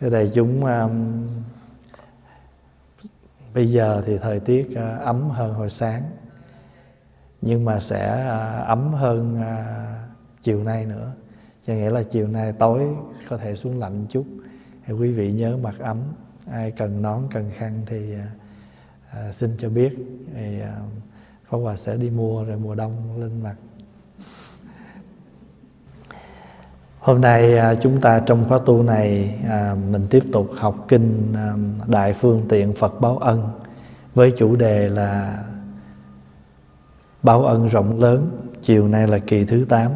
[0.00, 1.26] cái đại chúng um,
[3.54, 6.02] bây giờ thì thời tiết uh, ấm hơn hồi sáng
[7.42, 10.10] nhưng mà sẽ uh, ấm hơn uh,
[10.42, 11.12] chiều nay nữa.
[11.66, 12.88] Cho nghĩa là chiều nay tối
[13.28, 14.26] có thể xuống lạnh chút.
[14.86, 15.98] Thì quý vị nhớ mặc ấm.
[16.50, 19.96] Ai cần nón cần khăn thì uh, uh xin cho biết.
[20.34, 20.66] Thì uh,
[21.48, 23.56] Pháp Hòa sẽ đi mua rồi mùa đông lên mặt.
[27.00, 31.32] Hôm nay à, chúng ta trong khóa tu này à, mình tiếp tục học kinh
[31.34, 31.52] à,
[31.86, 33.48] Đại Phương Tiện Phật Báo Ân
[34.14, 35.44] với chủ đề là
[37.22, 38.30] Báo Ân rộng lớn.
[38.62, 39.92] Chiều nay là kỳ thứ 8.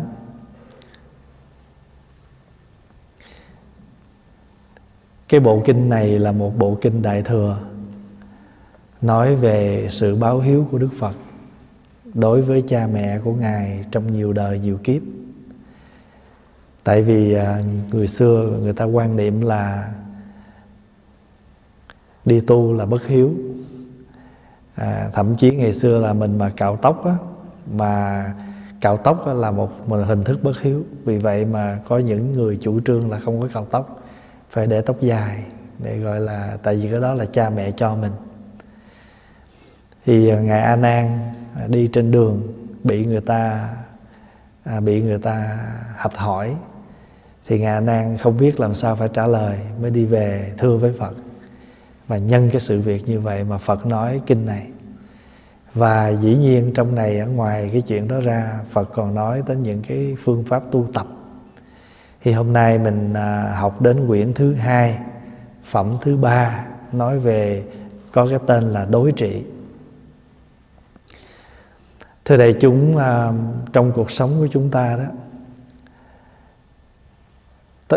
[5.29, 7.59] Cái bộ kinh này là một bộ kinh Đại Thừa
[9.03, 11.15] nói về sự báo hiếu của Đức Phật
[12.15, 15.03] đối với cha mẹ của Ngài trong nhiều đời nhiều kiếp
[16.85, 17.63] tại vì à,
[17.93, 19.93] người xưa người ta quan niệm là
[22.25, 23.35] đi tu là bất hiếu.
[24.75, 27.17] À, thậm chí ngày xưa là mình mà cạo tóc á
[27.73, 28.35] mà
[28.81, 30.85] cạo tóc là một, hình thức bất hiếu.
[31.05, 34.03] Vì vậy mà có những người chủ trương là không có cạo tóc
[34.51, 35.45] phải để tóc dài
[35.79, 38.13] để gọi là tại vì cái đó là cha mẹ cho mình.
[40.05, 41.19] Thì à, ngài a nan
[41.57, 42.43] à, đi trên đường
[42.85, 43.69] bị người ta
[44.65, 45.59] à, bị người ta
[45.97, 46.57] hạch hỏi
[47.47, 50.93] thì ngài nan không biết làm sao phải trả lời mới đi về thưa với
[50.99, 51.15] phật.
[52.09, 54.67] Và nhân cái sự việc như vậy mà phật nói kinh này.
[55.75, 59.57] Và dĩ nhiên trong này ở ngoài cái chuyện đó ra, phật còn nói tới
[59.57, 61.07] những cái phương pháp tu tập.
[62.23, 64.99] Thì hôm nay mình à, học đến quyển thứ hai,
[65.65, 67.65] phẩm thứ ba, nói về
[68.13, 69.45] có cái tên là đối trị.
[72.25, 73.33] Thưa đại chúng à,
[73.73, 75.05] trong cuộc sống của chúng ta đó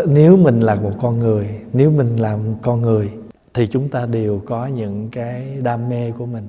[0.06, 3.12] nếu mình là một con người, nếu mình là một con người,
[3.54, 6.46] thì chúng ta đều có những cái đam mê của mình.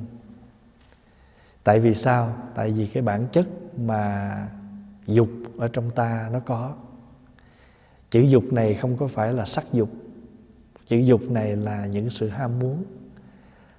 [1.64, 2.34] Tại vì sao?
[2.56, 3.48] Tại vì cái bản chất
[3.78, 4.36] mà
[5.06, 6.74] dục ở trong ta nó có.
[8.12, 9.90] Chữ dục này không có phải là sắc dục.
[10.86, 12.84] Chữ dục này là những sự ham muốn.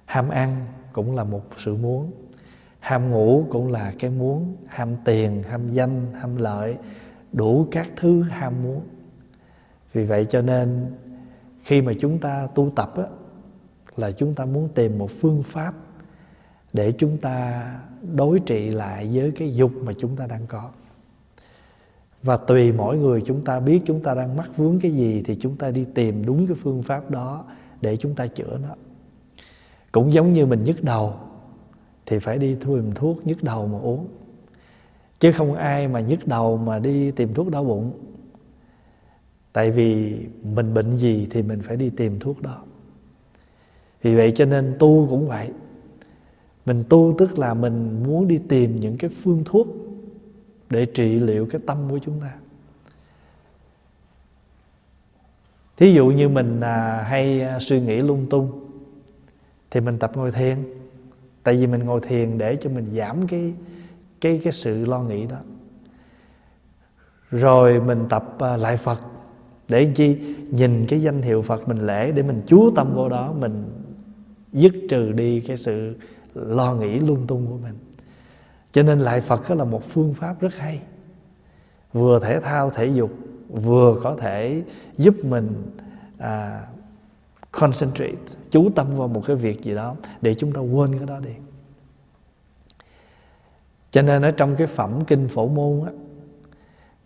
[0.05, 2.11] Ham ăn cũng là một sự muốn.
[2.79, 4.55] Ham ngủ cũng là cái muốn.
[4.67, 6.75] Ham tiền, ham danh, ham lợi,
[7.33, 8.81] đủ các thứ ham muốn
[9.93, 10.85] vì vậy cho nên
[11.63, 13.03] khi mà chúng ta tu tập á,
[13.95, 15.73] là chúng ta muốn tìm một phương pháp
[16.73, 17.63] để chúng ta
[18.15, 20.69] đối trị lại với cái dục mà chúng ta đang có.
[22.23, 25.37] Và tùy mỗi người chúng ta biết chúng ta đang mắc vướng cái gì thì
[25.39, 27.45] chúng ta đi tìm đúng cái phương pháp đó
[27.81, 28.75] để chúng ta chữa nó.
[29.91, 31.13] Cũng giống như mình nhức đầu
[32.05, 34.07] thì phải đi tìm thuốc nhức đầu mà uống.
[35.19, 37.91] Chứ không ai mà nhức đầu mà đi tìm thuốc đau bụng
[39.53, 42.63] tại vì mình bệnh gì thì mình phải đi tìm thuốc đó.
[44.01, 45.49] Vì vậy cho nên tu cũng vậy.
[46.65, 49.67] Mình tu tức là mình muốn đi tìm những cái phương thuốc
[50.69, 52.33] để trị liệu cái tâm của chúng ta.
[55.77, 58.69] Thí dụ như mình à, hay à, suy nghĩ lung tung
[59.71, 60.57] thì mình tập ngồi thiền.
[61.43, 63.53] Tại vì mình ngồi thiền để cho mình giảm cái
[64.21, 65.37] cái cái sự lo nghĩ đó.
[67.31, 69.10] Rồi mình tập à, lại phật
[69.71, 70.17] để chi?
[70.51, 73.63] Nhìn cái danh hiệu phật mình lễ để mình chú tâm vô đó mình
[74.53, 75.95] dứt trừ đi cái sự
[76.35, 77.75] lo nghĩ lung tung của mình.
[78.71, 80.79] Cho nên lại phật đó là một phương pháp rất hay.
[81.93, 83.11] Vừa thể thao thể dục
[83.49, 84.63] vừa có thể
[84.97, 85.71] giúp mình
[86.17, 86.61] à,
[87.51, 88.15] concentrate
[88.51, 91.33] chú tâm vào một cái việc gì đó để chúng ta quên cái đó đi.
[93.91, 95.91] Cho nên ở trong cái phẩm kinh phổ môn á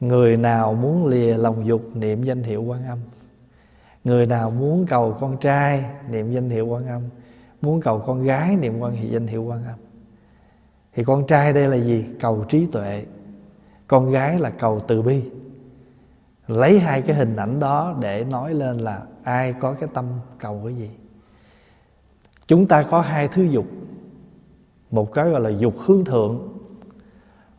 [0.08, 3.00] người nào muốn lìa lòng dục, niệm danh hiệu quan âm.
[4.04, 7.02] Người nào muốn cầu con trai, niệm danh hiệu quan âm.
[7.62, 9.76] Muốn cầu con gái, niệm quan hệ danh hiệu quan âm.
[10.94, 12.06] Thì con trai đây là gì?
[12.20, 13.06] Cầu trí tuệ.
[13.88, 15.24] Con gái là cầu từ bi.
[16.48, 20.06] Lấy hai cái hình ảnh đó để nói lên là ai có cái tâm
[20.40, 20.90] cầu cái gì.
[22.48, 23.66] Chúng ta có hai thứ dục.
[24.92, 26.48] Một cái gọi là dục hướng thượng,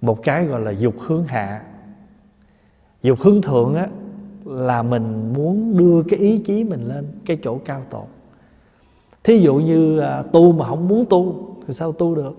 [0.00, 1.62] một cái gọi là dục hướng hạ
[3.06, 3.88] dục hướng thượng á
[4.44, 8.06] là mình muốn đưa cái ý chí mình lên cái chỗ cao tột.
[9.24, 12.36] Thí dụ như à, tu mà không muốn tu thì sao tu được?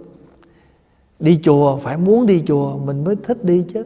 [1.19, 3.83] Đi chùa phải muốn đi chùa mình mới thích đi chứ.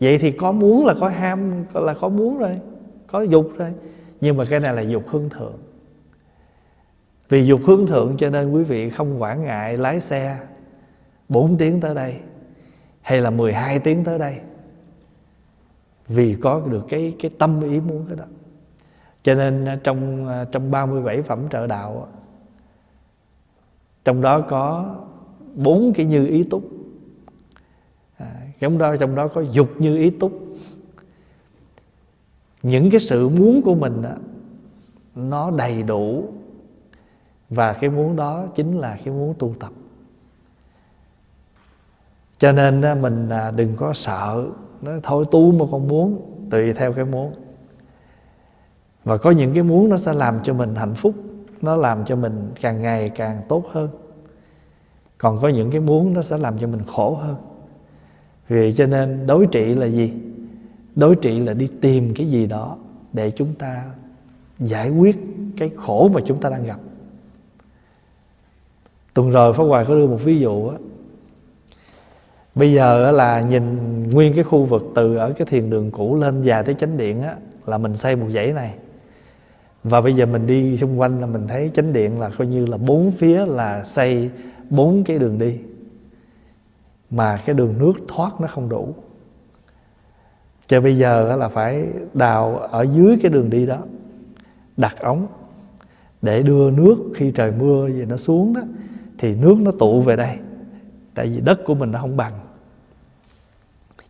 [0.00, 2.58] Vậy thì có muốn là có ham là có muốn rồi
[3.06, 3.72] có dục rồi.
[4.20, 5.58] Nhưng mà cái này là dục hướng thượng.
[7.28, 10.38] Vì dục hướng thượng cho nên quý vị không quản ngại lái xe
[11.28, 12.16] 4 tiếng tới đây
[13.00, 14.36] hay là 12 tiếng tới đây
[16.08, 18.24] vì có được cái cái tâm ý muốn cái đó.
[19.22, 22.08] Cho nên à, trong à, trong 37 phẩm trợ đạo
[24.06, 24.94] trong đó có
[25.54, 26.62] bốn cái như ý túc.
[28.16, 30.32] À, trong đó trong đó có dục như ý túc.
[32.62, 34.14] Những cái sự muốn của mình đó,
[35.14, 36.32] nó đầy đủ.
[37.50, 39.72] Và cái muốn đó chính là cái muốn tu tập.
[42.38, 44.46] Cho nên mình à, đừng có sợ
[44.86, 47.32] nói, thôi tu mà con muốn, tùy theo cái muốn.
[49.04, 51.14] Và có những cái muốn nó sẽ làm cho mình hạnh phúc,
[51.62, 53.88] nó làm cho mình càng ngày càng tốt hơn.
[55.18, 57.36] Còn có những cái muốn nó sẽ làm cho mình khổ hơn.
[58.48, 60.12] Vì cho nên đối trị là gì?
[60.96, 62.76] Đối trị là đi tìm cái gì đó
[63.12, 63.84] để chúng ta
[64.58, 65.16] giải quyết
[65.56, 66.78] cái khổ mà chúng ta đang gặp.
[69.14, 70.76] Tuần rồi Pháp Hoài có đưa một ví dụ á
[72.56, 76.42] bây giờ là nhìn nguyên cái khu vực từ ở cái thiền đường cũ lên
[76.42, 77.36] dài tới chánh điện á,
[77.66, 78.74] là mình xây một dãy này.
[79.84, 82.66] Và bây giờ mình đi xung quanh là mình thấy chánh điện là coi như
[82.66, 84.30] là bốn phía là xây
[84.70, 85.58] bốn cái đường đi.
[87.10, 88.94] Mà cái đường nước thoát nó không đủ.
[90.66, 93.78] Cho bây giờ là phải đào ở dưới cái đường đi đó,
[94.76, 95.26] đặt ống
[96.22, 98.60] để đưa nước khi trời mưa về nó xuống đó,
[99.18, 100.36] thì nước nó tụ về đây.
[101.14, 102.32] Tại vì đất của mình nó không bằng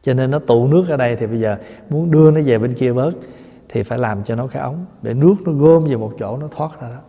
[0.06, 1.56] cho nên nó tụ nước ở đây thì bây giờ
[1.90, 3.12] muốn đưa nó về bên kia bớt
[3.68, 6.48] thì phải làm cho nó cái ống để nước nó gom về một chỗ nó
[6.56, 7.00] thoát ra đó.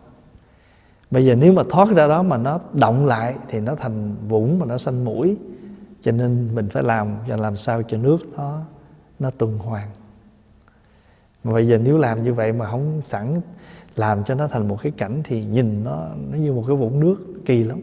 [1.10, 4.58] Bây giờ nếu mà thoát ra đó mà nó động lại thì nó thành vũng
[4.58, 5.36] mà nó xanh mũi.
[6.02, 8.60] Cho nên mình phải làm cho làm sao cho nước nó
[9.18, 9.88] nó tuần hoàn.
[11.44, 13.40] Mà bây giờ nếu làm như vậy mà không sẵn
[13.96, 17.00] làm cho nó thành một cái cảnh thì nhìn nó nó như một cái vũng
[17.00, 17.16] nước
[17.46, 17.80] kỳ lắm.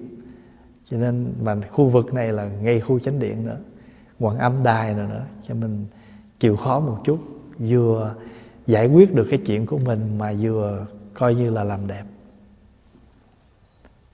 [0.85, 3.57] Cho nên mà khu vực này là ngay khu chánh điện nữa
[4.19, 5.85] hoàng âm đài nữa nữa cho mình
[6.39, 7.19] chịu khó một chút
[7.59, 8.15] vừa
[8.67, 12.03] giải quyết được cái chuyện của mình mà vừa coi như là làm đẹp.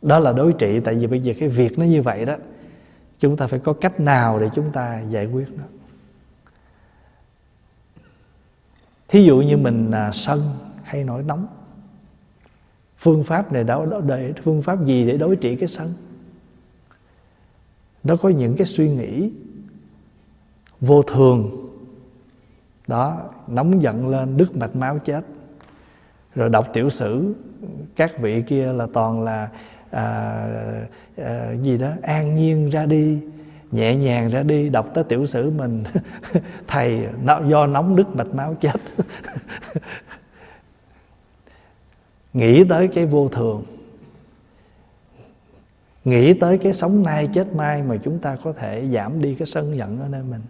[0.01, 2.35] Đó là đối trị tại vì bây giờ cái việc nó như vậy đó
[3.19, 5.63] chúng ta phải có cách nào để chúng ta giải quyết nó?
[9.07, 10.49] Thí dụ như mình à, sân
[10.83, 11.47] hay nổi nóng
[12.97, 15.93] phương pháp này đó để phương pháp gì để đối trị cái sân?
[18.03, 19.31] Nó có những cái suy nghĩ
[20.81, 21.51] vô thường.
[22.87, 25.25] Đó nóng giận lên đứt mạch máu chết.
[26.35, 27.33] Rồi đọc tiểu sử
[27.95, 29.49] các vị kia là toàn là
[29.91, 30.47] à,
[31.17, 33.19] à, gì đó an nhiên ra đi
[33.71, 35.83] nhẹ nhàng ra đi đọc tới tiểu sử mình.
[36.67, 38.75] Thầy nó do nóng đứt mạch máu chết.
[42.33, 43.63] Nghĩ tới cái vô thường.
[46.05, 49.45] Nghĩ tới cái sống nay chết mai mà chúng ta có thể giảm đi cái
[49.45, 50.41] sân giận ở nơi mình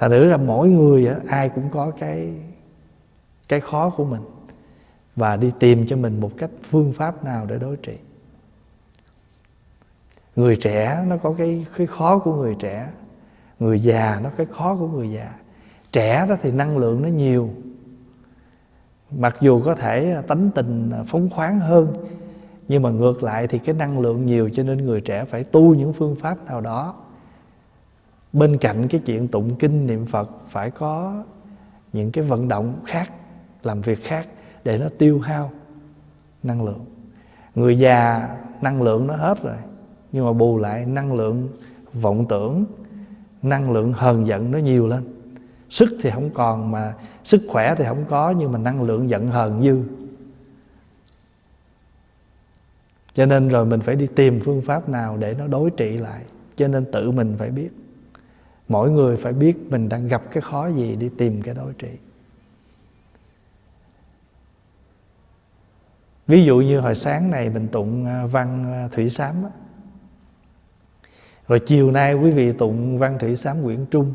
[0.00, 2.34] thành thử ra mỗi người ai cũng có cái
[3.48, 4.22] cái khó của mình
[5.16, 7.96] và đi tìm cho mình một cách phương pháp nào để đối trị.
[10.36, 12.88] Người trẻ nó có cái cái khó của người trẻ,
[13.58, 15.34] người già nó cái khó của người già.
[15.92, 17.50] Trẻ đó thì năng lượng nó nhiều.
[19.10, 21.94] Mặc dù có thể à, tánh tình à, phóng khoáng hơn,
[22.68, 25.74] nhưng mà ngược lại thì cái năng lượng nhiều cho nên người trẻ phải tu
[25.74, 26.94] những phương pháp nào đó
[28.32, 31.24] bên cạnh cái chuyện tụng kinh niệm phật, phải có
[31.92, 33.12] những cái vận động khác,
[33.62, 34.26] làm việc khác
[34.64, 35.50] để nó tiêu hao
[36.42, 36.84] năng lượng.
[37.54, 38.28] Người già,
[38.60, 39.56] năng lượng nó hết rồi,
[40.12, 41.48] nhưng mà bù lại năng lượng
[41.92, 42.64] vọng tưởng,
[43.42, 45.02] năng lượng hờn giận nó nhiều lên.
[45.70, 49.28] Sức thì không còn mà sức khỏe thì không có, nhưng mà năng lượng giận
[49.28, 49.82] hờn dư
[53.14, 56.22] cho nên rồi mình phải đi tìm phương pháp nào để nó đối trị lại.
[56.56, 57.70] Cho nên tự mình phải biết
[58.70, 61.88] mỗi người phải biết mình đang gặp cái khó gì đi tìm cái đối trị.
[66.26, 69.34] Ví dụ như hồi sáng này mình tụng à, văn à, thủy sám
[71.48, 74.14] rồi chiều nay quý vị tụng văn thủy sám quyển trung.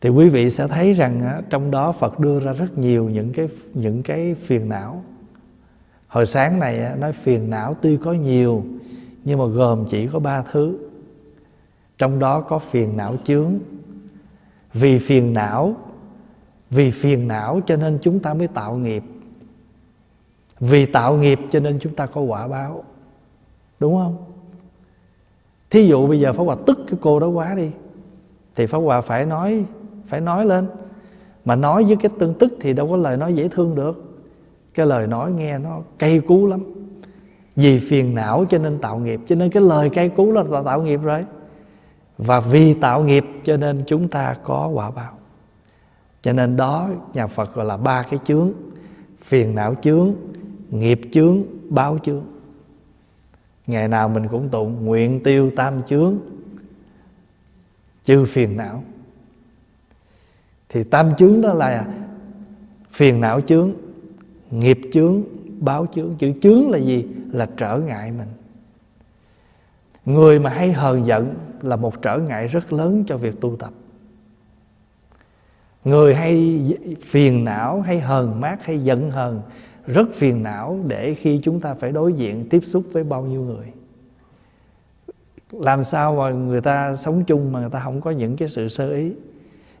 [0.00, 3.32] Thì quý vị sẽ thấy rằng à, trong đó Phật đưa ra rất nhiều những
[3.32, 5.04] cái những cái phiền não.
[6.08, 8.64] Hồi sáng này nói phiền não tuy có nhiều,
[9.24, 10.87] nhưng mà gồm chỉ có ba thứ
[11.98, 13.52] trong đó có phiền não chướng.
[14.74, 15.76] Vì phiền não,
[16.70, 19.02] vì phiền não cho nên chúng ta mới tạo nghiệp.
[20.60, 22.84] Vì tạo nghiệp cho nên chúng ta có quả báo.
[23.80, 24.16] Đúng không?
[25.70, 27.70] Thí dụ bây giờ pháp hòa tức cái cô đó quá đi,
[28.56, 29.64] thì pháp hòa phải nói
[30.06, 30.68] phải nói lên.
[31.44, 34.04] Mà nói với cái tương tức thì đâu có lời nói dễ thương được.
[34.74, 36.60] Cái lời nói nghe nó cay cú lắm.
[37.56, 40.82] Vì phiền não cho nên tạo nghiệp, cho nên cái lời cay cú là tạo
[40.82, 41.24] nghiệp rồi
[42.18, 45.12] và vì tạo nghiệp cho nên chúng ta có quả báo.
[46.22, 48.52] Cho nên đó, nhà phật gọi là ba cái chướng.
[49.22, 50.14] Phiền não chướng,
[50.70, 52.24] nghiệp chướng, báo chướng.
[53.66, 56.18] Ngày nào mình cũng tụng nguyện tiêu tam chướng,
[58.04, 58.82] trừ phiền não.
[60.68, 61.86] Thì tam chướng đó là
[62.90, 63.72] phiền não chướng,
[64.50, 65.22] nghiệp chướng,
[65.60, 66.16] báo chướng.
[66.18, 67.06] Chữ chướng là gì?
[67.32, 68.28] Là trở ngại mình.
[70.04, 71.34] Người mà hay hờn giận
[71.64, 73.70] là một trở ngại rất lớn cho việc tu tập.
[75.84, 76.60] Người hay
[77.00, 79.42] phiền não, hay hờn mát, hay giận hờn,
[79.86, 83.42] rất phiền não để khi chúng ta phải đối diện tiếp xúc với bao nhiêu
[83.42, 83.66] người.
[85.52, 88.68] Làm sao mà người ta sống chung mà người ta không có những cái sự
[88.68, 89.12] sơ ý?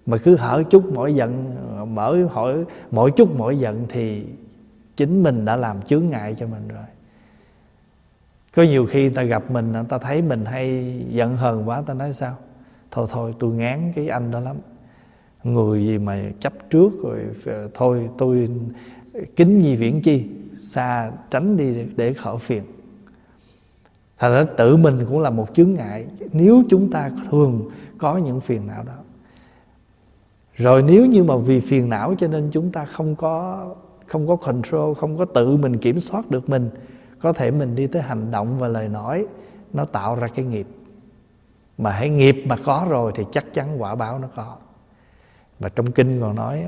[0.06, 1.54] Mà cứ hở chút mỗi giận,
[1.94, 4.26] mở hỏi, mỗi chút mỗi giận thì
[4.96, 6.84] chính mình đã làm chướng ngại cho mình rồi
[8.58, 11.82] có nhiều khi người ta gặp mình, người ta thấy mình hay giận hờn quá
[11.86, 12.36] ta nói sao?
[12.90, 14.56] Thôi thôi, tôi ngán cái anh đó lắm.
[15.44, 18.48] Người gì mà chấp trước rồi ờ, thôi, tôi
[19.36, 22.62] kính nhi viễn chi, xa tránh đi để khỏi phiền.
[24.18, 26.06] Thành ra tự mình cũng là một chướng ngại.
[26.32, 28.96] Nếu chúng ta thường có những phiền não đó.
[30.56, 33.66] Rồi nếu như mà vì phiền não cho nên chúng ta không có
[34.06, 36.70] không có control, không có tự mình kiểm soát được mình
[37.20, 39.26] có thể mình đi tới hành động và lời nói
[39.72, 40.66] nó tạo ra cái nghiệp.
[41.78, 44.56] Mà hãy nghiệp mà có rồi thì chắc chắn quả báo nó có.
[45.58, 46.64] Và trong kinh còn nói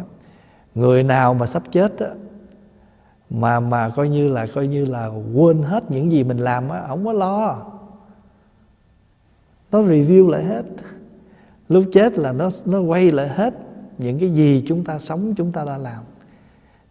[0.74, 2.08] người nào mà sắp chết á,
[3.30, 6.84] mà mà coi như là coi như là quên hết những gì mình làm á
[6.88, 7.66] không có lo.
[9.72, 10.62] Nó review lại hết.
[11.68, 13.54] Lúc chết là nó nó quay lại hết
[13.98, 16.02] những cái gì chúng ta sống chúng ta đã làm.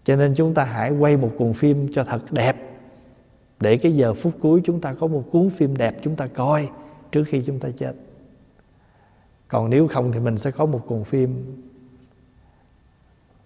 [0.04, 2.69] Cho nên chúng ta hãy quay một cuồng phim cho thật đẹp
[3.60, 6.70] để cái giờ phút cuối chúng ta có một cuốn phim đẹp chúng ta coi
[7.12, 7.94] trước khi chúng ta chết.
[9.48, 11.62] Còn nếu không thì mình sẽ có một cuộn phim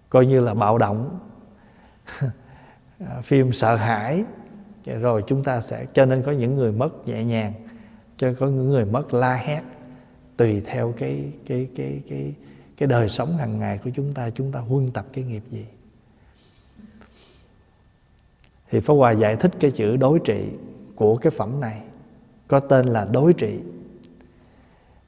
[0.08, 1.18] coi như là bạo động.
[3.22, 4.24] Phim sợ hãi.
[4.84, 7.52] Rồi chúng ta sẽ, cho nên có những người mất nhẹ nhàng,
[8.16, 9.62] cho có những người mất la hét,
[10.36, 12.34] tùy theo cái cái cái cái
[12.76, 15.66] cái đời sống hàng ngày của chúng ta chúng ta huân tập cái nghiệp gì
[18.74, 20.44] thì Pháp Hòa giải thích cái chữ đối trị
[20.94, 21.80] của cái phẩm này,
[22.48, 23.58] có tên là đối trị.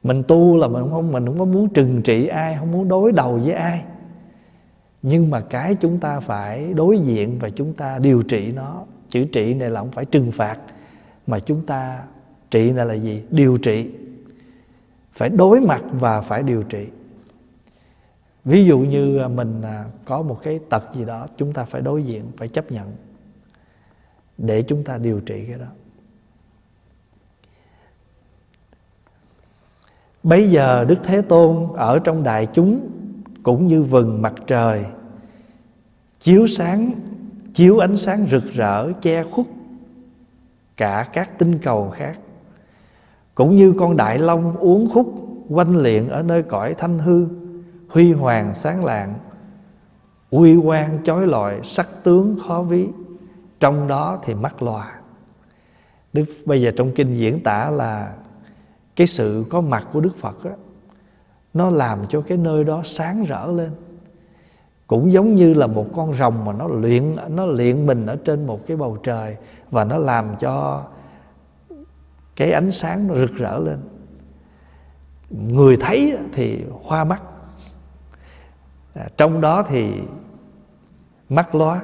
[0.02, 3.12] Mình tu là mình không mình không có muốn trừng trị ai, không muốn đối
[3.12, 3.84] đầu với ai.
[5.02, 8.84] Nhưng mà cái chúng ta phải đối diện và chúng ta điều trị nó.
[9.08, 10.58] Chữ trị này là không phải trừng phạt,
[11.26, 12.02] mà chúng ta
[12.50, 13.22] trị này là gì?
[13.30, 13.90] Điều trị.
[15.12, 16.86] Phải đối mặt và phải điều trị.
[18.44, 21.82] Ví dụ như à, mình à, có một cái tật gì đó, chúng ta phải
[21.82, 22.92] đối diện, phải chấp nhận
[24.38, 25.66] để chúng ta điều trị cái đó.
[30.22, 32.90] Bây giờ Đức Thế Tôn ở trong đại chúng
[33.42, 34.84] cũng như vầng mặt trời,
[36.20, 36.90] chiếu sáng,
[37.54, 39.46] chiếu ánh sáng rực rỡ, che khuất
[40.76, 42.18] cả các tinh cầu khác,
[43.34, 45.14] cũng như con đại long uống khúc
[45.48, 47.26] quanh liện ở nơi cõi thanh hư,
[47.88, 49.14] huy hoàng sáng lạng,
[50.30, 52.86] uy quan chói lọi, sắc tướng khó ví
[53.60, 54.92] trong đó thì mắc loa
[56.12, 58.12] đức bây giờ trong kinh diễn tả là
[58.96, 60.50] cái sự có mặt của đức phật đó,
[61.54, 63.70] nó làm cho cái nơi đó sáng rỡ lên.
[64.86, 68.46] Cũng giống như là một con rồng mà nó luyện nó luyện mình ở trên
[68.46, 69.36] một cái bầu trời
[69.70, 70.84] và nó làm cho
[72.36, 73.78] cái ánh sáng nó rực rỡ lên.
[75.30, 77.22] Người thấy thì hoa mắt.
[78.94, 79.92] À, trong đó thì
[81.28, 81.80] mắt lóa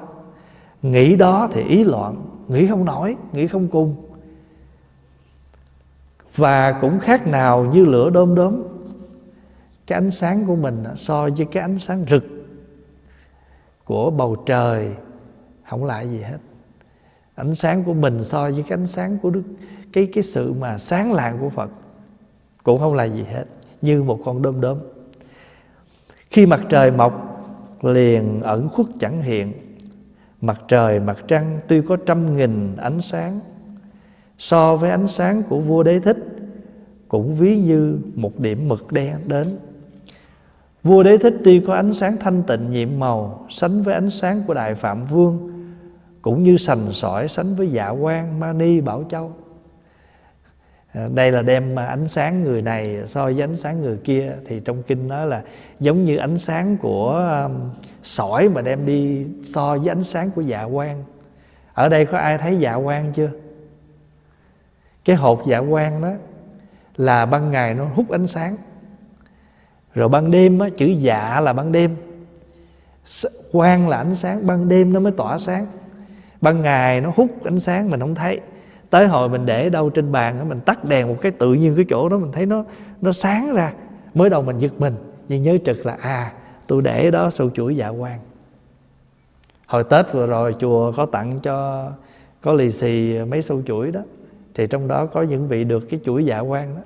[0.83, 3.97] nghĩ đó thì ý loạn, nghĩ không nổi, nghĩ không cung
[6.37, 8.63] và cũng khác nào như lửa đom đóm,
[9.87, 12.25] cái ánh sáng của mình so với cái ánh sáng rực
[13.85, 14.95] của bầu trời
[15.69, 16.39] không lại gì hết.
[17.35, 19.43] Ánh sáng của mình so với cái ánh sáng của đức,
[19.93, 21.71] cái cái sự mà sáng lạng của phật
[22.63, 23.45] cũng không là gì hết,
[23.83, 24.79] như một con đom đóm.
[26.31, 27.45] Khi mặt trời mọc,
[27.83, 29.53] liền ẩn khuất chẳng hiện
[30.43, 33.41] mặt trời, mặt trăng tuy có trăm nghìn ánh sáng,
[34.39, 36.17] so với ánh sáng của vua đế thích
[37.09, 39.47] cũng ví như một điểm mực đen đến.
[40.83, 44.43] Vua Đế Thích tuy có ánh sáng thanh tịnh nhiệm màu, Sánh với ánh sáng
[44.47, 45.53] của Đại Phạm Vương,
[46.23, 49.33] Cũng như sành sỏi sánh với dạ quan Mani Bảo Châu.
[50.93, 54.33] À, đây là đem ánh sáng người này so với ánh sáng người kia.
[54.47, 55.43] Thì trong kinh nói là
[55.81, 57.11] giống như ánh sáng của
[57.45, 57.71] um,
[58.03, 61.05] sỏi mà đem đi so với ánh sáng của dạ quan.
[61.75, 63.31] Ở đây có ai thấy dạ quan chưa?
[65.05, 66.13] Cái hộp dạ quan đó
[66.97, 68.57] là ban ngày nó hút ánh sáng.
[69.95, 71.97] Rồi ban đêm á, chữ dạ là ban đêm.
[73.53, 75.67] Quang là ánh sáng ban đêm nó mới tỏa sáng.
[76.41, 78.41] Ban ngày nó hút ánh sáng mình không thấy
[78.93, 81.85] tới hồi mình để đâu trên bàn mình tắt đèn một cái tự nhiên cái
[81.89, 82.65] chỗ đó, mình thấy nó
[83.01, 83.73] nó sáng ra.
[84.15, 84.97] Mới đầu mình giật mình,
[85.29, 86.33] nhưng nhớ trực là à
[86.67, 88.19] tôi để đó sâu chuỗi dạ quan.
[89.67, 91.89] Hồi tết vừa rồi chùa có tặng cho,
[92.41, 94.01] có lì xì mấy sâu chuỗi đó.
[94.55, 96.83] Thì trong đó có những vị được cái chuỗi dạ quan đó.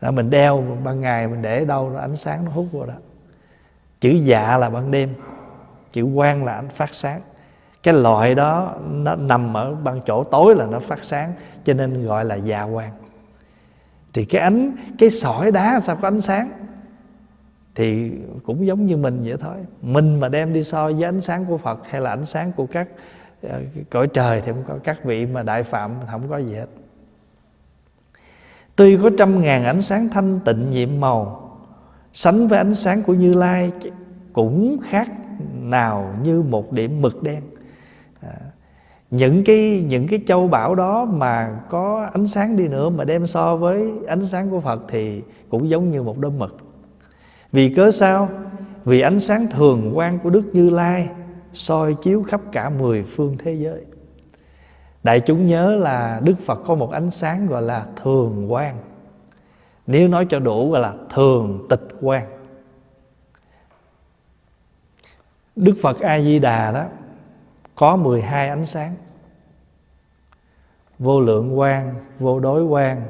[0.00, 2.94] Là mình đeo, ban ngày mình để đâu nó ánh sáng nó hút vào đó.
[4.00, 5.08] Chữ dạ là ban đêm,
[5.90, 7.20] chữ quan là ánh phát sáng
[7.82, 11.32] cái loại đó nó nằm ở ban chỗ tối là nó phát sáng,
[11.64, 12.92] cho nên gọi là già quang
[14.12, 16.50] thì cái ánh, cái sỏi đá sao có ánh sáng?
[17.74, 18.12] Thì
[18.44, 19.56] cũng giống như mình vậy thôi.
[19.82, 22.66] Mình mà đem đi so với ánh sáng của phật hay là ánh sáng của
[22.66, 22.88] các
[23.42, 23.60] ờ,
[23.90, 26.66] cõi trời thì không có, các vị mà đại phạm không có gì hết.
[28.76, 31.50] Tuy có trăm ngàn ánh sáng thanh tịnh nhiệm màu,
[32.12, 33.70] sánh với ánh sáng của như lai
[34.32, 35.08] cũng khác
[35.54, 37.42] nào như một điểm mực đen
[39.12, 43.26] những cái những cái châu bảo đó mà có ánh sáng đi nữa mà đem
[43.26, 46.56] so với ánh sáng của Phật thì cũng giống như một đốm mực.
[47.52, 48.28] Vì cớ sao?
[48.84, 51.08] Vì ánh sáng thường quang của Đức Như Lai
[51.54, 53.84] soi chiếu khắp cả mười phương thế giới.
[55.02, 58.76] Đại chúng nhớ là Đức Phật có một ánh sáng gọi là thường quang.
[59.86, 62.26] Nếu nói cho đủ gọi là thường tịch quang.
[65.56, 66.84] Đức Phật A Di Đà đó
[67.82, 68.94] có 12 ánh sáng.
[70.98, 73.02] Vô lượng quang, vô đối quang,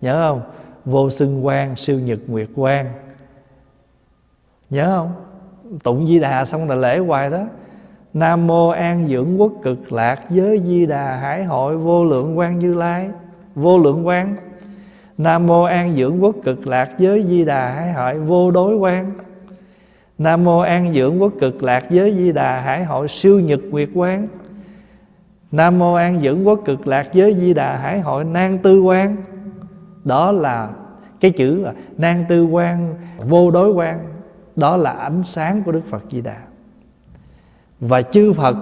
[0.00, 0.42] nhớ không?
[0.84, 2.92] Vô xưng quang, siêu nhật nguyệt quang.
[4.70, 5.12] Nhớ không?
[5.82, 7.44] Tụng Di Đà xong là lễ hoài đó.
[8.14, 12.58] Nam mô An dưỡng quốc cực lạc giới Di Đà Hải hội vô lượng quang
[12.58, 13.08] Như Lai.
[13.54, 14.36] Vô lượng quang.
[15.18, 19.12] Nam mô An dưỡng quốc cực lạc giới Di Đà Hải hội vô đối quang.
[20.18, 23.88] Nam mô An dưỡng quốc cực lạc giới Di Đà Hải hội siêu nhật nguyệt
[23.94, 24.28] quang.
[25.52, 29.16] Nam mô An dưỡng quốc cực lạc giới Di Đà Hải hội nan tư quang.
[30.04, 30.70] Đó là
[31.20, 32.94] cái chữ là nan tư quang,
[33.28, 34.00] vô đối quang.
[34.56, 36.36] Đó là ánh sáng của Đức Phật Di Đà.
[37.80, 38.56] Và chư Phật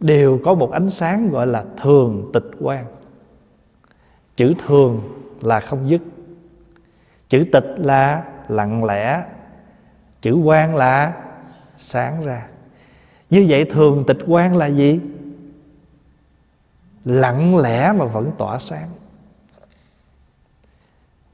[0.00, 2.84] đều có một ánh sáng gọi là thường tịch quang.
[4.36, 5.00] Chữ thường
[5.40, 6.02] là không dứt.
[7.28, 9.22] Chữ tịch là lặng lẽ
[10.22, 11.22] chữ quang là
[11.78, 12.46] sáng ra.
[13.30, 15.00] Như vậy thường tịch quang là gì?
[17.04, 18.88] Lặng lẽ mà vẫn tỏa sáng.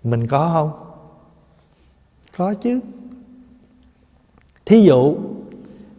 [0.04, 0.84] Mình có không?
[2.36, 2.80] Có chứ.
[4.66, 5.16] Thí dụ,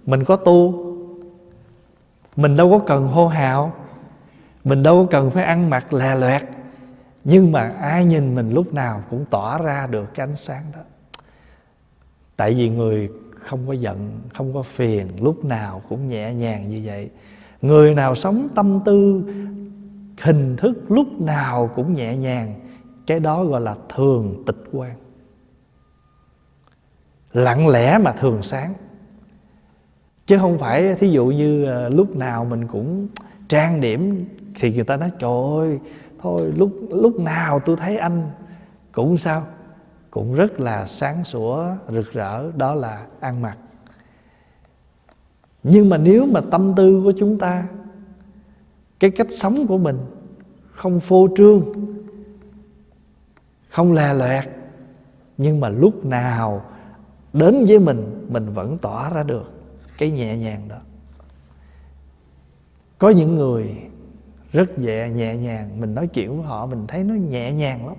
[0.05, 0.85] mình có tu,
[2.35, 3.73] mình đâu có cần hô hào,
[4.63, 6.41] mình đâu có cần phải ăn mặc lè loẹt,
[7.23, 10.79] nhưng mà ai nhìn mình lúc nào cũng tỏa ra được cái ánh sáng đó
[12.39, 16.81] tại vì người không có giận, không có phiền, lúc nào cũng nhẹ nhàng như
[16.85, 17.09] vậy.
[17.61, 19.23] Người nào sống tâm tư,
[20.21, 22.53] hình thức lúc nào cũng nhẹ nhàng,
[23.07, 24.91] cái đó gọi là thường tịch quan.
[27.33, 28.73] Lặng lẽ mà thường sáng.
[30.25, 33.07] Chứ không phải, thí dụ như ờ, lúc nào mình cũng
[33.47, 34.25] trang điểm
[34.55, 35.79] thì người ta nói, trời ơi,
[36.21, 38.31] thôi lúc lúc nào tôi thấy anh
[38.91, 39.47] cũng sao?
[40.11, 43.57] Cũng rất là sáng sủa, rực rỡ, đó là ăn mặc.
[45.63, 47.67] Nhưng mà nếu mà tâm tư của chúng ta,
[48.99, 49.97] cái cách sống của mình
[50.71, 51.63] không phô trương,
[53.69, 54.45] không lè loẹt,
[55.37, 56.65] nhưng mà lúc nào
[57.33, 59.51] đến với mình mình vẫn tỏa ra được
[59.97, 60.77] cái nhẹ nhàng đó.
[62.97, 63.77] Có những người
[64.51, 67.95] rất nhẹ nhẹ nhàng, mình nói chuyện với họ, mình thấy nó nhẹ nhàng lắm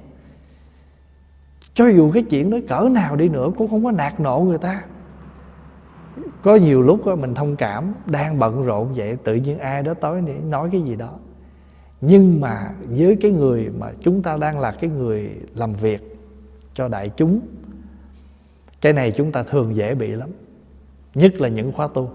[1.80, 4.58] cho dù cái chuyện đó cỡ nào đi nữa cũng không có nạt nộ người
[4.58, 4.82] ta.
[6.42, 9.94] Có nhiều lúc đó, mình thông cảm đang bận rộn vậy tự nhiên ai đó
[9.94, 11.10] tới để nói cái gì đó.
[12.00, 16.16] Nhưng mà với cái người mà chúng ta đang là cái người làm việc
[16.74, 17.40] cho đại chúng
[18.80, 20.28] cái này chúng ta thường dễ bị lắm
[21.14, 22.10] nhất là những khóa tu.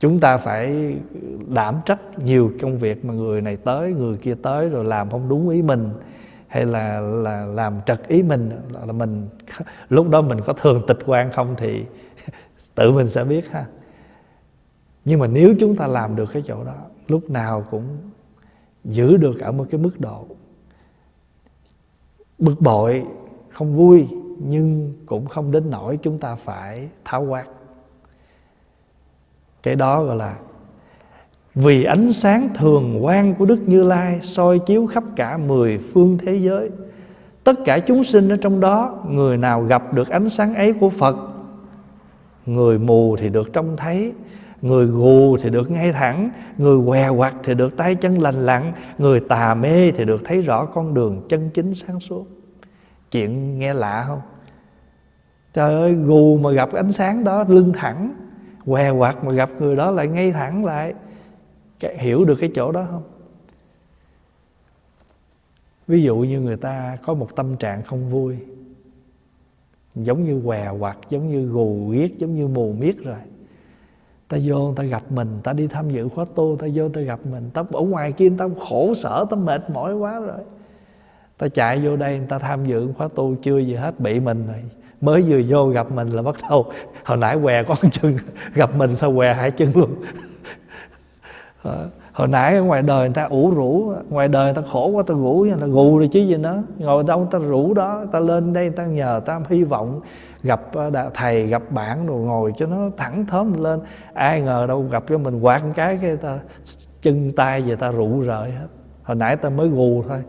[0.00, 0.96] Chúng ta phải
[1.48, 5.28] đảm trách nhiều công việc mà người này tới người kia tới rồi làm không
[5.28, 5.88] đúng ý mình
[6.50, 8.50] hay là là làm trật ý mình,
[8.86, 9.28] là mình
[9.88, 11.84] lúc đó mình có thường tịch quan không thì
[12.74, 13.66] tự mình sẽ biết ha.
[15.04, 16.74] Nhưng mà nếu chúng ta làm được cái chỗ đó,
[17.08, 17.84] lúc nào cũng
[18.84, 20.26] giữ được ở một cái mức độ
[22.38, 23.06] bực bội,
[23.50, 24.08] không vui,
[24.38, 27.44] nhưng cũng không đến nỗi chúng ta phải tháo quát.
[29.62, 30.38] Cái đó gọi là
[31.62, 36.18] vì ánh sáng thường quang của Đức Như Lai soi chiếu khắp cả mười phương
[36.18, 36.70] thế giới.
[37.44, 40.90] Tất cả chúng sinh ở trong đó, Người nào gặp được ánh sáng ấy của
[40.90, 41.16] Phật,
[42.46, 44.12] người mù thì được trông thấy,
[44.62, 48.72] người gù thì được ngay thẳng, người què quặt thì được tay chân lành lặn,
[48.98, 52.26] người tà mê thì được thấy rõ con đường chân chính sáng suốt.
[53.10, 54.20] Chuyện nghe lạ không?
[55.54, 58.14] Trời ơi, gù mà gặp ánh sáng đó lưng thẳng,
[58.66, 60.94] què quặt mà gặp người đó lại ngay thẳng lại
[61.98, 63.02] hiểu được cái chỗ đó không?
[65.86, 68.36] Ví dụ như người ta có một tâm trạng không vui,
[69.94, 73.18] giống như què quặt, giống như gù ghiết giống như mù miết rồi.
[74.28, 77.20] Ta vô, ta gặp mình, ta đi tham dự khóa tu, ta vô, ta gặp
[77.26, 80.40] mình, ta ở ngoài kia ta khổ sở, ta mệt mỏi quá rồi.
[81.38, 84.46] Ta chạy vô đây, người ta tham dự khóa tu, chưa gì hết, bị mình
[84.46, 84.62] rồi.
[85.00, 86.72] Mới vừa vô gặp mình là bắt đầu,
[87.04, 88.18] hồi nãy què con chân
[88.54, 89.94] gặp mình sao què hai chân luôn
[92.12, 95.02] hồi nãy ở ngoài đời người ta ủ rũ, ngoài đời người ta khổ quá,
[95.06, 96.62] ta rủ là gù rồi chứ gì nữa.
[96.78, 100.00] Ngồi đâu ta rủ đó, ta lên đây ta nhờ, ta hy vọng
[100.42, 103.80] gặp ờ, thầy, gặp bạn rồi ngồi cho nó thẳng thớm lên.
[104.12, 106.38] Ai ngờ đâu gặp cho mình quạt một cái cái ta
[107.02, 108.66] chân tay về ta rủ rời hết.
[109.02, 110.22] Hồi nãy ta mới gù thôi,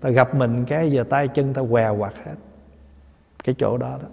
[0.00, 2.34] ta gặp mình cái giờ tay chân ta què quạt hết.
[3.44, 4.08] Cái chỗ đó đó.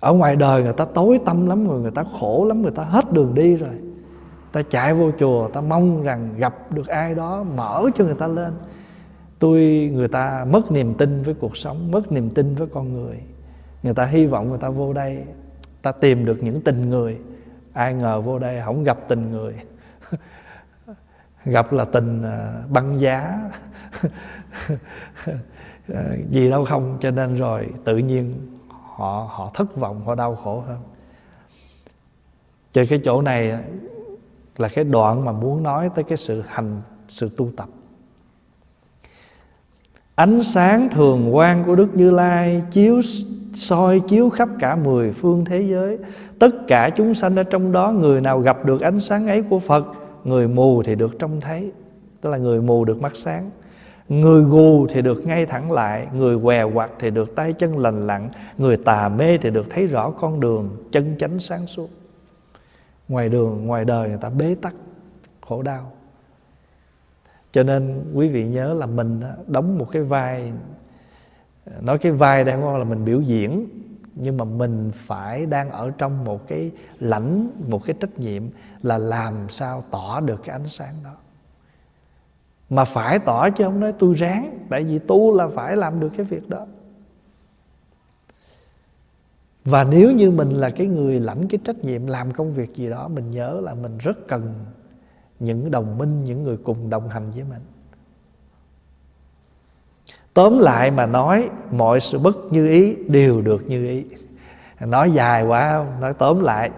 [0.00, 2.82] Ở ngoài đời người ta tối tâm lắm rồi người ta khổ lắm, người ta
[2.82, 3.70] hết đường đi rồi
[4.52, 8.26] ta chạy vô chùa, ta mong rằng gặp được ai đó mở cho người ta
[8.26, 8.52] lên.
[9.38, 13.20] Tôi, người ta mất niềm tin với cuộc sống, mất niềm tin với con người.
[13.82, 15.24] Người ta hy vọng người ta vô đây,
[15.82, 17.18] ta tìm được những tình người.
[17.72, 19.54] Ai ngờ vô đây không gặp tình người.
[21.44, 23.50] Gặp là tình à, băng giá.
[26.30, 28.34] Gì đâu không, cho nên rồi tự nhiên
[28.68, 30.78] họ họ thất vọng, họ đau khổ hơn.
[32.72, 33.58] Trên cái chỗ này
[34.56, 37.68] là cái đoạn mà muốn nói tới cái sự hành, sự tu tập.
[40.14, 43.00] Ánh sáng thường quang của đức như lai chiếu
[43.54, 45.98] soi chiếu khắp cả mười phương thế giới.
[46.38, 49.58] Tất cả chúng sanh ở trong đó, người nào gặp được ánh sáng ấy của
[49.58, 49.86] phật,
[50.24, 51.72] người mù thì được trông thấy,
[52.20, 53.50] tức là người mù được mắt sáng.
[54.08, 58.06] Người gù thì được ngay thẳng lại, người què quặt thì được tay chân lành
[58.06, 61.88] lặn, người tà mê thì được thấy rõ con đường chân chánh sáng suốt
[63.08, 64.74] ngoài đường, ngoài đời người ta bế tắc,
[65.40, 65.92] khổ đau.
[67.52, 70.52] Cho nên quý vị nhớ là mình đóng một cái vai,
[71.80, 73.66] nói cái vai đang không là mình biểu diễn,
[74.14, 78.42] nhưng mà mình phải đang ở trong một cái lãnh, một cái trách nhiệm
[78.82, 81.14] là làm sao tỏ được cái ánh sáng đó.
[82.70, 86.10] Mà phải tỏ chứ không nói tôi ráng, tại vì tu là phải làm được
[86.16, 86.66] cái việc đó
[89.64, 92.90] và nếu như mình là cái người lãnh cái trách nhiệm làm công việc gì
[92.90, 94.54] đó mình nhớ là mình rất cần
[95.40, 97.60] những đồng minh những người cùng đồng hành với mình.
[100.34, 104.04] Tóm lại mà nói mọi sự bất như ý đều được như ý.
[104.80, 106.70] Nói dài quá không nói tóm lại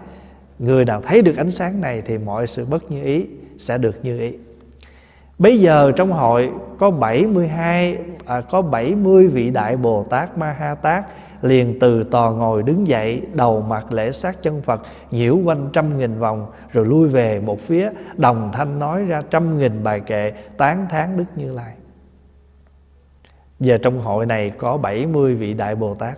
[0.59, 3.25] người nào thấy được ánh sáng này thì mọi sự bất như ý
[3.57, 4.37] sẽ được như ý.
[5.39, 10.75] Bây giờ trong hội có 72 à, có 70 vị đại Bồ Tát Ma Ha
[10.75, 11.05] Tát
[11.41, 15.97] liền từ tò ngồi đứng dậy, đầu mặt lễ sát chân Phật, nhiễu quanh trăm
[15.97, 20.31] nghìn vòng, rồi lui về một phía, đồng thanh nói ra trăm nghìn bài kệ,
[20.57, 21.73] tán thán Đức Như Lai.
[23.59, 26.17] Giờ trong hội này có 70 vị đại Bồ Tát.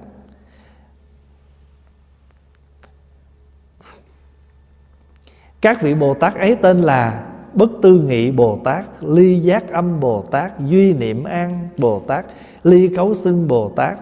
[5.62, 10.00] Các vị Bồ Tát ấy tên là Bất tư nghị Bồ Tát, Ly giác âm
[10.00, 12.26] Bồ Tát, Duy niệm an Bồ Tát,
[12.64, 14.00] Ly cấu xưng Bồ Tát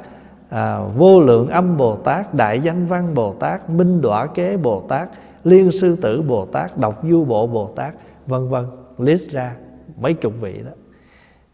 [0.56, 4.82] à, Vô lượng âm Bồ Tát Đại danh văn Bồ Tát Minh đọa kế Bồ
[4.82, 5.10] Tát
[5.44, 7.96] Liên sư tử Bồ Tát Độc du bộ Bồ Tát
[8.28, 8.66] Vân vân
[8.98, 9.56] List ra
[10.02, 10.72] mấy chục vị đó.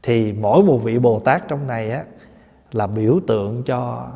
[0.04, 2.04] Thì mỗi một vị Bồ Tát trong này á
[2.72, 4.08] Là biểu tượng cho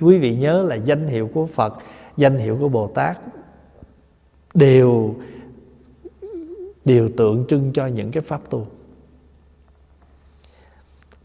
[0.00, 1.74] Quý vị nhớ là danh hiệu của Phật
[2.16, 3.18] Danh hiệu của Bồ Tát
[4.54, 5.14] Đều
[6.84, 8.66] đều tượng trưng cho những cái pháp tu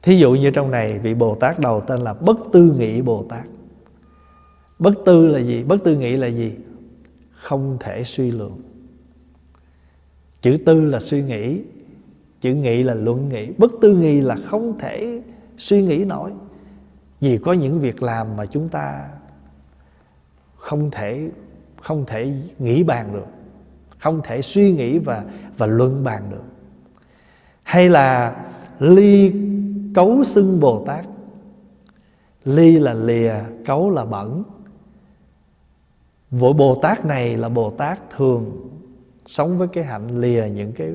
[0.01, 3.25] thí dụ như trong này, vị bồ tát đầu tên là bất tư nghị bồ
[3.29, 3.43] tát.
[4.79, 5.63] Bất tư là gì?
[5.63, 6.55] Bất tư nghị là gì?
[7.31, 8.61] Không thể suy lượng
[10.41, 11.61] chữ tư là suy nghĩ,
[12.41, 15.21] chữ nghị là luận nghị bất tư nghị là không thể
[15.57, 16.31] suy nghĩ nổi.
[17.19, 19.09] Vì có những việc làm mà chúng ta
[20.55, 21.29] không thể
[21.81, 23.27] không thể nghĩ bàn được,
[23.99, 25.25] không thể suy nghĩ và
[25.57, 26.43] và luận bàn được.
[27.63, 28.35] Hay là
[28.79, 29.33] ly
[29.95, 31.06] cấu xưng bồ tát.
[32.43, 34.43] Ly là lìa, cấu là bẩn.
[36.32, 38.69] Vội Bồ Tát này là Bồ Tát thường
[39.25, 40.93] sống với cái hạnh lìa những cái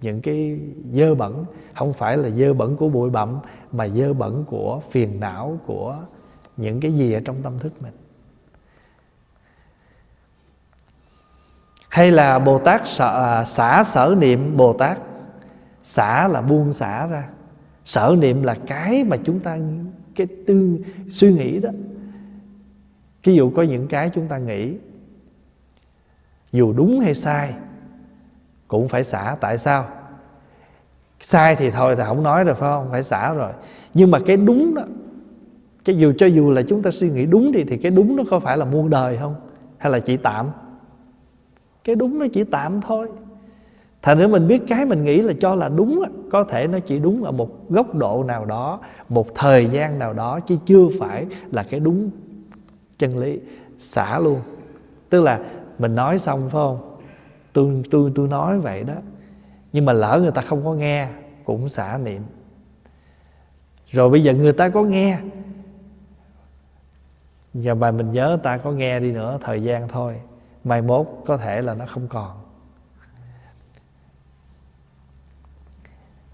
[0.00, 0.60] những cái
[0.92, 1.44] dơ bẩn.
[1.74, 3.38] Không phải là dơ bẩn của bụi bặm,
[3.72, 5.96] mà dơ bẩn của phiền não, của
[6.56, 7.94] những cái gì ở trong tâm thức mình.
[11.88, 14.98] Hay là bồ tát sợ à, xả sở niệm bồ tát.
[15.82, 17.28] Xả là buông xả ra
[17.86, 19.58] sở niệm là cái mà chúng ta
[20.14, 20.78] cái tư,
[21.10, 21.70] suy nghĩ đó.
[23.24, 24.76] Ví dụ có những cái chúng ta nghĩ,
[26.52, 27.54] dù đúng hay sai,
[28.68, 29.36] cũng phải xả.
[29.40, 29.88] Tại sao?
[31.20, 32.88] Sai thì thôi là không nói rồi, phải không?
[32.90, 33.52] Phải xả rồi.
[33.94, 34.82] Nhưng mà cái đúng đó,
[35.84, 38.22] cái dù, cho dù là chúng ta suy nghĩ đúng đi, thì cái đúng nó
[38.30, 39.34] có phải là muôn đời không?
[39.78, 40.50] Hay là chỉ tạm?
[41.84, 43.08] Cái đúng nó chỉ tạm thôi
[44.06, 46.98] thành ra mình biết cái mình nghĩ là cho là đúng có thể nó chỉ
[46.98, 51.26] đúng ở một góc độ nào đó, một thời gian nào đó, chứ chưa phải
[51.52, 52.10] là cái đúng
[52.98, 53.40] chân lý,
[53.78, 54.40] xả luôn.
[55.10, 55.40] Tức là
[55.78, 56.96] mình nói xong, phải không?
[57.52, 58.94] Tôi tôi tôi nói vậy đó.
[59.72, 61.08] Nhưng mà lỡ người ta không có nghe,
[61.44, 62.22] cũng xả niệm.
[63.90, 65.18] Rồi bây giờ người ta có nghe.
[67.54, 70.16] Giờ mà mình nhớ ta có nghe đi nữa, thời gian thôi.
[70.64, 72.45] Mai mốt có thể là nó không còn.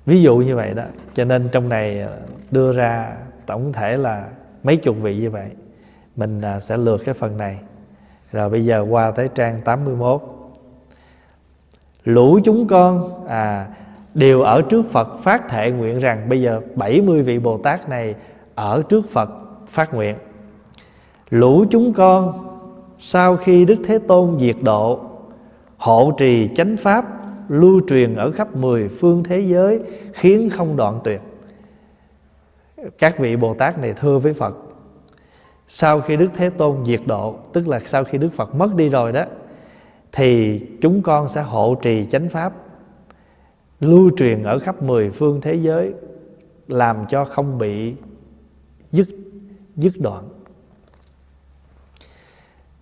[0.06, 0.82] Ví dụ như vậy đó.
[1.14, 2.18] Cho nên trong này ờ,
[2.50, 3.12] đưa ra
[3.46, 4.24] tổng thể là
[4.62, 5.50] mấy chục vị như vậy.
[6.16, 7.58] Mình à, sẽ lượt cái phần này.
[8.32, 10.22] Rồi bây giờ qua tới trang 81
[12.04, 13.66] Lũ chúng con à,
[14.14, 18.14] đều ở trước Phật phát thệ nguyện rằng Bây giờ 70 vị Bồ Tát này
[18.54, 19.30] ở trước Phật
[19.66, 20.16] phát nguyện.
[21.30, 22.48] Lũ chúng con
[22.98, 25.00] sau khi Đức Thế Tôn diệt độ
[25.76, 29.80] Hộ trì chánh pháp lưu truyền ở khắp mười phương thế giới
[30.12, 31.20] Khiến không đoạn tuyệt.
[32.98, 34.54] Các vị Bồ Tát này thưa với Phật
[35.68, 38.88] Sau khi Đức Thế Tôn diệt độ Tức là sau khi Đức Phật mất đi
[38.88, 39.24] rồi đó
[40.12, 42.52] Thì chúng con sẽ hộ trì chánh pháp
[43.80, 45.92] Lưu truyền ở khắp mười phương thế giới
[46.68, 47.94] Làm cho không bị
[48.92, 49.08] dứt,
[49.76, 50.24] dứt đoạn.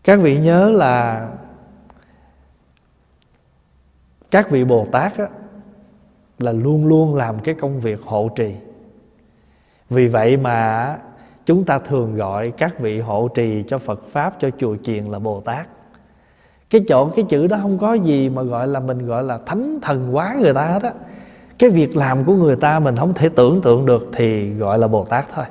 [0.04, 1.28] Các vị nhớ là
[4.30, 5.26] các vị bồ tát á,
[6.38, 8.54] là luôn luôn làm cái công việc hộ trì.
[9.90, 10.98] Vì vậy mà
[11.46, 15.18] chúng ta thường gọi các vị hộ trì cho phật pháp cho chùa chiền là
[15.18, 15.68] bồ tát.
[16.70, 19.78] Cái chỗ cái chữ đó không có gì mà gọi là mình gọi là thánh
[19.82, 20.92] thần quá người ta hết á.
[21.58, 24.88] Cái việc làm của người ta mình không thể tưởng tượng được thì gọi là
[24.88, 25.44] bồ tát thôi.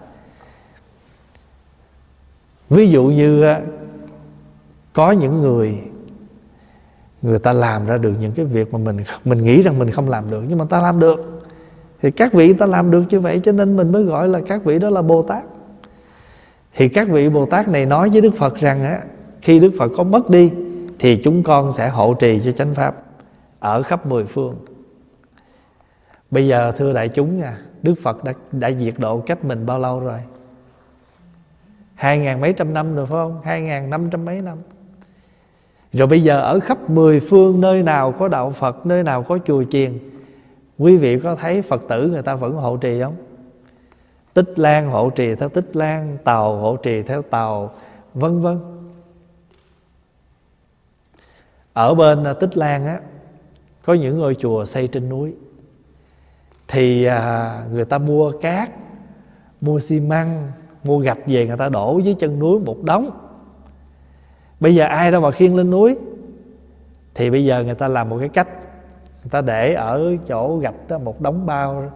[2.69, 3.55] Ví dụ như
[4.93, 5.81] có những người
[7.21, 10.09] người ta làm ra được những cái việc mà mình mình nghĩ rằng mình không
[10.09, 11.43] làm được, nhưng mà ta làm được.
[12.01, 14.63] Thì các vị ta làm được như vậy cho nên mình mới gọi là các
[14.63, 15.43] vị đó là bồ tát
[16.73, 19.01] thì các vị bồ tát này nói với đức phật rằng á,
[19.41, 20.51] khi đức phật có mất đi,
[20.99, 22.95] thì chúng con sẽ hộ trì cho chánh pháp
[23.59, 24.55] ở khắp mười phương.
[26.31, 29.79] Bây giờ, thưa đại chúng nha đức phật đã đã diệt độ cách mình bao
[29.79, 30.19] lâu rồi?
[31.95, 33.41] Hai ngàn mấy trăm năm rồi phải không?
[33.43, 34.57] Hai ngàn năm trăm mấy năm
[35.93, 39.37] rồi bây giờ ở khắp mười phương nơi nào có đạo Phật Nơi nào có
[39.45, 39.99] chùa chiền
[40.77, 43.15] Quý vị có thấy Phật tử người ta vẫn hộ trì không?
[44.33, 47.71] Tích Lan hộ trì theo Tích Lan Tàu hộ trì theo Tàu
[48.13, 48.59] Vân vân.
[51.73, 52.99] Ở bên à, Tích Lan á
[53.85, 55.33] Có những ngôi chùa xây trên núi.
[56.67, 58.69] Thì à, người ta mua cát
[59.61, 60.51] Mua xi măng
[60.83, 63.28] Mua gạch về người ta đổ dưới chân núi một đống
[64.59, 65.97] bây giờ ai đâu mà khiêng lên núi?
[67.15, 68.47] Thì bây giờ người ta làm một cái cách.
[69.23, 71.91] Người ta để ở chỗ gạch đó một đống bao,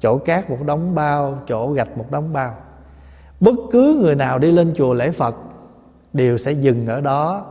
[0.00, 2.54] chỗ cát một đống bao, chỗ gạch một đống bao.
[3.40, 5.34] Bất cứ người nào đi lên chùa lễ phật,
[6.12, 7.46] đều sẽ dừng ở đó,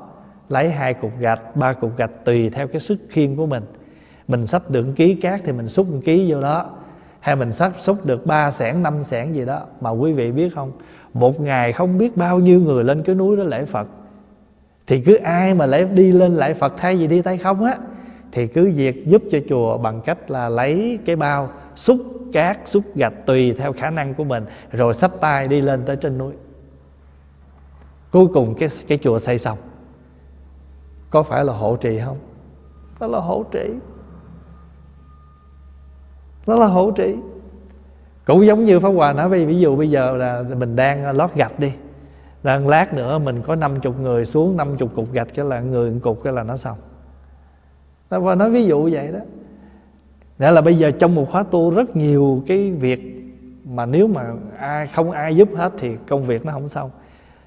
[0.50, 3.64] lấy hai cục gạch, ba cục gạch tùy theo cái sức khiên của mình.
[4.28, 6.70] Mình xách được ký cát thì mình xúc một ký vô đó.
[7.20, 9.62] Hay mình sắp xúc được ba sẻn năm sẻn gì đó.
[9.82, 10.72] Mà quý vị biết không,
[11.14, 13.88] một ngày không biết bao nhiêu người lên cái núi đó lễ phật
[14.88, 17.78] thì cứ ai mà lấy đi lên lại phật thay vì đi tay không á,
[18.32, 21.98] thì cứ việc giúp cho chùa bằng cách là lấy cái bao xúc
[22.34, 25.96] cát, xúc gạch tùy theo khả năng của mình, rồi xách tay đi lên tới
[25.96, 26.34] trên núi.
[28.12, 29.58] Cuối cùng cái cái chùa xây xong.
[31.10, 32.18] Có phải là hộ trì không?
[33.00, 33.70] Đó là hộ trì.
[36.48, 37.16] Đó là hộ trì.
[38.26, 41.60] Cũng giống như pháp hòa nói, ví dụ bây giờ là mình đang lót gạch
[41.60, 41.74] đi
[42.44, 46.00] đang lát nữa mình có 50 người xuống 50 cục gạch cái là người một
[46.04, 46.78] cục cái là nó xong.
[48.10, 49.20] Và nói ví dụ vậy đó.
[50.40, 53.24] Nghĩa là bây giờ trong một khóa tu rất nhiều cái việc
[53.66, 56.90] mà nếu mà ai, không ai giúp hết thì công việc nó không xong.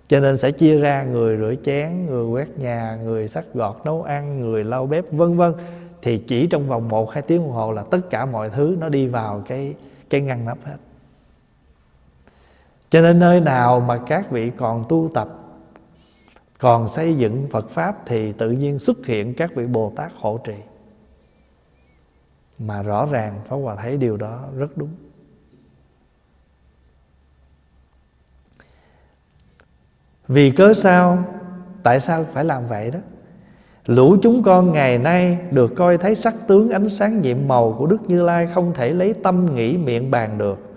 [0.09, 4.03] Cho nên sẽ chia ra người rửa chén, người quét nhà, người sắc gọt nấu
[4.03, 5.53] ăn, người lau bếp, vân vân.
[6.03, 8.89] Thì chỉ trong vòng một hai tiếng đồng hồ là tất cả mọi thứ nó
[8.89, 9.75] đi vào cái
[10.11, 10.77] cái ngăn nắp hết
[12.97, 15.29] cho nên nơi nào mà các vị còn tu tập,
[16.59, 20.39] còn xây dựng phật pháp thì tự nhiên xuất hiện các vị bồ tát hộ
[20.45, 20.55] trì.
[22.59, 24.89] Mà rõ ràng pháp hòa thấy điều đó rất đúng.
[30.29, 31.25] Vì cớ sao,
[31.83, 32.99] tại sao phải làm vậy đó?
[33.87, 37.87] Lũ chúng con ngày nay được coi thấy sắc tướng ánh sáng nhiệm màu của
[37.87, 40.76] đức như lai không thể lấy tâm nghĩ miệng bàn được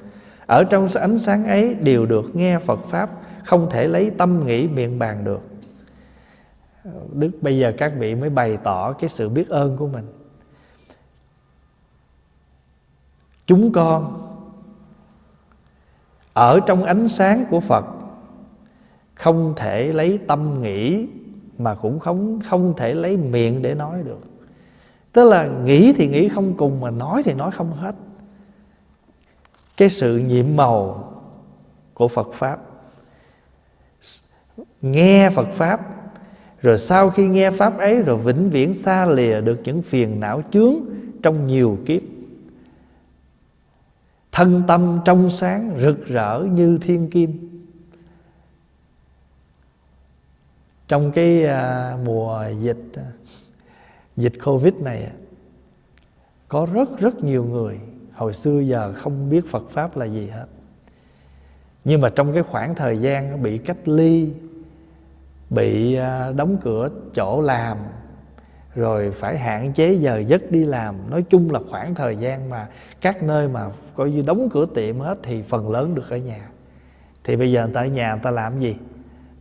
[0.50, 3.10] ở trong ánh sáng ấy đều được nghe phật pháp,
[3.46, 5.42] không thể lấy tâm nghĩ miệng bàn được.
[7.14, 10.06] Đức, bây giờ các vị mới bày tỏ cái sự biết ơn của mình.
[13.46, 14.30] Chúng con,
[16.34, 17.86] ở trong ánh sáng của phật,
[19.16, 21.08] không thể lấy tâm nghĩ
[21.58, 24.22] mà cũng không không thể lấy miệng để nói được.
[25.14, 27.96] Tức là nghĩ thì nghĩ không cùng mà nói thì nói không hết
[29.80, 31.12] cái sự nhiệm màu
[31.94, 32.60] của phật pháp.
[34.82, 35.82] Nghe phật pháp
[36.62, 40.44] rồi sau khi nghe pháp ấy rồi vĩnh viễn xa lìa được những phiền não
[40.52, 40.76] chướng
[41.24, 42.02] trong nhiều kiếp.
[44.32, 47.50] Thân tâm trong sáng rực rỡ như thiên kim.
[50.88, 53.06] Trong cái à, mùa dịch à,
[54.18, 55.12] dịch covid này
[56.48, 57.80] có rất rất nhiều người
[58.20, 60.46] hồi xưa giờ không biết phật pháp là gì hết.
[61.86, 64.34] Nhưng mà trong cái khoảng thời gian bị cách ly,
[65.50, 67.78] bị à, đóng cửa chỗ làm,
[68.76, 72.68] rồi phải hạn chế giờ giấc đi làm, nói chung là khoảng thời gian mà
[73.02, 76.50] các nơi mà coi như đóng cửa tiệm hết thì phần lớn được ở nhà.
[77.24, 78.76] Thì bây giờ người ta ở nhà người ta làm gì?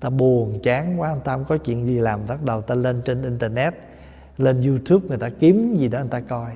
[0.01, 3.03] Ta buồn, chán quá, người ta không có chuyện gì làm, bắt đầu ta lên
[3.05, 3.75] trên internet,
[4.39, 6.51] lên youtube người ta kiếm gì đó người ta coi.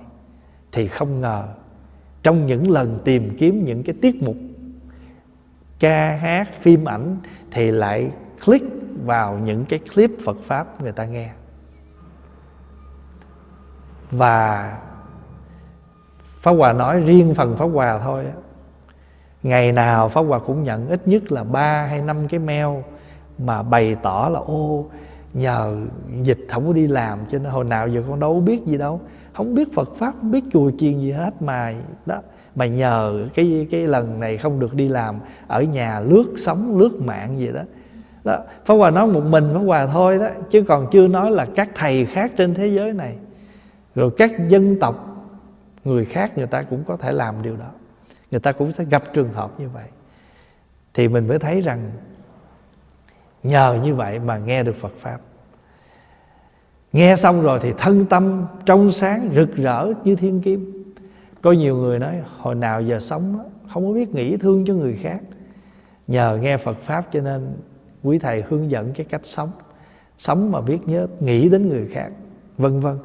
[0.72, 1.48] Thì không ngờ
[2.22, 4.36] trong những lần tìm kiếm những cái tiết mục,
[5.80, 7.16] ca hát, phim ảnh
[7.50, 8.10] thì lại
[8.44, 8.66] click
[9.04, 11.32] vào những cái clip Phật pháp người ta nghe.
[14.10, 14.78] Và
[16.22, 18.24] Pháp Hòa nói riêng phần Pháp Hòa thôi
[19.42, 22.66] Ngày nào Pháp Hòa cũng nhận ít nhất là ba hay năm cái mail
[23.38, 24.86] Mà bày tỏ là, ô,
[25.34, 25.76] Nhờ
[26.22, 29.00] dịch không có đi làm Cho nên hồi nào giờ con đâu biết gì đâu.
[29.32, 31.74] Không biết Phật Pháp, không biết chùa chiền gì hết Mà
[32.06, 32.22] đó
[32.54, 37.00] mà nhờ cái cái lần này không được đi làm Ở nhà lướt sóng, lướt
[37.00, 37.62] mạng gì đó.
[38.24, 41.46] Đó Pháp Hòa nói một mình Pháp Hòa thôi đó Chứ còn chưa nói là
[41.54, 43.16] các thầy khác trên thế giới này.
[43.94, 45.08] Rồi các dân tộc
[45.84, 47.70] Người khác người ta cũng có thể làm điều đó.
[48.30, 49.86] Người ta cũng sẽ gặp trường hợp như vậy.
[50.94, 51.90] Thì mình mới thấy rằng
[53.42, 55.18] Nhờ như vậy mà nghe được Phật Pháp.
[56.92, 60.84] Nghe xong rồi thì thân tâm trong sáng rực rỡ như thiên kim.
[61.42, 64.98] Có nhiều người nói hồi nào giờ sống không có biết nghĩ thương cho người
[65.02, 65.20] khác.
[66.08, 67.56] Nhờ nghe Phật Pháp cho nên
[68.02, 69.48] quý thầy hướng dẫn cái cách sống.
[70.18, 72.08] Sống mà biết nhớ nghĩ đến người khác
[72.58, 72.98] vân vân.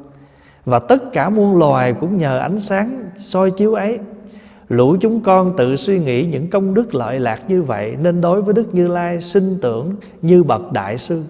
[0.65, 3.99] Và tất cả muôn loài cũng nhờ ánh sáng soi chiếu ấy.
[4.69, 8.41] Lũ chúng con tự suy nghĩ những công đức lợi lạc như vậy nên đối
[8.41, 11.23] với đức như lai sinh tưởng như bậc đại sư.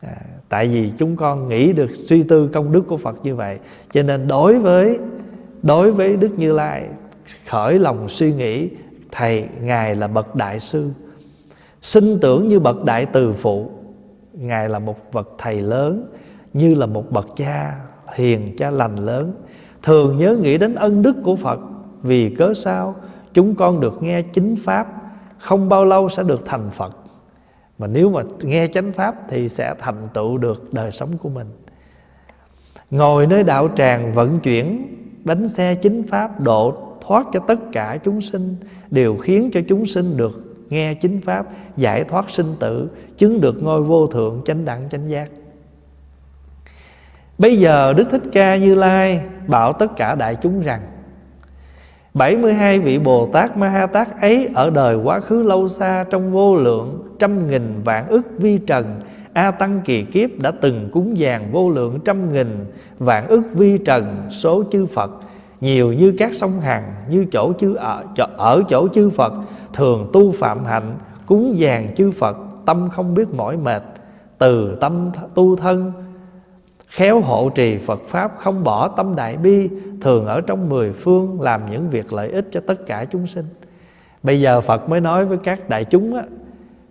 [0.00, 0.16] À,
[0.48, 3.58] tại vì chúng con nghĩ được suy tư công đức của phật như vậy.
[3.90, 4.98] Cho nên đối với
[5.62, 6.84] đối với đức như lai,
[7.46, 8.68] khởi lòng suy nghĩ,
[9.12, 10.92] thầy, ngài là bậc đại sư.
[11.82, 13.70] Sinh tưởng như bậc đại từ phụ,
[14.32, 16.10] ngài là một bậc thầy lớn,
[16.52, 17.74] như là một bậc cha
[18.14, 19.32] hiền, cha lành lớn.
[19.82, 21.60] Thường nhớ nghĩ đến ân đức của phật,
[22.02, 22.94] vì cớ sao?
[23.34, 24.86] Chúng con được nghe chính pháp,
[25.38, 26.96] không bao lâu sẽ được thành phật
[27.78, 31.46] mà nếu mà nghe chánh pháp thì sẽ thành tựu được đời sống của mình.
[32.90, 37.98] Ngồi nơi đạo tràng vận chuyển, bánh xe chính pháp độ thoát cho tất cả
[38.04, 38.56] chúng sinh,
[38.90, 43.62] đều khiến cho chúng sinh được nghe chính pháp, giải thoát sinh tử, chứng được
[43.62, 45.30] ngôi vô thượng chánh đẳng chánh giác.
[47.38, 50.80] Bây giờ đức thích ca như lai bảo tất cả đại chúng rằng
[52.18, 56.32] 72 vị Bồ Tát Ma Ha Tát ấy ở đời quá khứ lâu xa trong
[56.32, 59.00] vô lượng trăm nghìn vạn ức vi trần.
[59.32, 62.66] A Tăng kỳ kiếp đã từng cúng dường vô lượng trăm nghìn
[62.98, 65.10] vạn ức vi trần số chư Phật.
[65.60, 69.32] Nhiều như các sông Hằng như chỗ chư ở, chỗ ở chỗ chư Phật
[69.72, 72.36] thường tu phạm hạnh cúng dường chư Phật
[72.66, 73.82] tâm không biết mỏi mệt.
[74.38, 75.92] Từ tâm tu thân
[76.88, 79.68] khéo hộ trì Phật pháp, không bỏ tâm đại bi,
[80.00, 83.44] thường ở trong mười phương làm những việc lợi ích cho tất cả chúng sinh.
[84.22, 86.22] Bây giờ Phật mới nói với các đại chúng á,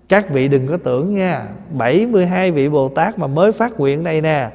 [0.10, 4.22] các vị đừng có tưởng nha 72 vị Bồ Tát mà mới phát nguyện đây
[4.22, 4.50] nè,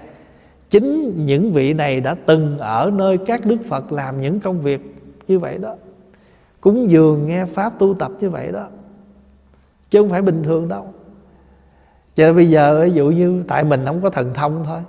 [0.73, 4.95] Chính những vị này đã từng ở nơi các Đức Phật làm những công việc
[5.29, 5.75] như vậy đó.
[6.61, 8.67] Cúng dường, nghe Pháp tu tập như vậy đó.
[9.91, 10.87] Chứ không phải bình thường đâu.
[12.17, 14.81] Cho nên bây giờ, ví dụ như tại mình không có thần thông thôi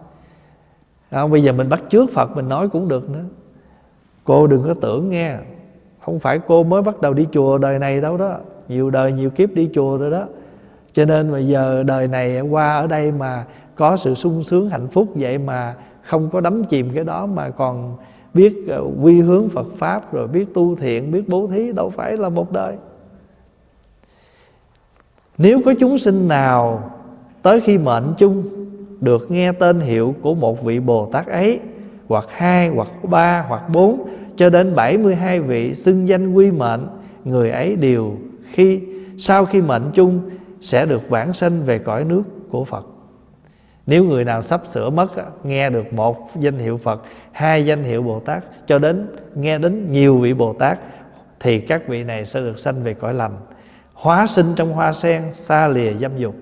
[1.21, 3.23] không, bây giờ mình bắt trước phật mình nói cũng được nữa.
[4.23, 5.35] Cô đừng có tưởng nghe.
[6.05, 8.37] Không phải cô mới bắt đầu đi chùa đời này đâu đó.
[8.67, 10.25] Nhiều đời nhiều kiếp đi chùa rồi đó.
[10.91, 13.45] Cho nên mà giờ đời này qua ở đây mà
[13.75, 17.49] có sự sung sướng hạnh phúc vậy mà không có đắm chìm cái đó mà
[17.49, 17.95] còn
[18.33, 22.17] biết ờ, quy hướng Phật pháp rồi biết tu thiện biết bố thí đâu phải
[22.17, 22.75] là một đời.
[25.37, 26.91] Nếu có chúng sinh nào
[27.41, 28.43] tới khi mệnh chung
[29.03, 31.59] được nghe tên hiệu của một vị Bồ Tát ấy,
[32.07, 36.87] hoặc hai, hoặc ba, hoặc bốn, cho đến 72 vị xưng danh quy mệnh,
[37.23, 38.17] người ấy đều
[38.51, 38.81] khi,
[39.17, 40.29] sau khi mệnh chung,
[40.61, 42.87] sẽ được vãng sanh về cõi nước của Phật.
[43.85, 45.11] Nếu người nào sắp sửa mất
[45.43, 49.91] nghe được một danh hiệu Phật, hai danh hiệu Bồ Tát, cho đến, nghe đến
[49.91, 50.79] nhiều vị Bồ Tát,
[51.39, 53.35] thì các vị này sẽ được sanh về cõi lành.
[53.93, 56.35] Hóa sinh trong hoa sen, xa lìa dâm dục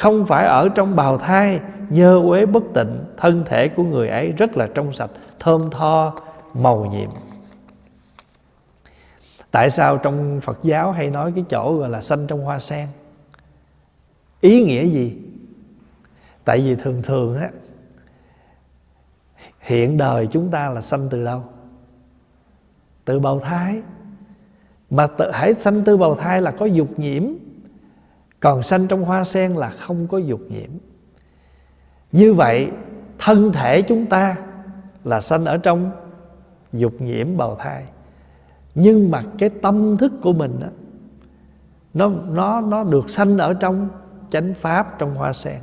[0.00, 4.32] không phải ở trong bào thai nhơ uế bất tịnh thân thể của người ấy
[4.32, 6.14] rất là trong sạch thơm tho
[6.54, 7.10] màu nhiệm.
[9.50, 12.88] Tại sao trong phật giáo hay nói cái chỗ gọi là xanh trong hoa sen?
[14.40, 15.16] Ý nghĩa gì?
[16.44, 17.50] Tại vì thường thường á
[19.60, 21.44] hiện đời chúng ta là sanh từ đâu?
[23.04, 23.82] Từ bào thai.
[24.90, 27.24] Mà tự, hãy sanh từ bào thai là có dục nhiễm
[28.40, 30.70] còn sanh trong hoa sen là không có dục nhiễm.
[32.12, 32.70] Như vậy
[33.18, 34.36] thân thể chúng ta
[35.04, 35.90] là sanh ở trong
[36.72, 37.86] dục nhiễm bào thai.
[38.74, 40.68] Nhưng mà cái tâm thức của mình đó,
[41.94, 43.88] nó nó nó được sanh ở trong
[44.30, 45.58] chánh pháp trong hoa sen.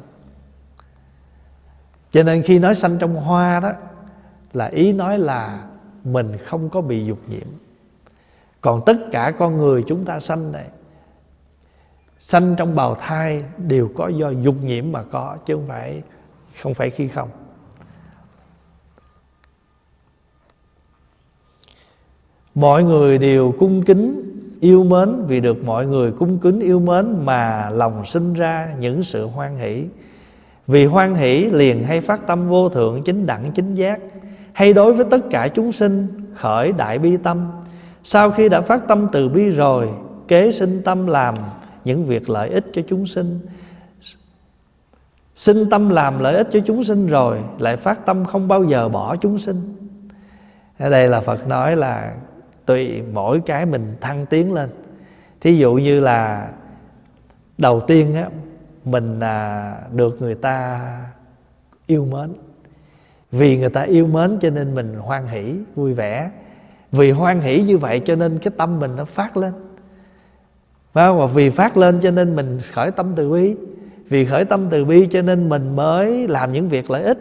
[2.12, 3.72] Cho nên khi nói sanh trong hoa đó
[4.54, 5.64] là ý nói là
[6.04, 7.48] mình không có bị dục nhiễm.
[8.62, 10.66] Còn tất cả con người chúng ta sanh này
[12.20, 16.02] sanh trong bào thai đều có do dục nhiễm mà có, chứ không phải
[16.62, 17.30] không phải khi không.
[22.56, 27.26] Mọi người đều cung kính, yêu mến, vì được mọi người cung kính, yêu mến
[27.26, 29.86] mà lòng sinh ra những sự hoan hỷ.
[30.68, 34.00] Vì hoan hỷ liền hay phát tâm vô thượng, chính đẳng, chính giác.
[34.54, 37.52] Hay đối với tất cả chúng sinh, khởi đại bi tâm.
[38.04, 39.90] Sau khi đã phát tâm từ bi rồi,
[40.28, 41.36] kế sinh tâm làm
[41.88, 43.40] những việc lợi ích cho chúng sinh.
[45.36, 48.90] Sinh tâm làm lợi ích cho chúng sinh rồi lại phát tâm không bao giờ
[48.90, 49.76] bỏ chúng sinh.
[50.78, 52.14] Ở đây là phật nói là
[52.66, 54.70] tùy mỗi cái mình thăng tiến lên.
[55.42, 56.50] Thí dụ như là
[57.58, 58.30] đầu tiên á
[58.86, 60.82] mình à, được người ta
[61.88, 62.34] yêu mến.
[63.32, 66.32] Vì người ta yêu mến cho nên mình hoan hỷ vui vẻ.
[66.92, 69.54] Vì hoan hỷ như vậy cho nên cái tâm mình nó phát lên
[70.94, 73.56] và vì phát lên cho nên mình khởi tâm từ bi.
[74.10, 77.18] Vì khởi tâm từ bi cho nên mình mới làm những việc lợi ích.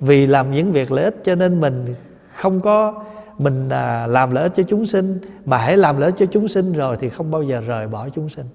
[0.00, 1.94] Vì làm những việc lợi ích cho nên mình
[2.34, 3.04] không có
[3.38, 5.18] mình à, làm lợi ích cho chúng sinh.
[5.44, 8.08] Mà hãy làm lợi ích cho chúng sinh rồi thì không bao giờ rời bỏ
[8.08, 8.46] chúng sinh.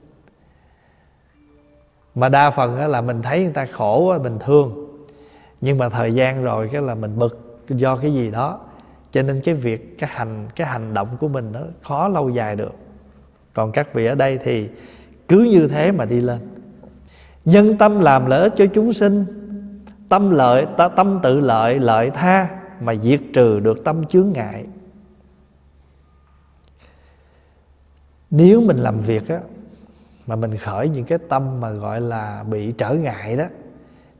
[2.15, 4.87] Mà đa phần là mình thấy người ta khổ mình thương.
[5.61, 8.59] Nhưng mà thời gian rồi cái là mình bực do cái gì đó.
[9.11, 12.55] Cho nên cái việc cái hành cái hành động của mình nó khó lâu dài
[12.55, 12.73] được
[13.57, 14.69] còn các vị ở đây thì
[15.27, 16.39] cứ như thế mà đi lên.
[17.45, 19.25] Nhân tâm làm lợi ích cho chúng sinh,
[20.09, 22.49] tâm lợi tâm tự lợi lợi tha
[22.81, 24.65] mà diệt trừ được tâm chướng ngại.
[28.29, 29.39] Nếu mình làm việc á,
[30.27, 33.45] mà mình khởi những cái tâm mà gọi là bị trở ngại đó,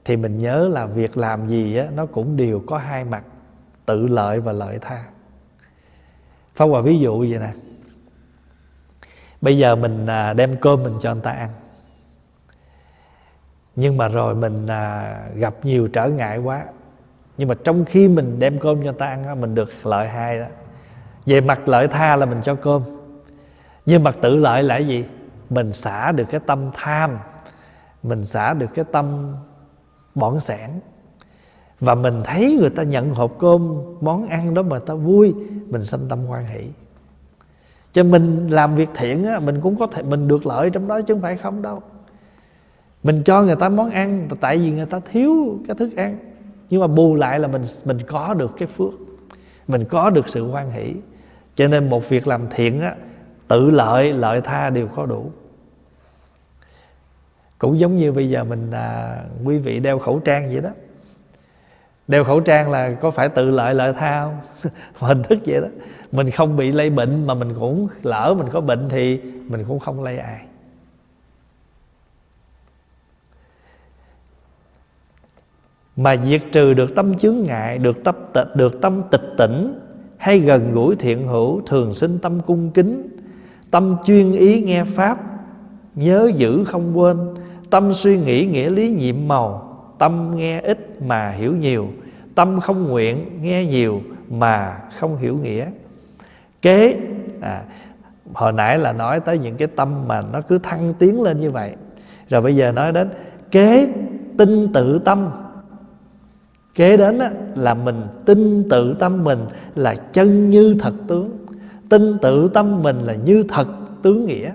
[0.05, 3.23] thì mình nhớ là việc làm gì á, nó cũng đều có hai mặt,
[3.85, 5.03] tự lợi và lợi tha.
[6.55, 7.66] Pháp Hòa ví dụ vậy nè.
[9.41, 11.49] Bây giờ mình à, đem cơm mình cho người ta ăn.
[13.75, 16.65] Nhưng mà rồi mình à, gặp nhiều trở ngại quá.
[17.37, 20.39] Nhưng mà trong khi mình đem cơm cho người ta ăn Mình được lợi hai
[20.39, 20.45] đó.
[21.25, 22.81] Về mặt lợi tha là mình cho cơm.
[23.85, 25.05] Nhưng mặt tự lợi là gì?
[25.49, 27.19] Mình xả được cái tâm tham,
[28.03, 29.35] Mình xả được cái tâm
[30.15, 30.69] bỏng sẻn.
[31.79, 35.35] Và mình thấy người ta nhận hộp cơm, món ăn đó mà ta vui,
[35.67, 36.67] mình sanh tâm hoan hỷ
[37.97, 41.01] cho mình làm việc thiện á mình cũng có thể mình được lợi trong đó
[41.01, 41.81] chứ không phải không đâu.
[43.03, 46.17] Mình cho người ta món ăn tại vì người ta thiếu cái thức ăn.
[46.69, 48.93] Nhưng mà bù lại là mình mình có được cái phước
[49.67, 50.93] mình có được sự hoan hỷ.
[51.55, 52.95] Cho nên một việc làm thiện á
[53.47, 55.31] tự lợi lợi tha đều có đủ.
[57.57, 60.69] Cũng giống như bây giờ mình à, quý vị đeo khẩu trang vậy đó
[62.07, 64.71] đeo khẩu trang là có phải tự lợi lợi tha không?
[65.09, 65.67] Hình thức vậy đó.
[66.11, 69.79] Mình không bị lây bệnh mà mình cũng lỡ mình có bệnh thì mình cũng
[69.79, 70.45] không lây ai.
[75.95, 79.79] Mà diệt trừ được tâm chướng ngại, được tâm tịch được tâm tịch tỉnh,
[80.17, 83.17] hay gần gũi thiện hữu, thường sinh tâm cung kính,
[83.71, 85.17] tâm chuyên ý nghe pháp,
[85.95, 87.17] nhớ giữ không quên,
[87.69, 89.66] tâm suy nghĩ nghĩa lý nhiệm màu
[89.99, 91.87] tâm nghe ít mà hiểu nhiều
[92.35, 95.65] tâm không nguyện nghe nhiều mà không hiểu nghĩa.
[96.61, 96.97] Kế
[97.41, 97.63] à,
[98.33, 101.51] hồi nãy là nói tới những cái tâm mà nó cứ thăng tiến lên như
[101.51, 101.75] vậy.
[102.29, 103.09] Rồi bây giờ nói đến
[103.51, 103.93] kế
[104.37, 105.29] tinh tự tâm.
[106.75, 109.39] Kế đến á, là mình tin tự tâm mình
[109.75, 111.37] là chân như thật tướng.
[111.89, 113.67] Tin tự tâm mình là như thật
[114.01, 114.51] tướng nghĩa.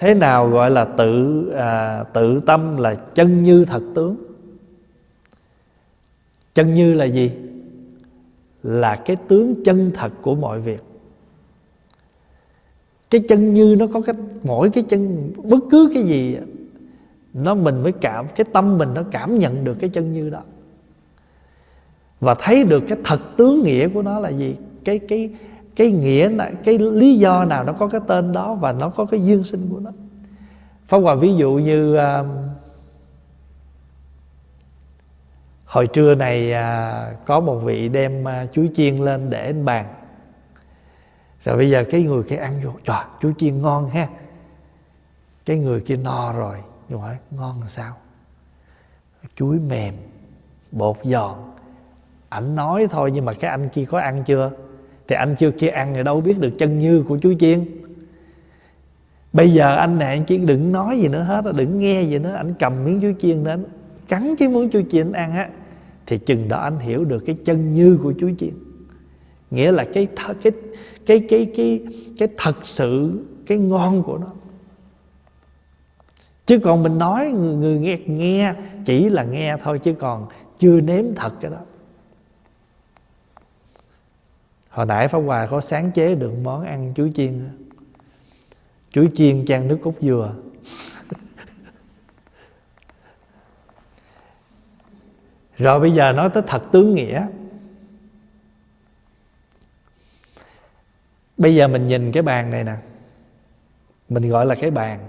[0.00, 4.16] Thế nào gọi là tự à, tự tâm là chân như thật tướng?
[6.54, 7.30] Chân như là gì?
[8.62, 10.82] Là cái tướng chân thật của mọi việc.
[13.10, 16.36] Cái chân như nó có cái mỗi cái chân bất cứ cái gì
[17.34, 20.42] nó mình mới cảm cái tâm mình nó cảm nhận được cái chân như đó.
[22.20, 24.56] Và thấy được cái thật tướng nghĩa của nó là gì?
[24.84, 25.30] Cái cái
[25.76, 26.30] cái nghĩa
[26.64, 29.68] cái lý do nào nó có cái tên đó và nó có cái duyên sinh
[29.70, 29.90] của nó.
[30.86, 32.24] Pháp Hòa ví dụ như à,
[35.64, 39.86] hồi trưa này à, có một vị đem à, chuối chiên lên để anh bàn.
[41.44, 44.08] Rồi bây giờ cái người kia ăn vô trời chuối chiên ngon ha.
[45.44, 46.58] Cái người kia no rồi
[46.88, 47.96] nhưng hỏi ngon làm sao?
[49.36, 49.94] Chuối mềm
[50.72, 51.34] bột giòn.
[52.28, 54.50] Ảnh nói thôi nhưng mà cái anh kia có ăn chưa?
[55.10, 57.64] Thì anh chưa kia ăn thì đâu biết được chân như của chuối chiên.
[59.32, 62.34] Bây giờ anh nè anh chỉ đừng nói gì nữa hết đừng nghe gì nữa.
[62.36, 63.64] Anh cầm miếng chuối chiên đến
[64.08, 65.48] cắn cái miếng chuối chiên ăn á.
[66.06, 68.50] Thì chừng đó anh hiểu được cái chân như của chuối chiên.
[69.50, 70.52] Nghĩa là cái th- cái
[71.06, 71.80] cái cái cái
[72.18, 74.32] cái thật sự cái ngon của nó.
[76.46, 78.54] Chứ còn mình nói người, người nghe nghe
[78.84, 80.26] chỉ là nghe thôi chứ còn
[80.58, 81.58] chưa nếm thật cái đó
[84.70, 87.48] hồi nãy pháp hòa có sáng chế được món ăn chuối chiên
[88.90, 90.34] chuối chiên chan nước cốt dừa.
[95.58, 97.26] Rồi bây giờ nói tới thật tướng nghĩa.
[101.36, 102.76] Bây giờ mình nhìn cái bàn này nè.
[104.08, 105.06] Mình gọi là cái bàn.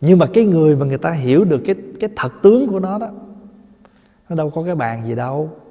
[0.00, 2.98] Nhưng mà cái người mà người ta hiểu được cái cái thật tướng của nó
[2.98, 3.10] đó,
[4.28, 5.65] nó đâu có cái bàn gì đâu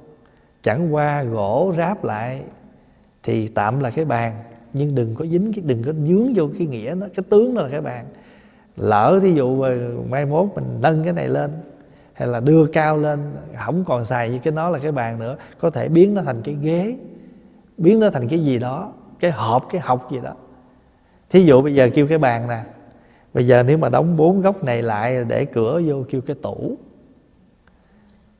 [0.66, 2.42] chẳng qua gỗ ráp lại
[3.22, 4.34] thì tạm là cái bàn,
[4.72, 7.62] nhưng đừng có dính cái, đừng có dướng vô cái nghĩa nó, cái tướng đó
[7.62, 8.06] là cái bàn.
[8.76, 9.68] Lỡ thí dụ mà
[10.10, 11.50] mai mốt mình nâng cái này lên,
[12.12, 13.32] hay là đưa cao lên
[13.64, 16.42] không còn xài như cái nó là cái bàn nữa, có thể biến nó thành
[16.42, 16.96] cái ghế,
[17.78, 20.34] biến nó thành cái gì đó, cái hộp, cái học gì đó.
[21.30, 22.60] Thí dụ bây giờ kêu cái bàn nè,
[23.34, 26.76] bây giờ nếu mà đóng bốn góc này lại để cửa vô kêu cái tủ.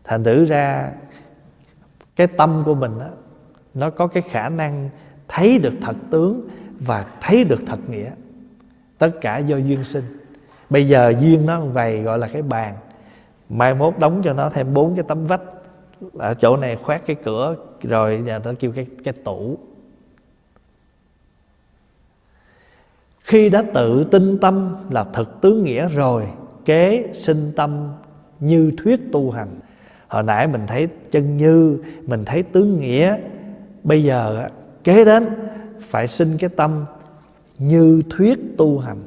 [0.05, 0.93] Thành thử ra
[2.17, 3.09] cái tâm của mình đó,
[3.75, 4.91] nó có cái khả năng
[5.29, 6.49] thấy được thật tướng
[6.81, 8.11] và thấy được thật nghĩa.
[8.99, 10.05] Tất cả do duyên sinh.
[10.71, 12.75] Bây giờ duyên nó vậy gọi là cái bàn.
[13.49, 15.43] Mai mốt đóng cho nó thêm bốn cái tấm vách
[16.12, 19.59] ở chỗ này khoét cái cửa rồi giờ nó kêu cái cái tủ.
[23.21, 26.29] Khi đã tự tin tâm là thực tướng nghĩa rồi
[26.64, 27.93] kế sinh tâm
[28.41, 29.49] như thuyết tu hành
[30.09, 33.17] hồi nãy mình thấy chân như mình thấy tướng nghĩa.
[33.85, 34.49] Bây giờ
[34.85, 35.29] kế đến
[35.81, 36.85] phải sinh cái tâm
[37.59, 38.99] như thuyết tu hành.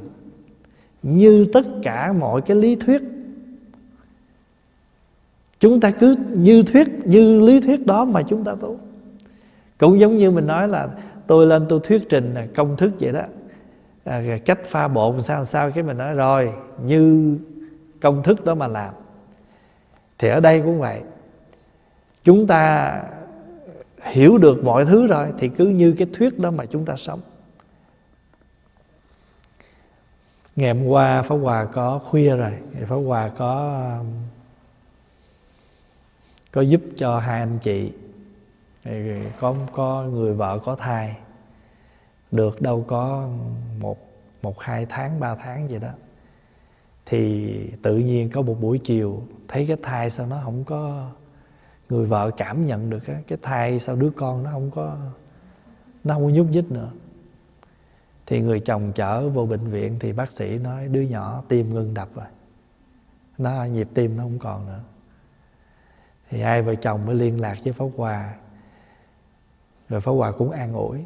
[1.04, 3.02] Như tất cả mọi cái lý thuyết.
[5.60, 8.80] Chúng ta cứ như thuyết như lý thuyết đó mà chúng ta tu.
[9.78, 10.89] Cũng giống như mình nói là
[11.28, 13.22] tôi lên tôi thuyết trình công thức vậy đó.
[14.04, 16.54] À, cách pha bột sao sao cái mình nói rồi
[16.86, 17.36] như
[18.00, 18.93] công thức đó mà làm
[20.20, 21.01] thì ở đây cũng vậy.
[22.24, 22.93] Chúng ta
[24.03, 27.22] hiểu được mọi thứ rồi thì cứ như cái thuyết đó mà chúng ta sống.
[30.55, 32.53] Ngày hôm qua pháp hòa có khuya rồi
[32.88, 33.84] pháp hòa có
[36.51, 37.91] có giúp cho hai anh chị.
[39.39, 41.15] Có có người vợ, có thai.
[42.32, 43.30] Được đâu có
[43.80, 43.97] một
[44.41, 45.89] một, hai tháng, ba tháng vậy đó
[47.10, 51.12] thì tự nhiên có một buổi chiều, thấy cái thai sao nó không có,
[51.89, 54.97] người vợ cảm nhận được cái thai sao đứa con nó không có,
[56.03, 56.91] nó không có nhúc nhích nữa.
[58.26, 61.93] Thì người chồng chở vô bệnh viện thì bác sĩ nói, đứa nhỏ, tim ngưng
[61.93, 62.26] đập rồi.
[63.38, 64.80] Nó, nhịp tim nó không còn nữa.
[66.30, 68.34] Thì hai vợ chồng mới liên lạc với Pháp Hòa.
[69.89, 71.05] Rồi Pháp Hòa cũng an ủi.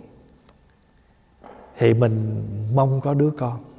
[1.78, 2.44] Thì mình
[2.74, 3.73] mong có đứa con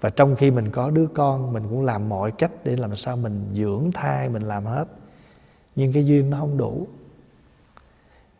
[0.00, 3.16] và trong khi mình có đứa con, mình cũng làm mọi cách để làm sao
[3.16, 4.84] mình dưỡng thai, mình làm hết.
[5.76, 6.86] Nhưng cái duyên nó không đủ.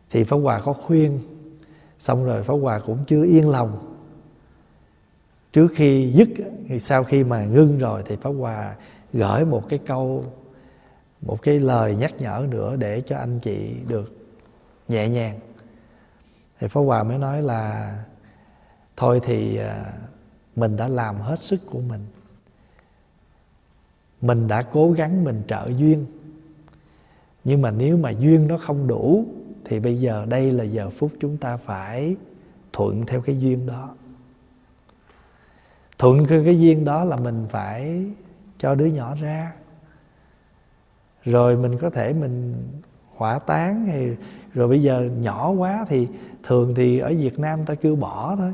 [0.09, 1.19] Thì pháp hòa có khuyên.
[1.99, 3.93] Xong rồi pháp hòa cũng chưa yên lòng.
[5.53, 6.27] Trước khi dứt
[6.67, 8.75] thì sau khi mà ngưng rồi thì pháp hòa
[9.13, 10.25] gửi một cái câu,
[11.21, 14.13] một cái lời nhắc nhở nữa để cho anh chị được
[14.87, 15.39] nhẹ nhàng.
[16.59, 17.93] Thì pháp hòa mới nói là,
[18.97, 19.93] thôi thì à,
[20.57, 22.01] mình đã làm hết sức của mình.
[24.21, 26.05] Mình đã cố gắng mình trợ duyên.
[27.43, 29.25] Nhưng mà nếu mà duyên nó không đủ,
[29.65, 32.15] thì bây giờ đây là giờ phút chúng ta phải
[32.73, 33.89] thuận theo cái duyên đó.
[35.97, 38.05] Thuận theo cái duyên đó là mình phải
[38.59, 39.53] cho đứa nhỏ ra.
[41.25, 42.55] Rồi mình có thể mình
[43.15, 44.17] hỏa táng hay
[44.53, 46.07] rồi bây giờ nhỏ quá thì
[46.43, 48.53] thường thì ở Việt Nam ta kêu bỏ thôi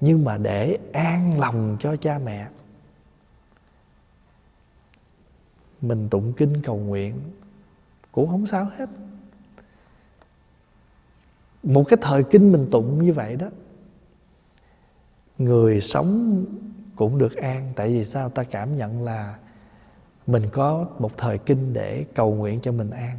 [0.00, 2.48] nhưng mà để an lòng cho cha mẹ,
[5.80, 7.20] mình tụng kinh cầu nguyện
[8.12, 8.88] cũng không sao hết.
[11.62, 13.46] Một cái thời kinh mình tụng như vậy đó,
[15.38, 16.44] người sống
[16.96, 17.72] cũng được an.
[17.76, 18.28] Tại vì sao?
[18.28, 19.38] Ta cảm nhận là
[20.26, 23.18] mình có một thời kinh để cầu nguyện cho mình an.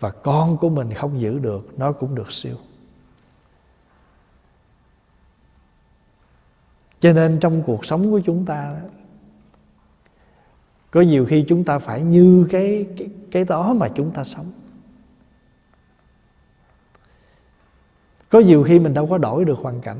[0.00, 2.56] Và con của mình không giữ được, nó cũng được siêu.
[7.06, 8.76] Cho nên trong cuộc sống của chúng ta
[10.90, 14.52] có nhiều khi chúng ta phải như cái cái, cái đó mà chúng ta sống.
[18.28, 19.98] Có nhiều khi mình đâu có đổi được hoàn cảnh.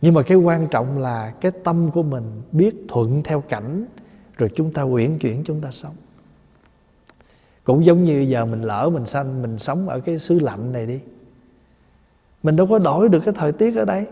[0.00, 3.86] Nhưng mà cái quan trọng là cái tâm của mình biết thuận theo cảnh
[4.36, 5.94] rồi chúng ta uyển chuyển chúng ta sống.
[7.64, 10.86] Cũng giống như giờ mình lỡ mình sanh mình sống ở cái xứ lạnh này
[10.86, 11.00] đi.
[12.42, 14.06] Mình đâu có đổi được cái thời tiết ở đây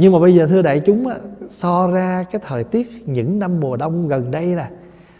[0.00, 1.08] nhưng mà bây giờ thưa đại chúng
[1.48, 4.70] so ra cái thời tiết những năm mùa đông gần đây nè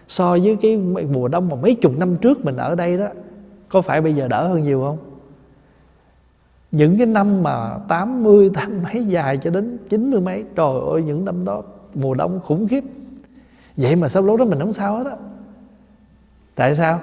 [0.08, 0.76] so với cái
[1.12, 3.06] mùa đông mà mấy chục năm trước mình ở đây đó
[3.68, 4.98] có phải bây giờ đỡ hơn nhiều không?
[6.72, 11.24] Những cái năm mà 80, tám mấy dài cho đến 90 mấy Trời ơi những
[11.24, 11.62] năm đó
[11.94, 12.84] mùa đông khủng khiếp.
[13.76, 15.16] Vậy mà sau lúc đó mình không sao hết á.
[16.54, 17.00] Tại sao?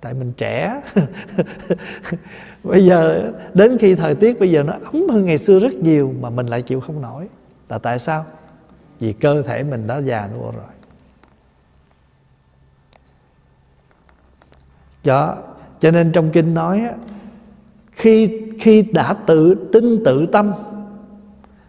[0.00, 0.80] Tại mình trẻ.
[2.64, 6.14] Bây giờ đến khi thời tiết bây giờ nó ấm hơn ngày xưa rất nhiều
[6.20, 7.28] Mà mình lại chịu không nổi.
[7.68, 8.24] Là tại sao?
[9.00, 10.64] Vì cơ thể mình đã già nua rồi.
[15.04, 15.36] Đó,
[15.80, 16.82] Cho nên trong kinh nói
[17.92, 20.52] khi khi đã tự tin tự tâm,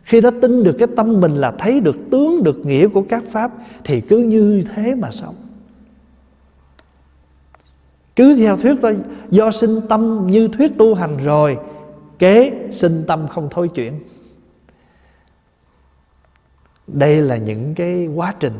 [0.03, 3.23] khi đã tin được cái tâm mình là thấy được, tướng được nghĩa của các
[3.31, 3.51] pháp,
[3.83, 5.35] thì cứ như thế mà sống
[8.15, 8.91] cứ theo thuyết đó,
[9.29, 11.57] do sinh tâm như thuyết tu hành rồi,
[12.19, 13.99] kế sinh tâm không thôi chuyển.
[16.87, 18.53] Đây là những cái quá trình.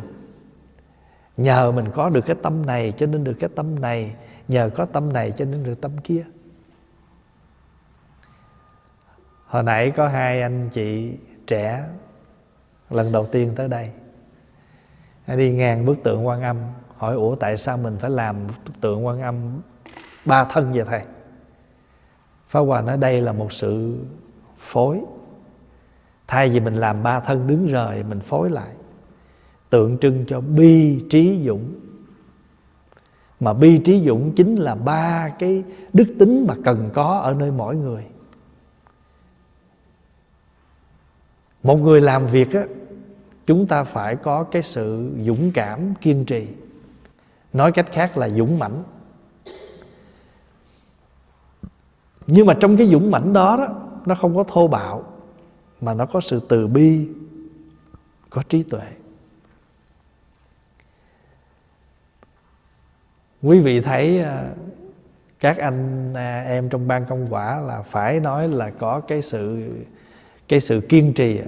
[1.37, 4.15] Nhờ mình có được cái tâm này cho nên được cái tâm này,
[4.47, 6.25] nhờ có tâm này cho nên được tâm kia.
[9.45, 11.11] Hồi nãy có hai anh chị
[11.47, 11.83] trẻ
[12.89, 13.91] lần đầu tiên tới đây.
[15.27, 16.57] Đi ngang bức tượng quan âm
[16.97, 18.35] hỏi, ủa, tại sao mình phải làm
[18.81, 19.35] tượng quan âm
[20.25, 21.01] ba thân vậy thầy?
[22.47, 23.97] Pháp Hòa nói, đây là một sự
[24.57, 25.01] phối.
[26.27, 28.75] Thay vì mình làm ba thân đứng rời, Mình phối lại.
[29.69, 31.73] Tượng trưng cho bi trí dũng.
[33.39, 37.51] Mà bi trí dũng chính là ba cái đức tính mà cần có ở nơi
[37.51, 38.05] mỗi người.
[41.63, 42.65] Một người làm việc á,
[43.45, 46.47] chúng ta phải có cái sự dũng cảm kiên trì
[47.55, 48.83] nói cách khác là dũng mãnh.
[52.27, 53.67] Nhưng mà trong cái dũng mãnh đó đó,
[54.05, 55.03] nó không có thô bạo,
[55.81, 57.09] mà nó có sự từ bi,
[58.29, 58.85] có trí tuệ.
[63.41, 64.49] Quý vị thấy à,
[65.39, 69.71] các anh à, em trong ban công quả là phải nói là có cái sự
[70.47, 71.41] cái sự kiên trì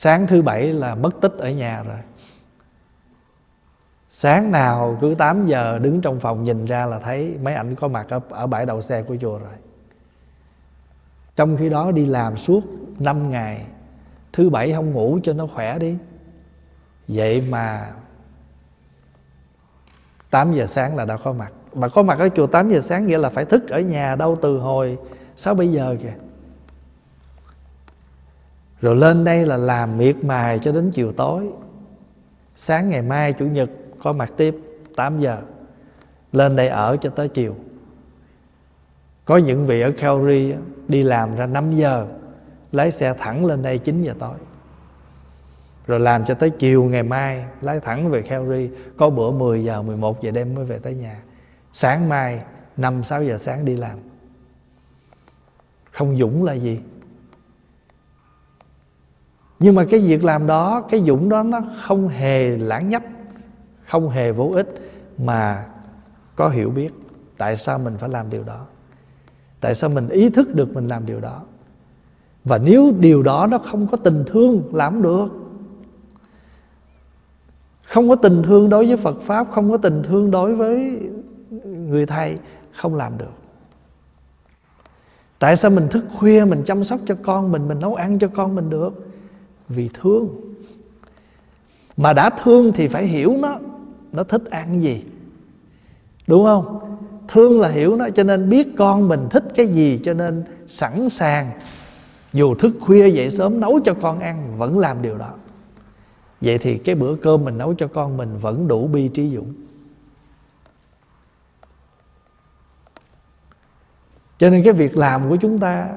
[0.00, 1.98] sáng thứ bảy là mất tích ở nhà rồi.
[4.10, 7.88] Sáng nào cứ 8 giờ đứng trong phòng nhìn ra là thấy mấy ảnh có
[7.88, 9.52] mặt ở, ở bãi đậu xe của chùa rồi.
[11.36, 12.60] Trong khi đó đi làm suốt
[12.98, 13.66] 5 ngày
[14.32, 15.98] thứ bảy không ngủ cho nó khỏe đi.
[17.08, 17.90] Vậy mà
[20.30, 21.52] 8 giờ sáng là đã có mặt.
[21.74, 24.36] Mà có mặt ở chùa 8 giờ sáng nghĩa là phải thức ở nhà đâu
[24.42, 24.98] từ hồi
[25.36, 26.14] 6 7 giờ kìa?
[28.80, 31.48] Rồi lên đây là làm miệt mài cho đến chiều tối.
[32.54, 33.70] Sáng ngày mai, chủ nhật,
[34.02, 34.56] có mặt tiếp
[34.96, 35.38] 8 giờ.
[36.32, 37.54] Lên đây ở cho tới chiều.
[39.24, 40.54] Có những vị ở Calgary
[40.88, 42.06] đi làm ra 5 giờ,
[42.72, 44.34] lái xe thẳng lên đây 9 giờ tối.
[45.86, 49.82] Rồi làm cho tới chiều ngày mai, lái thẳng về Calgary, có bữa 10 giờ
[49.82, 51.20] 11 giờ đêm mới về tới nhà.
[51.72, 52.42] Sáng mai
[52.76, 53.98] 5 6 giờ sáng đi làm.
[55.90, 56.80] Không dũng là gì?
[59.58, 63.02] Nhưng mà cái việc làm đó, cái dũng đó nó không hề lãng nhách
[63.86, 64.74] không hề vô ích
[65.18, 65.66] mà
[66.36, 66.92] có hiểu biết
[67.38, 68.66] tại sao mình phải làm điều đó,
[69.60, 71.42] tại sao mình ý thức được mình làm điều đó.
[72.44, 75.26] Và nếu điều đó nó không có tình thương, làm được.
[77.84, 81.00] Không có tình thương đối với phật pháp, không có tình thương đối với
[81.64, 82.38] người thầy,
[82.72, 83.32] không làm được.
[85.38, 88.28] Tại sao mình thức khuya, mình chăm sóc cho con mình mình nấu ăn cho
[88.28, 89.07] con mình được?
[89.68, 90.28] Vì thương.
[91.96, 93.58] Mà đã thương thì phải hiểu nó
[94.12, 95.04] nó thích ăn gì.
[96.26, 96.78] Đúng không?
[97.28, 101.10] Thương là hiểu nó, cho nên biết con mình thích cái gì, cho nên sẵn
[101.10, 101.50] sàng.
[102.32, 105.30] Dù thức khuya dậy sớm nấu cho con ăn, vẫn làm điều đó.
[106.40, 109.54] Vậy thì cái bữa cơm mình nấu cho con mình vẫn đủ bi trí dũng.
[114.38, 115.88] Cho nên cái việc làm của chúng ta,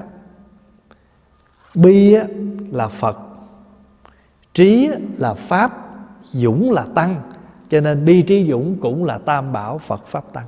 [1.74, 2.16] bi
[2.70, 3.18] là phật
[4.54, 7.22] trí là pháp, dũng là tăng.
[7.70, 10.46] Cho nên bi trí dũng cũng là tam bảo phật pháp tăng.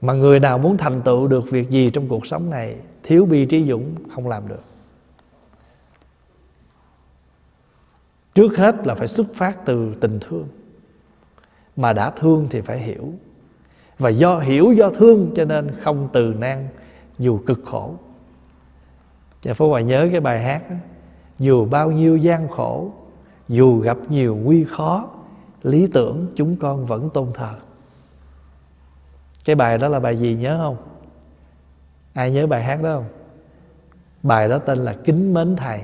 [0.00, 3.46] Mà người nào muốn thành tựu được việc gì trong cuộc sống này, thiếu bi
[3.46, 4.62] trí dũng không làm được.
[8.34, 10.48] Trước hết là phải xuất phát từ tình thương.
[11.76, 13.12] Mà đã thương thì phải hiểu.
[13.98, 16.68] Và do hiểu do thương cho nên không từ nan
[17.18, 17.94] dù cực khổ.
[19.42, 20.76] Cha phú hòa nhớ cái bài hát đó
[21.38, 22.90] dù bao nhiêu gian khổ,
[23.48, 25.08] dù gặp nhiều nguy khó,
[25.62, 27.54] lý tưởng chúng con vẫn tôn thờ.
[29.44, 30.76] Cái bài đó là bài gì nhớ không?
[32.12, 33.04] Ai nhớ bài hát đó không?
[34.22, 35.82] Bài đó tên là kính mến thầy.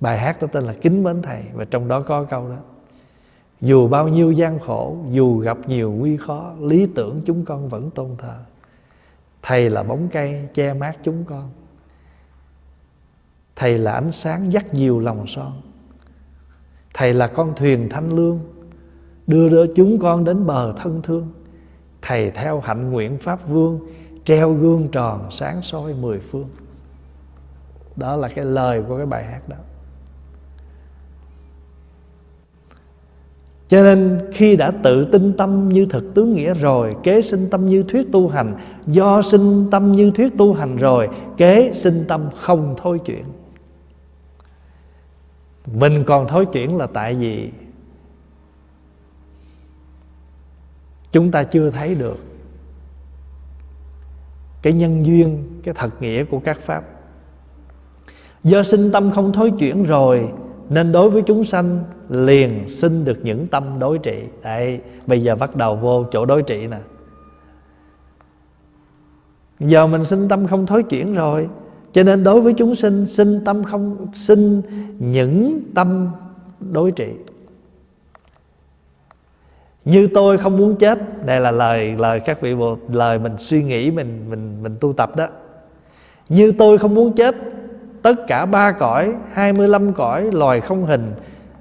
[0.00, 2.56] Bài hát đó tên là kính mến thầy và trong đó có câu đó.
[3.60, 7.90] Dù bao nhiêu gian khổ, dù gặp nhiều nguy khó, lý tưởng chúng con vẫn
[7.90, 8.38] tôn thờ.
[9.42, 11.50] Thầy là bóng cây che mát chúng con
[13.56, 15.52] thầy là ánh sáng dắt dìu lòng son.
[16.94, 18.38] Thầy là con thuyền thanh lương,
[19.26, 21.28] đưa đỡ chúng con đến bờ thân thương.
[22.02, 23.80] Thầy theo hạnh nguyện pháp vương,
[24.24, 26.48] treo gương tròn sáng soi mười phương.
[27.96, 29.56] Đó là cái lời của cái bài hát đó.
[33.68, 37.68] Cho nên khi đã tự tin tâm như thực tướng nghĩa rồi, Kế sinh tâm
[37.68, 42.28] như thuyết tu hành, Do sinh tâm như thuyết tu hành rồi, Kế sinh tâm
[42.36, 43.24] không thôi chuyện
[45.66, 47.50] mình còn thối chuyển là tại vì
[51.12, 52.18] Chúng ta chưa thấy được
[54.62, 56.84] Cái nhân duyên Cái thật nghĩa của các pháp.
[58.42, 60.32] Do sinh tâm không thối chuyển rồi
[60.68, 64.24] nên đối với chúng sanh liền sinh được những tâm đối trị.
[64.42, 66.78] Đấy, bây giờ bắt đầu vô chỗ đối trị nè.
[69.60, 71.48] Giờ mình sinh tâm không thối chuyển rồi
[71.92, 74.62] cho nên đối với chúng sinh Sinh tâm không, sinh
[74.98, 76.08] những tâm
[76.60, 77.08] đối trị.
[79.84, 83.62] Như tôi không muốn chết, Đây là lời lời các vị bộ Lời mình suy
[83.62, 85.26] nghĩ, mình mình mình tu tập đó.
[86.28, 87.36] Như tôi không muốn chết,
[88.02, 91.12] tất cả ba cõi 25 cõi, loài không hình,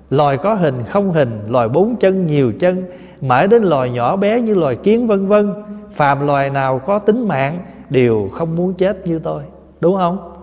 [0.09, 2.83] loài có hình, không hình, loài bốn chân, nhiều chân,
[3.21, 5.53] mãi đến loài nhỏ bé như loài kiến, vân vân,
[5.91, 7.59] phàm loài nào có tính mạng,
[7.89, 9.43] đều không muốn chết như tôi
[9.81, 10.33] đúng không?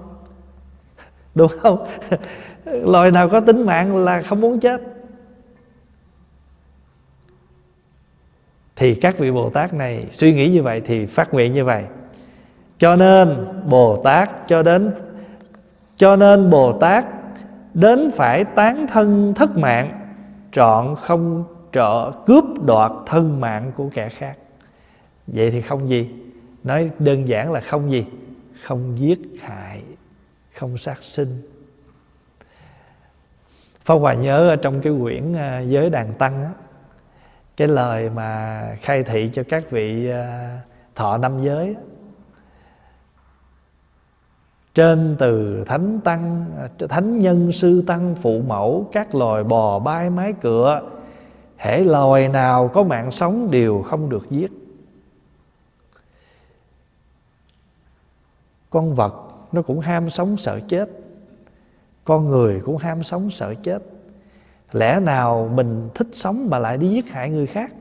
[1.34, 1.86] Đúng không?
[2.64, 4.82] Loài nào có tính mạng là không muốn chết.
[8.76, 11.84] Thì các vị bồ tát này suy nghĩ như vậy thì phát nguyện như vậy.
[12.78, 14.92] Cho nên bồ tát, cho đến,
[15.98, 17.04] cho nên Bồ Tát
[17.74, 19.94] đến phải tán thân thất mạng,
[20.52, 24.36] Trọn không trợ, cướp đoạt thân mạng của kẻ khác.
[25.26, 26.10] Vậy thì không gì.
[26.64, 28.04] Nói đơn giản là không gì.
[28.62, 29.82] Không giết hại
[30.54, 31.42] Không sát sinh.
[33.84, 36.50] Pháp Hòa nhớ ở trong cái quyển à, Giới Đàn Tăng á,
[37.56, 40.60] Cái lời mà khai thị cho các vị à,
[40.94, 41.80] thọ năm giới á,
[44.74, 50.10] trên từ thánh tăng à, thánh nhân sư tăng phụ mẫu các loài bò bay
[50.10, 50.82] mái cửa
[51.56, 54.50] hễ loài nào có mạng sống đều không được giết.
[58.70, 59.14] Con vật
[59.52, 60.88] nó cũng ham sống sợ chết.
[62.04, 63.78] Con người cũng ham sống sợ chết.
[64.72, 67.72] Lẽ nào mình thích sống mà lại đi giết hại người khác?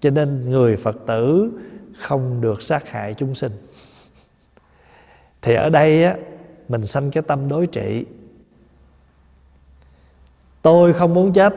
[0.00, 1.50] Cho nên người phật tử
[1.96, 3.52] không được sát hại chúng sinh.
[5.42, 6.16] Thì ở đây á,
[6.68, 8.06] mình sanh cái tâm đối trị.
[10.62, 11.54] Tôi không muốn chết,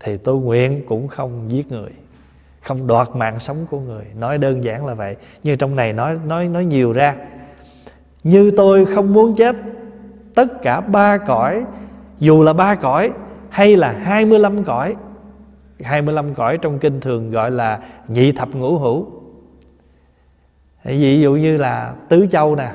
[0.00, 1.90] thì tôi nguyện cũng không giết người
[2.62, 4.04] không đoạt mạng sống của người.
[4.18, 5.16] Nói đơn giản là vậy.
[5.42, 7.16] Nhưng trong này nói nói nói nhiều ra.
[8.24, 9.56] Như tôi không muốn chết,
[10.34, 11.64] tất cả ba cõi,
[12.18, 13.12] dù là ba cõi
[13.48, 14.96] hay là 25 cõi
[15.82, 19.06] 25 cõi trong kinh thường gọi là nhị thập ngũ hữu.
[20.84, 22.70] Ví dụ như là tứ châu nè,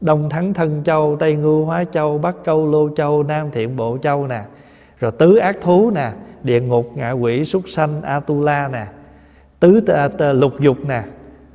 [0.00, 3.98] đông thắng thân châu, tây ngưu hóa châu, bắc câu lô châu, nam thiện bộ
[4.02, 4.42] châu nè,
[4.98, 6.10] rồi tứ ác thú nè
[6.42, 8.86] địa ngục ngạ quỷ súc sanh atula nè
[9.60, 11.02] tứ à, t, lục dục nè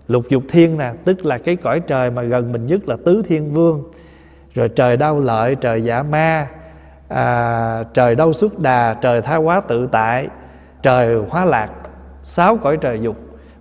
[0.07, 3.21] lục dục thiên nè tức là cái cõi trời mà gần mình nhất là tứ
[3.25, 3.84] thiên vương.
[4.53, 6.47] Rồi trời đau lợi trời giả ma
[7.07, 10.27] à, trời đau xuất đà trời tha hóa tự tại
[10.81, 11.69] trời hóa lạc
[12.23, 13.15] sáu cõi trời dục.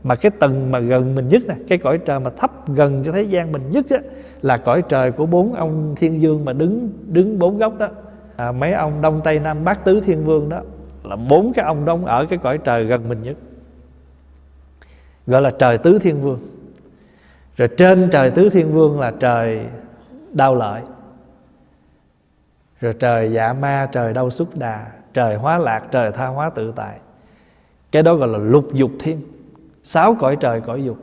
[0.04, 3.12] Mà cái tầng mà gần mình nhất nè cái cõi trời mà thấp gần cái
[3.12, 3.98] thế gian mình nhất á,
[4.42, 7.88] là cõi trời của bốn ông thiên dương mà đứng đứng bốn góc đó.
[8.36, 10.60] À, mấy ông đông tây nam bắc tứ thiên vương đó
[11.12, 13.36] là bốn cái ông đông ở cái cõi trời gần mình nhất.
[15.26, 16.40] Gọi là trời tứ thiên vương.
[17.56, 19.66] Rồi trên trời tứ thiên vương là trời
[20.32, 20.82] đau lợi.
[22.80, 26.72] Rồi trời dạ ma, trời đau xuất đà, trời hóa lạc, trời tha hóa tự
[26.76, 26.98] tại.
[27.92, 29.22] Cái đó gọi là lục dục thiên.
[29.82, 30.98] Sáu cõi trời, cõi dục.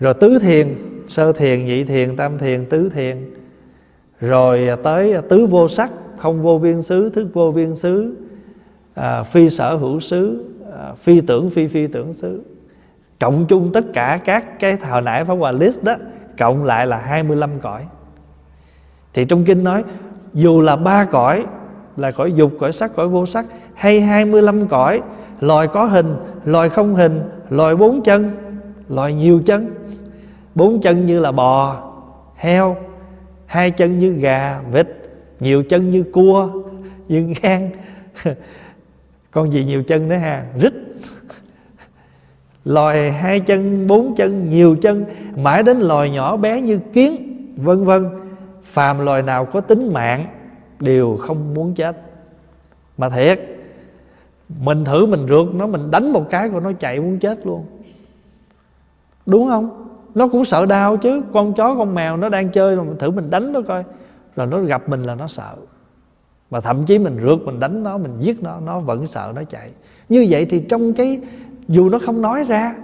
[0.00, 0.74] Rồi tứ thiền,
[1.08, 3.34] sơ thiền, nhị thiền, tam thiền, tứ thiền.
[4.20, 8.16] Rồi tới tứ vô sắc không vô biên xứ thức vô biên xứ
[8.94, 10.44] à, phi sở hữu xứ
[10.78, 12.42] à, phi tưởng phi phi tưởng xứ.
[13.20, 15.94] Cộng chung tất cả các cái hồi nãy Pháp Hòa list đó
[16.38, 17.82] cộng lại là 25 cõi.
[19.14, 19.84] Thì trong kinh nói
[20.34, 21.44] dù là ba cõi
[21.96, 25.02] là cõi dục cõi sắc cõi vô sắc hay 25 cõi
[25.40, 28.30] loài có hình loài không hình loài bốn chân
[28.88, 29.74] loài nhiều chân.
[30.54, 31.82] Bốn chân như là bò
[32.36, 32.76] heo
[33.46, 35.05] hai chân như gà vịt
[35.40, 36.50] nhiều chân như cua,
[37.08, 37.70] như gan
[39.30, 40.46] con gì nhiều chân nữa ha?
[40.60, 40.74] Rít.
[42.64, 45.04] Loài hai chân, bốn chân, nhiều chân.
[45.36, 48.08] Mãi đến loài nhỏ bé như kiến, vân vân.
[48.62, 50.26] Phàm loài nào có tính mạng,
[50.80, 51.96] đều không muốn chết.
[52.98, 53.40] Mà thiệt,
[54.48, 57.66] mình thử mình rượt nó, mình đánh một cái rồi nó chạy muốn chết luôn.
[59.26, 59.88] Đúng không?
[60.14, 61.22] Nó cũng sợ đau chứ.
[61.32, 63.84] Con chó, con mèo nó đang chơi rồi mình thử mình đánh nó coi
[64.36, 65.56] rồi nó gặp mình là nó sợ.
[66.50, 69.42] Và thậm chí mình rượt, mình đánh nó, mình giết nó nó vẫn sợ nó
[69.44, 69.70] chạy.
[70.08, 71.20] Như vậy thì trong cái,
[71.68, 72.74] dù nó không nói ra,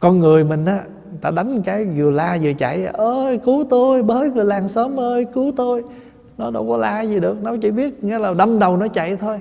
[0.00, 0.84] con người mình á,
[1.20, 5.26] ta đánh cái vừa la vừa chạy, ơi, cứu tôi, bới người làng xóm ơi,
[5.34, 5.84] cứu tôi.
[6.38, 9.16] Nó đâu có la gì được, nó chỉ biết nghĩa là đâm đầu nó chạy
[9.16, 9.40] thôi.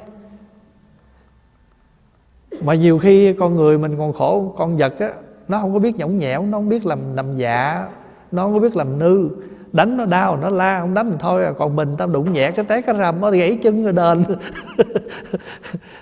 [2.62, 5.14] Mà nhiều khi con người mình còn khổ, con vật á,
[5.48, 7.90] nó không có biết nhõng nhẽo, nó không biết làm nằm dạ
[8.32, 9.30] nó không có biết làm nư.
[9.72, 11.52] Đánh nó đau nó la không đánh mình thôi à.
[11.58, 14.24] còn mình tao đụng nhẹ cái té cái rầm nó gãy chân rồi đền.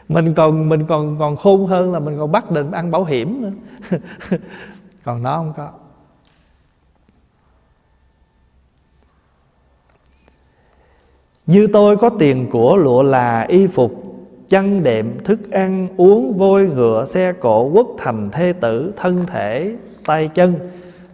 [0.10, 3.42] Mình còn mình còn còn khôn hơn là mình còn bắt định ăn bảo hiểm
[3.42, 3.52] nữa.
[5.04, 5.70] Còn nó không có.
[11.46, 14.04] Như tôi có tiền của lụa là y phục
[14.54, 19.76] Chăn đệm, thức ăn, uống, vôi, ngựa, xe cộ, quốc thành, thê tử, thân thể,
[20.06, 20.56] tay chân.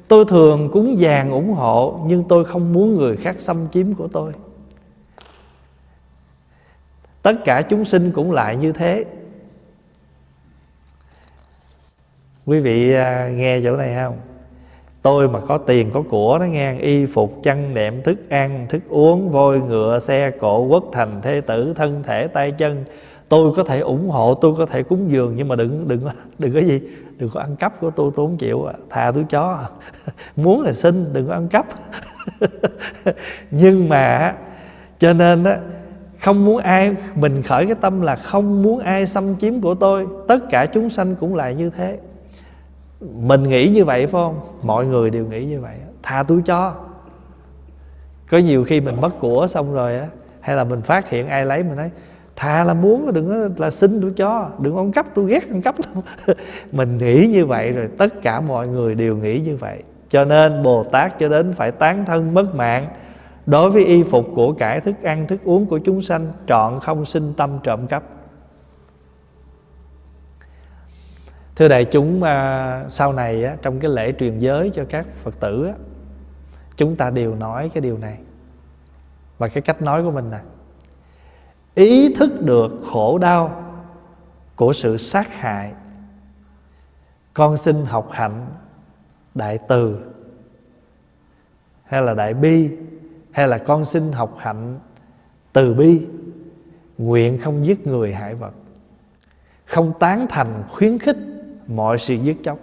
[0.10, 4.08] Tôi thường cúng vàng ủng hộ, Nhưng tôi không muốn người khác xâm chiếm của
[4.08, 4.34] tôi.
[7.22, 9.06] Tất cả chúng sinh cũng lại như thế.
[12.46, 14.18] Quý vị à, nghe chỗ này không?
[15.02, 18.82] Tôi mà có tiền có của nó nghe, y phục, chăn đệm thức ăn, thức
[18.90, 22.86] uống voi ngựa, xe cộ, quốc thành, thế tử, thân thể, tay chân
[23.30, 26.02] tôi có thể ủng hộ, tôi có thể cúng dường, nhưng mà đừng đừng
[26.40, 26.82] đừng có gì,
[27.18, 28.68] đừng có ăn cắp của tôi tôi không chịu.
[28.90, 29.60] Thà tôi chó
[30.36, 31.66] muốn là xin, đừng có ăn cắp.
[33.52, 34.36] Nhưng mà,
[35.00, 35.58] cho nên á,
[36.20, 40.08] không muốn ai, mình khởi cái tâm là không muốn ai xâm chiếm của tôi.
[40.28, 42.00] Tất cả chúng sanh cũng lại như thế.
[43.02, 44.40] Mình nghĩ như vậy, phải không?
[44.64, 45.76] Mọi người đều nghĩ như vậy.
[46.04, 46.74] Thà tôi cho.
[48.30, 50.08] Có nhiều khi mình mất của xong rồi á,
[50.40, 51.92] hay là mình phát hiện ai lấy mình nói
[52.40, 55.62] thà là muốn đừng có là xin tôi cho, đừng ăn cắp tôi ghét ăn
[55.62, 56.04] cắp lắm.
[56.72, 59.84] Mình nghĩ như vậy rồi, tất cả mọi người đều nghĩ như vậy.
[60.10, 62.88] Cho nên bồ tát cho đến phải tán thân mất mạng,
[63.46, 67.06] đối với y phục của cải thức ăn, thức uống của chúng sanh, trọn không
[67.06, 68.04] sinh tâm trộm cắp.
[71.56, 75.72] Thưa đại chúng à, sau này trong cái lễ truyền giới cho các phật tử
[76.76, 78.18] chúng ta đều nói cái điều này.
[79.38, 80.40] Và cái cách nói của mình nè
[81.80, 83.64] ý thức được khổ đau
[84.56, 85.74] của sự sát hại.
[87.34, 88.48] Con xin học hạnh
[89.36, 90.00] đại từ.
[91.84, 92.70] Hay là đại bi
[93.32, 94.80] hay là con xin học hạnh
[95.54, 96.06] từ bi.
[96.98, 98.54] Nguyện không giết người hại vật.
[99.66, 101.18] Không tán thành khuyến khích
[101.68, 102.58] mọi sự giết chóc.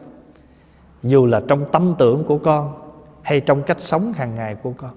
[1.02, 2.82] Dù là trong tâm tưởng của con
[3.22, 4.90] hay trong cách sống hàng ngày của con.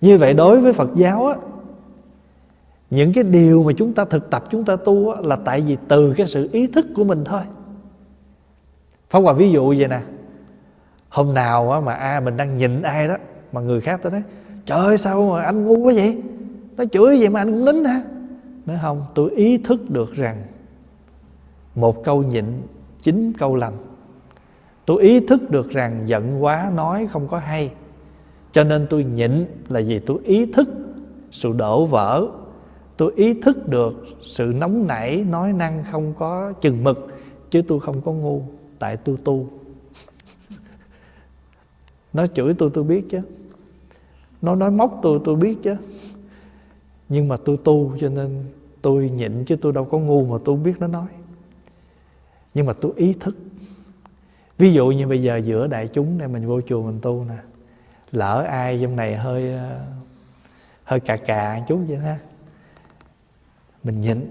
[0.00, 1.36] Như vậy đối với phật giáo á,
[2.92, 5.76] những cái điều mà chúng ta thực tập chúng ta tu á, là tại vì
[5.88, 7.40] từ cái sự ý thức của mình thôi.
[9.10, 10.00] Pháp Hòa ví dụ vậy nè.
[11.08, 13.16] Hôm nào á, mà a mình đang nhìn ai đó
[13.52, 14.22] Mà người khác tới nói
[14.66, 16.22] Trời ơi sao mà anh ngu quá vậy?
[16.76, 18.02] Nó chửi vậy mà anh cũng nín ha
[18.66, 20.36] Nói không tôi ý thức được rằng
[21.74, 22.44] Một câu nhịn
[23.02, 23.74] Chín câu lành.
[24.86, 27.72] Tôi ý thức được rằng giận quá nói không có hay.
[28.52, 30.68] Cho nên tôi nhịn là vì tôi ý thức
[31.30, 32.26] sự đổ vỡ
[32.96, 37.08] Tôi ý thức được sự nóng nảy, nói năng không có chừng mực,
[37.50, 38.42] Chứ tôi không có ngu
[38.78, 39.46] Tại tôi tu.
[42.12, 43.20] Nó chửi tôi tôi biết chứ.
[44.42, 45.76] Nó nói móc tôi tôi biết chứ.
[47.08, 48.44] Nhưng mà tôi tu cho nên
[48.82, 51.06] tôi nhịn chứ tôi đâu có ngu mà tôi không biết nó nói.
[52.54, 53.36] Nhưng mà tôi ý thức.
[54.58, 57.36] Ví dụ như bây giờ giữa đại chúng này, mình vô chùa mình tu nè,
[58.12, 59.80] lỡ ai trong này hơi ờ,
[60.84, 62.18] hơi cà cà chút vậy ha
[63.84, 64.30] mình nhịn.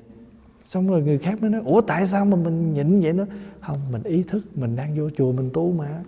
[0.66, 3.26] Xong rồi người khác mới nói, ủa, tại sao mà mình nhịn vậy nó
[3.62, 6.04] không, mình ý thức mình đang vô chùa mình tu mà.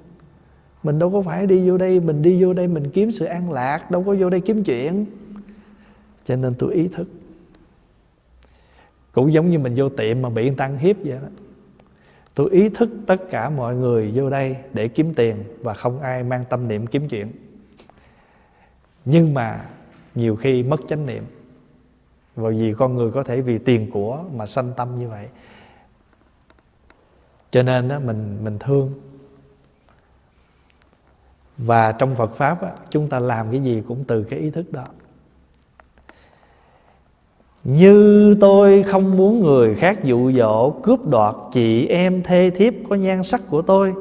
[0.84, 3.52] Mình đâu có phải đi vô đây, mình đi vô đây mình kiếm sự an
[3.52, 5.06] lạc, đâu có vô đây kiếm chuyện.
[6.26, 7.08] Cho nên tôi ý thức.
[9.12, 11.28] Cũng giống như mình vô tiệm mà bị người ta ăn hiếp vậy đó.
[12.36, 16.24] Tôi ý thức tất cả mọi người vô đây để kiếm tiền và không ai
[16.24, 17.28] mang tâm niệm kiếm chuyện.
[19.06, 19.66] Nhưng mà
[20.16, 21.24] nhiều khi mất chánh niệm
[22.36, 25.28] và vì con người có thể vì tiền của mà sanh tâm như vậy.
[27.52, 28.94] Cho nên đó, mình mình thương.
[31.58, 34.72] Và trong Phật pháp á, chúng ta làm cái gì cũng từ cái ý thức
[34.72, 34.84] đó.
[37.64, 42.96] Như tôi không muốn người khác dụ dỗ Cướp đoạt chị em thê thiếp có
[42.96, 43.94] nhan sắc của tôi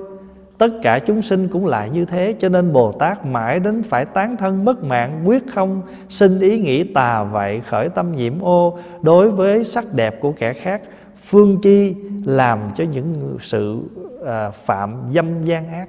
[0.62, 4.04] Tất cả chúng sinh cũng lại như thế Cho nên Bồ Tát mãi đến phải
[4.04, 8.78] tán thân mất mạng Quyết không sinh ý nghĩ tà vậy Khởi tâm nhiễm ô.
[9.02, 10.82] Đối với sắc đẹp của kẻ khác
[11.16, 13.80] Phương chi làm cho những sự
[14.26, 15.88] à, phạm dâm gian ác.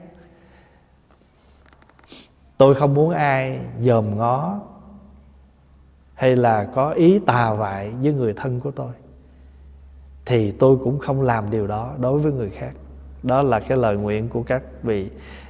[2.58, 4.60] Tôi không muốn ai dòm ngó
[6.14, 8.92] hay là có ý tà vại với người thân của tôi
[10.26, 12.72] thì tôi cũng không làm điều đó đối với người khác
[13.24, 15.06] đó là cái lời nguyện của các vị.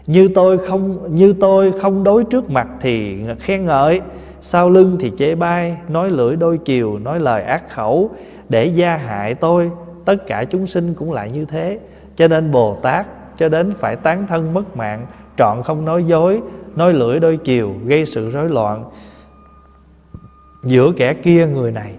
[0.08, 4.02] Như tôi không, như tôi không đối trước mặt thì khen ngợi,
[4.42, 8.10] sau lưng thì chê bai, nói lưỡi đôi chiều nói lời ác khẩu.
[8.50, 9.72] Để gia hại tôi,
[10.06, 11.80] tất cả chúng sinh cũng lại như thế.
[12.16, 13.08] Cho nên bồ tát,
[13.38, 15.06] cho đến phải tán thân mất mạng,
[15.38, 16.42] trọn không nói dối,
[16.76, 18.86] nói lưỡi đôi chiều gây sự rối loạn.
[20.64, 21.94] Giữa kẻ kia người này.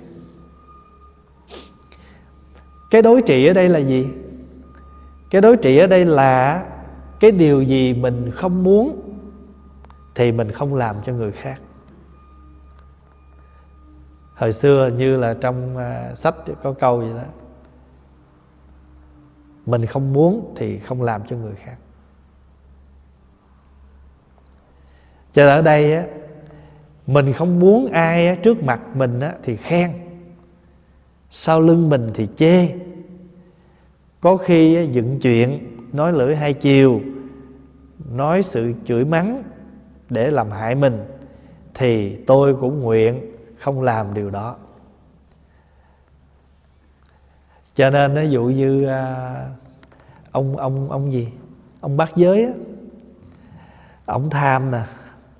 [2.90, 4.06] Cái đối trị ở đây là gì?
[5.35, 6.66] Cái đối trị ở đây là
[7.20, 9.01] cái điều gì mình không muốn
[10.14, 11.61] thì mình không làm cho người khác.
[14.35, 17.22] Hồi xưa như là trong uh, sách có câu gì đó
[19.66, 21.76] mình không muốn thì không làm cho người khác.
[25.32, 26.05] Cho ở đây á
[27.07, 29.93] mình không muốn ai trước mặt mình thì khen
[31.30, 32.68] sau lưng mình thì chê
[34.24, 37.00] có khi dựng chuyện nói lưỡi hai chiều
[38.12, 39.42] nói sự chửi mắng
[40.10, 41.04] để làm hại mình
[41.74, 44.56] thì tôi cũng nguyện không làm điều đó.
[47.74, 49.34] Cho nên ví dụ như à,
[50.30, 51.28] ông ông ông gì?
[51.80, 52.52] Ông bác giới á.
[54.06, 54.82] Ông tham nè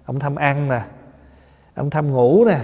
[0.05, 0.83] ông tham ăn nè
[1.75, 2.61] ông tham ngủ nè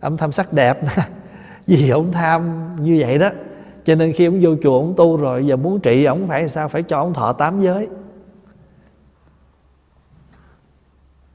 [0.00, 1.08] ông tham sắc đẹp nè.
[1.66, 3.30] Vì ông tham như vậy đó?
[3.88, 6.68] Cho nên khi ông vô chùa, ông tu rồi, giờ muốn trị, ông phải sao?
[6.68, 7.88] Phải cho ông thọ tám giới.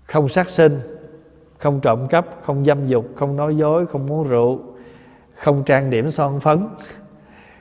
[0.05, 0.79] Không sát sinh,
[1.57, 4.59] không trộm cắp, không dâm dục, không nói dối, không uống rượu,
[5.35, 6.67] không trang điểm son phấn,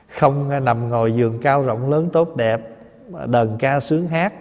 [0.07, 2.77] không nằm ngồi giường cao rộng lớn tốt đẹp,
[3.25, 4.33] đờn ca sướng hát,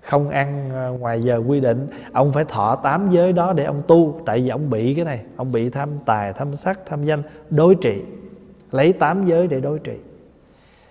[0.00, 1.86] không ăn ờ, ngoài giờ quy định.
[2.12, 4.20] Ông phải thọ tám giới đó để ông tu.
[4.26, 7.74] Tại vì ông bị cái này, ông bị tham tài, tham sắc, tham danh, đối
[7.74, 8.02] trị
[8.70, 9.96] lấy tám giới để đối trị.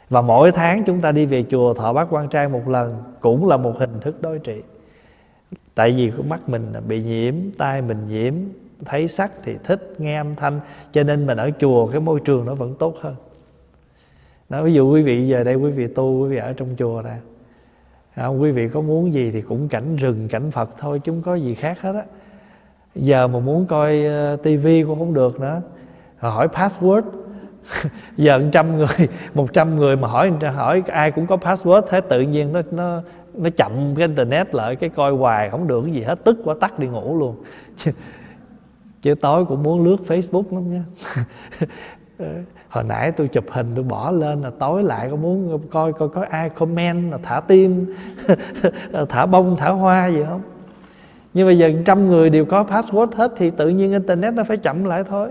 [0.09, 3.47] Và mỗi tháng chúng ta đi về chùa thọ bát quan trai một lần cũng
[3.47, 4.61] là một hình thức đối trị.
[5.75, 8.33] Tại vì cái mắt mình bị nhiễm tai mình nhiễm
[8.85, 10.59] thấy sắc thì thích nghe âm thanh
[10.91, 13.15] cho nên mình ở chùa cái môi trường nó vẫn tốt hơn.
[14.49, 17.01] Đó ví dụ quý vị giờ đây quý vị tu quý vị ở trong chùa
[17.01, 17.19] ra
[18.15, 21.21] à, quý vị có muốn gì thì cũng cảnh rừng cảnh phật thôi chứ không
[21.21, 22.03] có gì khác hết á.
[22.95, 25.61] Giờ mà muốn coi ờ, tivi cũng không được nữa.
[26.17, 27.01] Hỏi password
[28.17, 32.21] giờ trăm người một trăm người mà hỏi hỏi ai cũng có password thế tự
[32.21, 33.01] nhiên nó nó
[33.33, 36.55] nó chậm cái internet lại cái coi hoài không được cái gì hết tức quá
[36.59, 37.35] tắt đi ngủ luôn.
[39.01, 40.83] Chứ, tối cũng muốn lướt facebook lắm nha.
[42.69, 46.09] Hồi nãy tôi chụp hình tôi bỏ lên là tối lại có muốn coi coi
[46.09, 47.95] có ai comment là thả tim
[49.09, 50.41] thả bông thả hoa gì không?
[51.33, 54.57] Nhưng bây giờ trăm người đều có password hết thì tự nhiên internet nó phải
[54.57, 55.29] chậm lại thôi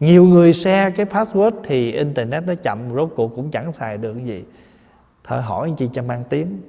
[0.00, 4.14] nhiều người share cái password thì internet nó chậm, rốt cuộc cũng chẳng xài được
[4.14, 4.44] cái gì.
[5.24, 6.60] Thở hỏi chi cho mang tiếng.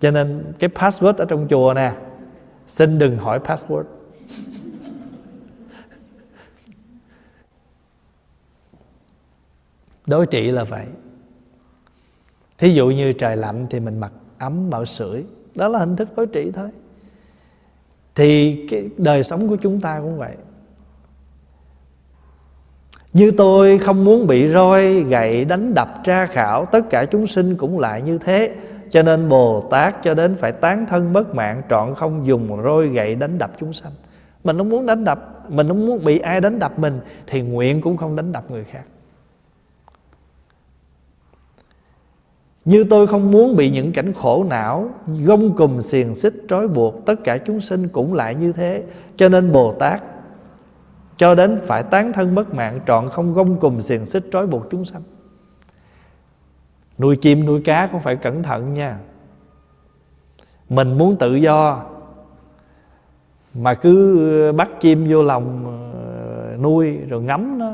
[0.00, 1.92] Cho nên cái password ở trong chùa nè,
[2.66, 3.84] xin đừng hỏi password.
[10.06, 10.86] Đối trị là vậy.
[12.58, 15.24] Thí dụ như trời lạnh thì mình mặc ấm bảo sưởi.
[15.54, 16.68] Đó là hình thức đối trị thôi.
[18.14, 20.36] Thì cái đời sống của chúng ta cũng vậy
[23.12, 27.56] như tôi không muốn bị roi, gậy đánh đập tra khảo, tất cả chúng sinh
[27.56, 28.54] cũng lại như thế.
[28.90, 32.88] Cho nên bồ tát cho đến phải tán thân bất mạng, trọn không dùng roi,
[32.88, 33.92] gậy đánh đập chúng sanh.
[34.44, 37.80] Mình không muốn đánh đập, mình không muốn bị ai đánh đập mình, thì nguyện
[37.80, 38.82] cũng không đánh đập người khác.
[42.64, 44.90] Như tôi không muốn bị những cảnh khổ não,
[45.24, 48.82] Gông cùm xiềng xích trói buộc, Tất cả chúng sinh cũng lại như thế.
[49.16, 50.02] Cho nên Bồ Tát
[51.20, 54.70] cho đến phải tán thân bất mạng, Trọn không gông cùm xiềng xích trói buộc
[54.70, 55.02] chúng sanh.
[56.98, 58.98] Nuôi chim, nuôi cá cũng phải cẩn thận nha.
[60.68, 61.82] Mình muốn tự do,
[63.54, 67.72] Mà cứ bắt chim vô lòng ờ, nuôi, Rồi ngắm nó,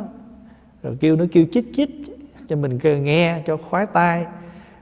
[0.83, 1.91] Rồi kêu nó kêu chích chích
[2.49, 4.27] Cho mình nghe, cho khoái tai,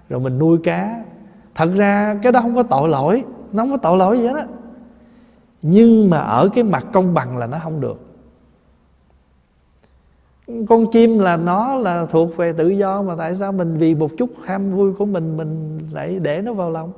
[0.08, 1.04] rồi mình nuôi cá.
[1.54, 4.36] Thật ra cái đó không có tội lỗi, nó không có tội lỗi gì hết
[4.36, 4.46] á.
[5.62, 8.03] Nhưng mà ở cái mặt công bằng là nó không được
[10.46, 14.10] con chim là nó là thuộc về tự do mà tại sao mình vì một
[14.18, 16.92] chút ham vui của mình mình lại để nó vào lòng?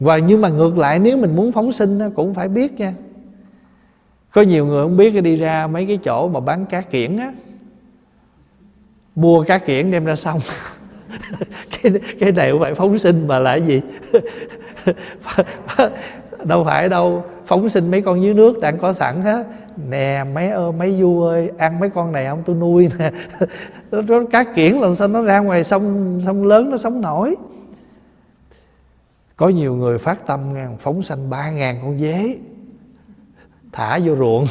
[0.00, 2.94] Và nhưng mà ngược lại, nếu mình muốn phóng sinh cũng phải biết nha.
[4.30, 7.32] Có nhiều người không biết, đi ra mấy cái chỗ mà bán cá kiển á.
[9.14, 10.38] Mua cá kiển đem ra xong.
[11.82, 13.80] Cái cái này cũng phải phóng sinh mà là cái gì?
[16.44, 19.46] Đâu phải đâu phóng sinh mấy con dưới nước đang có sẵn hết.
[19.88, 23.12] Nè mấy ơi mấy du ơi ăn mấy con này không tôi nuôi nè.
[23.90, 27.36] Nó cá kiển làm sao nó ra ngoài sông sông lớn nó sống nổi.
[29.36, 32.36] Có nhiều người phát tâm nha phóng sanh ba ngàn con dế.
[33.72, 34.44] Thả vô ruộng.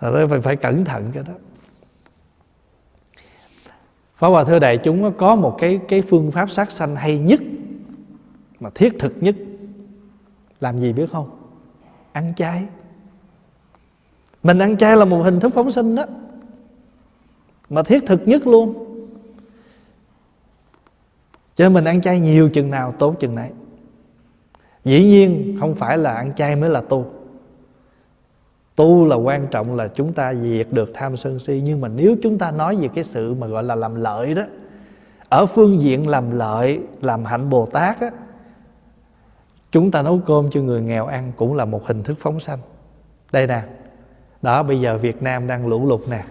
[0.00, 1.34] Rồi phải, phải cẩn thận cái đó.
[4.18, 7.40] Pháp Hòa thưa đại chúng có một cái cái phương pháp sát sanh hay nhất,
[8.60, 9.36] mà thiết thực nhất
[10.60, 11.30] làm gì biết không?
[12.12, 12.64] Ăn chay.
[14.42, 16.04] Mình ăn chay là một hình thức phóng sinh đó.
[17.70, 18.74] Mà thiết thực nhất luôn.
[21.56, 23.50] Cho nên mình ăn chay nhiều chừng nào, tốt chừng nấy.
[24.84, 27.12] Dĩ nhiên không phải là ăn chay mới là tu
[28.78, 32.16] tu là quan trọng là chúng ta diệt được tham sân si, nhưng mà nếu
[32.22, 34.42] chúng ta nói về cái sự mà gọi là làm lợi đó,
[35.28, 38.10] ở phương diện làm lợi, làm hạnh bồ tát á,
[39.70, 42.58] chúng ta nấu cơm cho người nghèo ăn cũng là một hình thức phóng sanh.
[43.32, 43.62] Đây nè,
[44.42, 46.24] đó, bây giờ việt nam đang lũ lụt nè.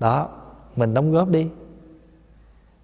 [0.00, 0.28] Đó,
[0.76, 1.50] mình đóng góp đi.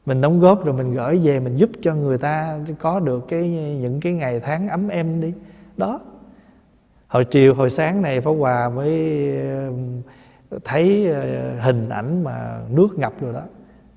[0.06, 3.48] Mình đóng góp rồi mình gửi về mình giúp cho người ta có được cái,
[3.81, 5.32] những cái ngày tháng ấm em đi.
[5.76, 6.01] Đó
[7.15, 8.93] hồi chiều hồi sáng này Pháp Hòa mới
[10.51, 13.43] ờ, thấy ờ, hình ảnh mà nước ngập rồi đó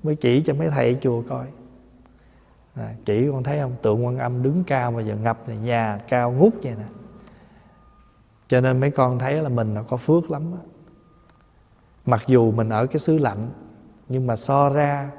[0.02, 1.46] mới chỉ cho mấy thầy chùa coi.
[2.74, 6.00] À, chỉ con thấy không tượng quan âm đứng cao mà giờ ngập này nhà
[6.08, 6.84] cao ngút vậy nè.
[8.48, 10.58] Cho nên mấy con thấy là mình là có phước lắm đó.
[12.06, 13.50] mặc dù mình ở cái xứ lạnh
[14.08, 15.10] nhưng mà so ra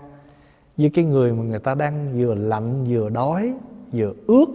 [0.78, 3.54] với cái người mà người ta đang vừa lạnh vừa đói
[3.92, 4.48] vừa ướt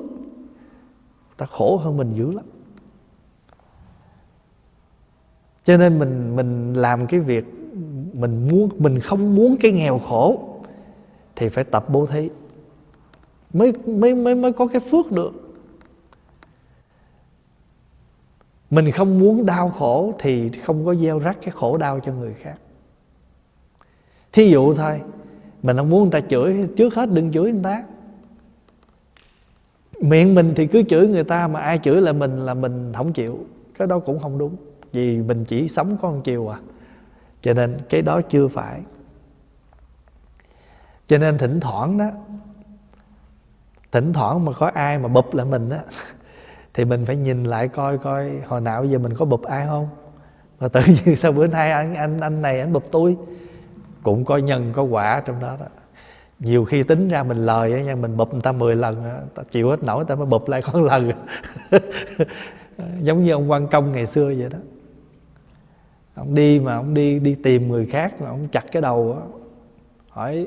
[1.37, 2.45] ta khổ hơn mình dữ lắm.
[5.65, 7.45] Cho nên mình mình làm cái việc
[8.13, 10.59] mình muốn, mình không muốn cái nghèo khổ
[11.37, 12.29] thì phải tập bố thí.
[13.53, 15.33] Mới mới mới mới có cái phước được.
[18.71, 22.35] Mình không muốn đau khổ thì không có gieo rắc cái khổ đau cho người
[22.35, 22.55] khác.
[24.33, 25.01] Thí dụ thôi,
[25.63, 27.85] mình không muốn người ta chửi trước hết, đừng chửi người ta.
[30.01, 33.13] Miệng mình thì cứ chửi người ta, mà ai chửi lại mình, là mình không
[33.13, 33.47] chịu.
[33.79, 34.57] Cái đó cũng không đúng
[34.95, 36.59] vì mình chỉ sống có một chiều à.
[37.43, 38.81] Cho nên cái đó chưa phải.
[41.09, 42.07] Cho nên thỉnh thoảng đó,
[43.93, 45.79] thỉnh thoảng mà có ai mà bụp lại mình á,
[46.75, 49.89] thì mình phải nhìn lại coi coi hồi nào giờ mình có bụp ai không?
[50.61, 53.17] Mà tự nhiên sao bữa nay anh anh anh này anh bụp tôi,
[54.03, 55.67] cũng có nhân, có quả trong đó đó.
[56.39, 59.05] Nhiều khi tính ra mình lời á nha, mình bụp người ta 10 lần
[59.35, 61.11] ta chịu hết nổi ta mới bụp lại con lần.
[63.01, 64.59] Giống như ông quan công ngày xưa vậy đó
[66.15, 69.27] ông đi mà, ông đi đi tìm người khác mà ông chặt cái đầu á.
[70.11, 70.47] Hỏi,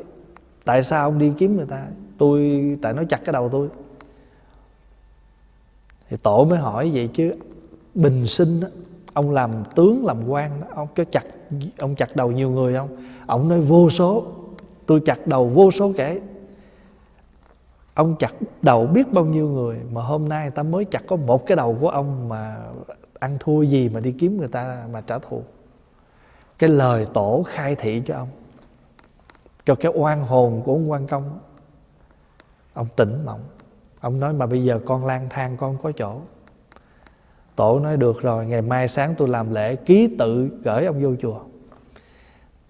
[0.65, 1.88] tại sao ông đi kiếm người ta?
[2.18, 3.69] Tôi, tại nó chặt cái đầu tôi.
[6.10, 7.35] Thì tổ mới hỏi vậy chứ,
[7.95, 8.68] bình sinh á,
[9.14, 11.23] ông làm tướng, làm quan đó, ông có chặt,
[11.80, 12.89] ông chặt đầu nhiều người không?
[13.26, 14.26] Ông nói, vô số.
[14.85, 16.22] Tôi chặt đầu vô số kể.
[17.94, 21.45] Ông chặt đầu biết bao nhiêu người, mà hôm nay ta mới chặt có một
[21.45, 22.57] cái đầu của ông mà
[23.19, 25.44] ăn thua gì mà đi kiếm người ta mà trả thù
[26.59, 28.27] cái lời tổ khai thị cho ông.
[29.65, 31.39] Cho cái oan hồn của ông quan công.
[32.73, 33.43] Ông tỉnh mộng.
[33.99, 36.21] Ông nói mà bây giờ con lang thang, con có chỗ.
[37.55, 41.15] Tổ nói được rồi, ngày mai sáng tôi làm lễ ký tự gửi ông vô
[41.19, 41.39] chùa.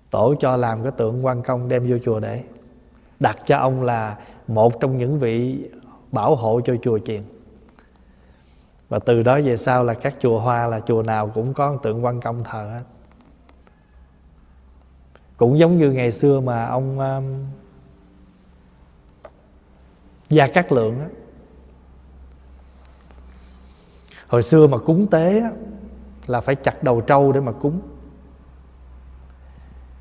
[0.09, 2.43] Tổ cho làm cái tượng quan công đem vô chùa để
[3.19, 5.69] đặt cho ông là một trong những vị
[6.11, 7.21] bảo hộ cho chùa chiền.
[8.89, 12.05] Và từ đó về sau là các chùa hoa là chùa nào cũng có tượng
[12.05, 12.83] quan công thờ hết
[15.37, 17.23] cũng giống như ngày xưa mà ông um,
[20.29, 21.07] gia cát lượng á.
[24.27, 25.51] Hồi xưa mà cúng tế á,
[26.27, 27.79] là phải chặt đầu trâu để mà cúng.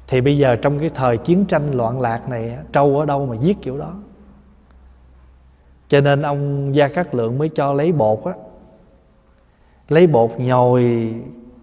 [0.07, 3.37] Thì bây giờ trong cái thời chiến tranh loạn lạc này trâu ở đâu mà
[3.37, 3.95] giết kiểu đó.
[5.89, 8.33] Cho nên ông gia cát lượng mới cho lấy bột á.
[9.89, 11.15] Lấy bột nhồi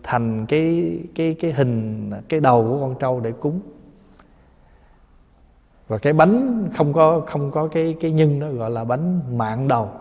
[0.03, 3.59] thành cái cái cái hình, cái đầu của con trâu để cúng.
[5.87, 9.67] Và cái bánh không có không có cái cái nhân đó gọi là bánh mạng
[9.67, 9.91] đầu.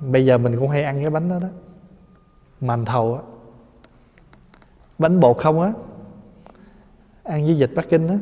[0.00, 1.48] Bây giờ mình cũng hay ăn cái bánh đó đó.
[2.60, 3.22] Màn thầu á.
[4.98, 5.72] Bánh bột không á.
[7.22, 8.18] Ăn với vịt bắc kinh á.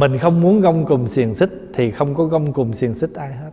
[0.00, 3.32] Mình không muốn gông cùng xiềng xích thì không có gông cùng xiềng xích ai
[3.32, 3.50] hết.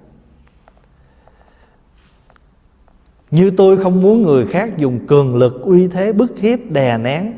[3.32, 7.34] Như tôi không muốn người khác dùng cường lực, uy thế, bức hiếp, đè nén,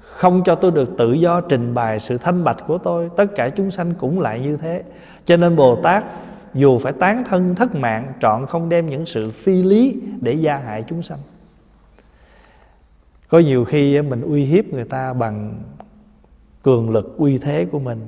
[0.00, 3.10] không cho tôi được tự do trình bày sự thanh bạch của tôi.
[3.16, 4.82] Tất cả chúng sanh cũng lại như thế.
[5.24, 6.04] Cho nên bồ tát,
[6.54, 10.56] dù phải tán thân thất mạng, trọn không đem những sự phi lý để gia
[10.56, 11.18] hại chúng sanh.
[13.28, 15.62] Có nhiều khi mình uy hiếp người ta bằng
[16.66, 18.06] cường lực uy thế của mình.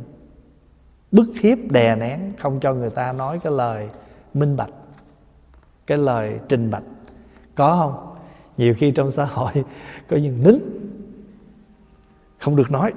[1.12, 3.90] Bức hiếp, đè nén, không cho người ta nói cái lời
[4.34, 4.70] minh bạch,
[5.86, 6.82] cái lời trình bạch
[7.54, 8.16] có không?
[8.56, 9.52] Nhiều khi trong xã hội
[10.08, 10.58] có những nín,
[12.38, 12.92] không được nói.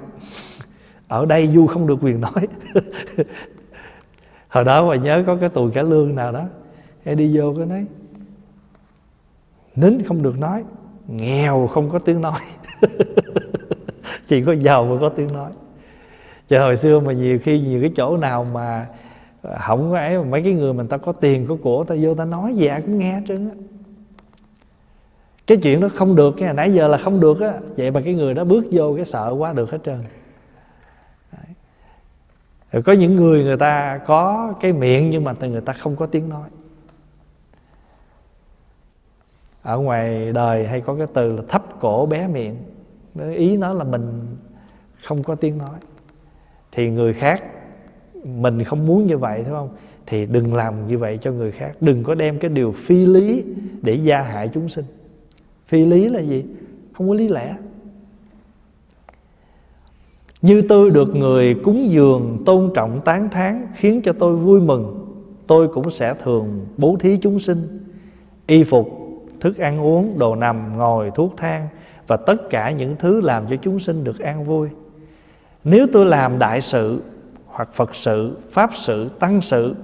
[1.08, 2.48] Ở đây du không được quyền nói.
[4.48, 6.44] Hồi đó mà nhớ có cái tù cả lương nào đó,
[7.04, 7.86] hay đi vô cái nói
[9.74, 10.64] nín không được nói,
[11.08, 12.40] nghèo không có tiếng nói.
[14.26, 15.50] chỉ có giàu mới có tiếng nói.
[16.48, 18.86] Chờ hồi xưa mà nhiều khi nhiều cái chỗ nào mà
[19.42, 21.94] ờ, không có ấy mà mấy cái người mình ta có tiền, có của ta
[22.00, 23.54] vô ta nói gì ai cũng nghe hết trơn á.
[25.46, 27.52] Cái chuyện đó không được cái nãy giờ là không được á.
[27.76, 30.02] Vậy mà cái người đó bước vô cái sợ quá được hết trơn.
[32.72, 36.06] Rồi có những người người ta có cái miệng nhưng mà người ta không có
[36.06, 36.48] tiếng nói.
[39.62, 42.56] Ở ngoài đời hay có cái từ là thấp cổ bé miệng
[43.14, 44.26] ý nó là mình
[45.02, 45.78] không có tiếng nói.
[46.72, 47.42] Thì người khác,
[48.24, 49.68] mình không muốn như vậy phải không?
[50.06, 51.72] Thì đừng làm như vậy cho người khác.
[51.80, 53.44] Đừng có đem cái điều phi lý
[53.82, 54.84] để gia hại chúng sinh.
[55.66, 56.44] Phi lý là gì?
[56.92, 57.56] Không có lý lẽ.
[60.42, 65.14] Như tôi được người cúng dường, tôn trọng, tán thán, khiến cho tôi vui mừng,
[65.46, 67.78] tôi cũng sẽ thường bố thí chúng sinh,
[68.46, 68.88] y phục,
[69.40, 71.68] thức ăn uống, đồ nằm, ngồi, thuốc thang
[72.06, 74.68] và tất cả những thứ làm cho chúng sinh được an vui.
[75.64, 77.02] Nếu tôi làm đại sự,
[77.46, 79.74] hoặc phật sự, pháp sự, tăng sự,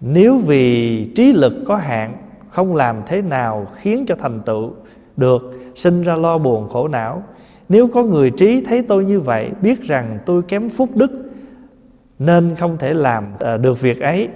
[0.00, 2.16] nếu vì trí lực có hạn,
[2.48, 4.72] không làm thế nào khiến cho thành tựu
[5.16, 5.42] được,
[5.74, 7.22] sinh ra lo buồn khổ não,
[7.68, 11.10] nếu có người trí thấy tôi như vậy, biết rằng tôi kém phúc đức,
[12.18, 14.28] nên không thể làm ờ, được việc ấy.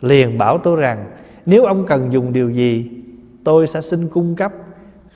[0.00, 1.04] Liền bảo tôi rằng,
[1.46, 2.90] nếu ông cần dùng điều gì,
[3.44, 4.52] tôi sẽ xin cung cấp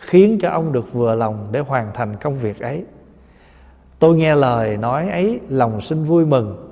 [0.02, 2.84] khiến cho ông được vừa lòng để hoàn thành công việc ấy.
[3.98, 6.68] Tôi nghe lời nói ấy, lòng xin vui mừng.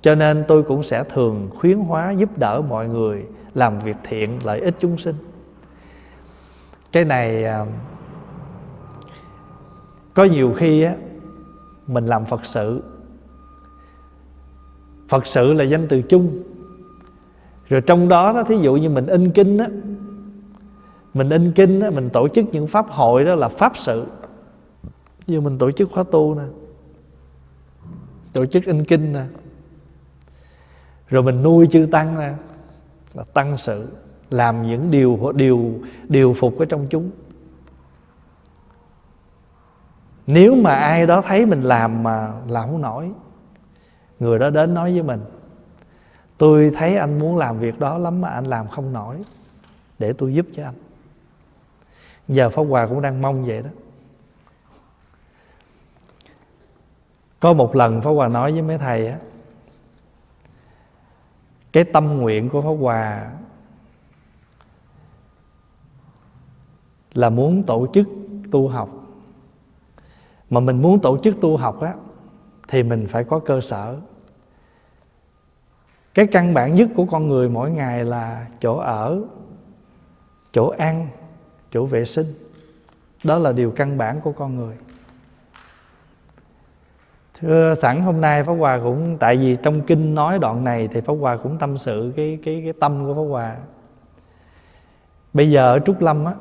[0.00, 4.38] Cho nên tôi cũng sẽ thường khuyến hóa giúp đỡ mọi người làm việc thiện
[4.44, 5.14] lợi ích chúng sinh.
[6.92, 7.66] Cái này à,
[10.14, 10.94] có nhiều khi á,
[11.86, 12.82] mình làm phật sự.
[15.08, 16.42] Phật sự là danh từ chung.
[17.68, 19.66] Rồi trong đó đó, thí dụ như mình in kinh á
[21.14, 24.06] mình in kinh đó, mình tổ chức những pháp hội đó là pháp sự.
[25.26, 26.44] Như mình tổ chức khóa tu nè.
[28.32, 29.24] Tổ chức in kinh nè.
[31.08, 32.32] Rồi mình nuôi chư tăng nè.
[33.14, 33.88] Là tăng sự
[34.30, 37.10] làm những điều điều điều phục ở trong chúng.
[40.26, 43.10] Nếu mà ai đó thấy mình làm mà làm không nổi
[44.20, 45.20] người đó đến nói với mình
[46.38, 49.16] tôi thấy anh muốn làm việc đó lắm mà anh làm không nổi
[49.98, 50.74] để tôi giúp cho anh
[52.28, 53.70] giờ pháp hòa cũng đang mong vậy đó.
[57.40, 59.18] Có một lần pháp hòa nói với mấy thầy á,
[61.72, 63.30] cái tâm nguyện của pháp hòa
[67.12, 68.06] là muốn tổ chức
[68.50, 68.88] tu học.
[70.50, 71.94] Mà mình muốn tổ chức tu học á,
[72.68, 74.00] thì mình phải có cơ sở.
[76.14, 79.22] Cái căn bản nhất của con người mỗi ngày là chỗ ở,
[80.52, 81.08] chỗ ăn
[81.72, 82.26] chỗ vệ sinh
[83.24, 84.76] đó là điều căn bản của con người
[87.42, 91.00] Thưa, sẵn hôm nay Pháp Hòa cũng, tại vì trong kinh nói đoạn này thì
[91.00, 93.56] Pháp Hòa cũng tâm sự cái cái cái tâm của Pháp Hòa.
[95.32, 96.34] Bây giờ ở Trúc Lâm á,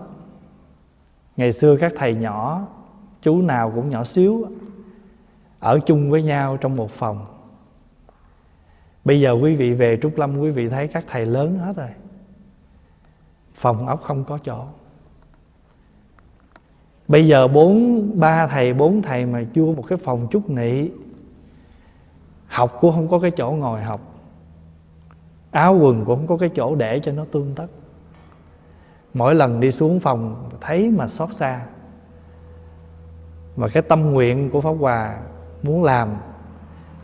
[1.38, 2.68] ngày xưa các thầy nhỏ,
[3.22, 4.46] chú nào cũng nhỏ xíu,
[5.60, 7.26] ở chung với nhau trong một phòng.
[9.06, 11.90] Bây giờ quý vị về Trúc Lâm, quý vị thấy các thầy lớn hết rồi.
[13.54, 14.66] Phòng ốc không có chỗ.
[17.12, 20.90] Bây giờ bốn, ba thầy, bốn thầy mà chưa một cái phòng chút nị,
[22.48, 24.02] Học cũng không có cái chỗ ngồi học.
[25.52, 27.68] Áo quần cũng không có cái chỗ để cho nó tương tất.
[29.14, 31.66] Mỗi lần đi xuống phòng thấy mà xót xa.
[33.56, 35.18] Và cái tâm nguyện của Pháp Hòa
[35.64, 36.10] muốn làm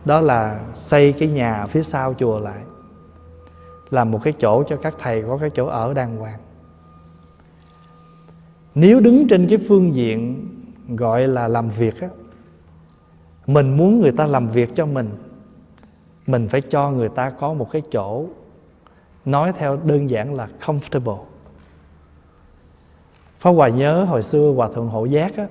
[0.05, 2.61] Đó là xây cái nhà phía sau chùa lại
[3.89, 6.39] Làm một cái chỗ cho các thầy có cái chỗ ở đàng hoàng
[8.79, 10.47] nếu đứng trên cái phương diện
[10.87, 12.07] gọi là làm việc á
[13.47, 15.09] mình muốn người ta làm việc cho mình
[16.27, 18.25] mình phải cho người ta có một cái chỗ
[19.25, 21.19] nói theo đơn giản là comfortable.
[23.39, 25.47] Pháp Hòa nhớ hồi xưa Hòa Thượng Hộ Giác á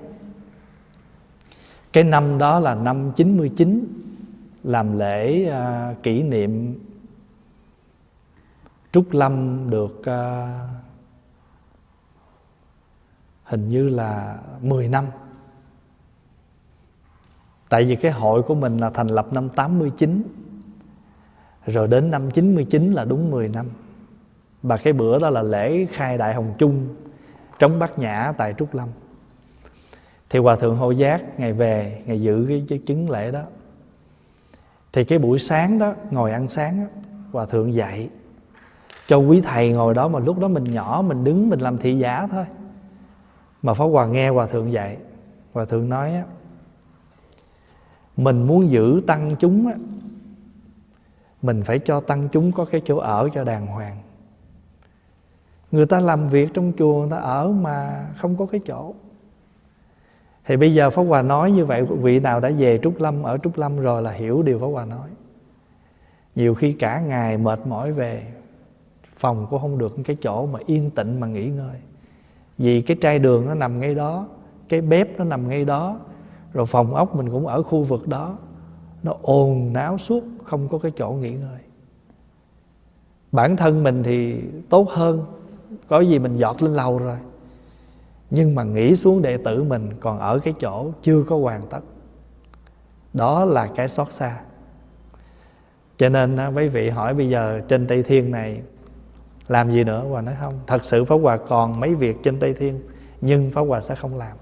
[1.93, 3.87] Cái năm đó là năm 99
[4.63, 6.79] Làm lễ uh, kỷ niệm
[8.91, 10.76] Trúc Lâm được uh,
[13.47, 15.05] hình như là 10 năm.
[17.69, 20.23] Tại vì cái hội của mình là thành lập năm 89
[21.65, 23.65] Rồi đến năm 99 là đúng 10 năm.
[24.63, 26.95] Và cái bữa đó là lễ khai đại hồng chung
[27.59, 28.89] Trống bát nhã tại Trúc Lâm.
[30.29, 33.41] Thì Hòa Thượng Hộ Giác Ngày về, Ngày dự cái chứng lễ đó.
[34.93, 36.89] Thì cái buổi sáng đó Ngồi ăn sáng đó,
[37.31, 38.09] Hòa Thượng dạy
[39.07, 41.97] Cho quý thầy ngồi đó Mà lúc đó mình nhỏ Mình đứng mình làm thị
[41.97, 42.45] giả thôi
[43.61, 44.97] mà Pháp Hòa nghe Hòa Thượng dạy.
[45.53, 46.23] Hòa Thượng nói á,
[48.17, 49.73] Mình muốn giữ tăng chúng á,
[51.41, 53.97] Mình phải cho tăng chúng có cái chỗ ở cho đàng hoàng.
[55.71, 58.93] Người ta làm việc trong chùa Người ta ở mà không có cái chỗ.
[60.45, 63.37] Thì bây giờ Pháp Hòa nói như vậy Vị nào đã về Trúc Lâm Ở
[63.37, 65.09] Trúc Lâm rồi là hiểu điều Pháp Hòa nói.
[66.35, 68.33] Nhiều khi cả ngày mệt mỏi về
[69.17, 71.75] Phòng cũng không được cái chỗ mà yên tĩnh mà nghỉ ngơi
[72.57, 74.27] vì cái chai đường nó nằm ngay đó,
[74.69, 75.99] cái bếp nó nằm ngay đó,
[76.53, 78.37] rồi phòng ốc mình cũng ở khu vực đó.
[79.03, 81.59] Nó ồn náo suốt, không có cái chỗ nghỉ ngơi.
[83.31, 85.25] Bản thân mình thì tốt hơn,
[85.87, 87.17] có gì mình dọt lên lầu rồi.
[88.29, 91.79] Nhưng mà nghĩ xuống đệ tử mình còn ở cái chỗ chưa có hoàn tất.
[93.13, 94.39] Đó là cái xót xa.
[95.97, 98.61] Cho nên quý vị hỏi bây giờ trên tây thiên này
[99.47, 100.03] làm gì nữa?
[100.09, 100.59] Hòa nói không.
[100.67, 102.81] Thật sự Pháp Hòa còn mấy việc trên Tây Thiên
[103.21, 104.37] Nhưng Pháp Hòa sẽ không làm.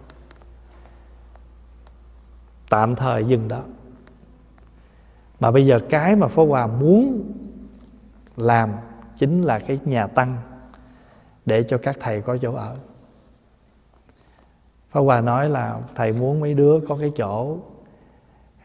[2.70, 3.64] Tạm thời dừng đó.
[5.40, 7.32] Mà bây giờ cái mà Pháp Hòa muốn
[8.38, 8.72] làm
[9.18, 10.38] Chính là cái nhà tăng
[11.46, 12.76] Để cho các thầy có chỗ ở.
[14.92, 17.58] Pháp Hòa nói là Thầy muốn mấy đứa có cái chỗ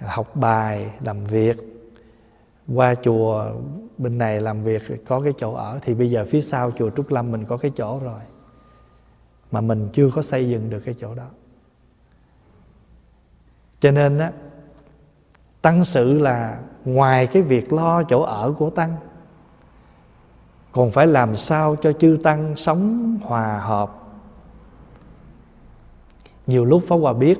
[0.01, 1.70] Học bài, làm việc
[2.75, 3.53] qua chùa
[3.99, 5.79] bên này làm việc, có cái chỗ ở.
[5.83, 8.21] Thì bây giờ phía sau chùa Trúc Lâm mình có cái chỗ rồi.
[9.51, 11.27] Mà mình chưa có xây dựng được cái chỗ đó.
[13.81, 14.33] Cho nên á,
[15.63, 18.97] tăng sự là ngoài cái việc lo chỗ ở của tăng,
[20.73, 23.97] còn phải làm sao cho chư tăng sống hòa hợp.
[26.47, 27.39] Nhiều lúc pháp hòa biết,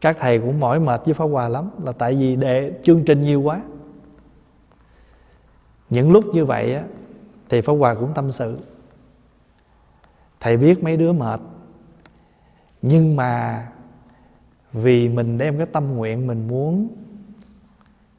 [0.00, 3.20] các thầy cũng mỏi mệt với pháp hòa lắm, là tại vì để chương trình
[3.20, 3.60] nhiều quá
[5.90, 6.84] những lúc như vậy á,
[7.48, 8.58] thì pháp hòa cũng tâm sự.
[10.40, 11.40] Thầy biết mấy đứa mệt,
[12.82, 13.66] nhưng mà
[14.72, 16.88] vì mình đem cái tâm nguyện mình muốn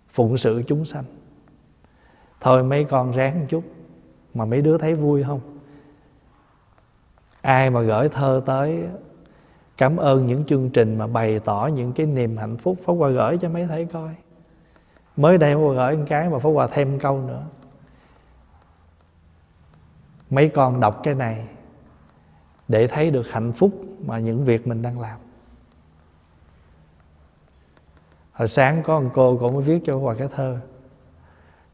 [0.09, 1.03] phụng sự chúng sanh.
[2.39, 3.63] Thôi mấy con ráng một chút,
[4.33, 5.39] mà mấy đứa thấy vui không?
[7.41, 8.79] Ai mà gửi thơ tới
[9.77, 13.09] cảm ơn những chương trình mà bày tỏ những cái niềm hạnh phúc Pháp Hòa
[13.09, 14.15] gửi cho mấy thầy coi.
[15.17, 17.43] Mới đây Pháp Hòa gửi một cái mà Pháp Hòa thêm câu nữa
[20.29, 21.47] mấy con đọc cái này
[22.67, 23.71] để thấy được hạnh phúc
[24.05, 25.19] mà những việc mình đang làm.
[28.31, 30.59] Hồi sáng có một cô cũng mới viết cho Hòa cái thơ.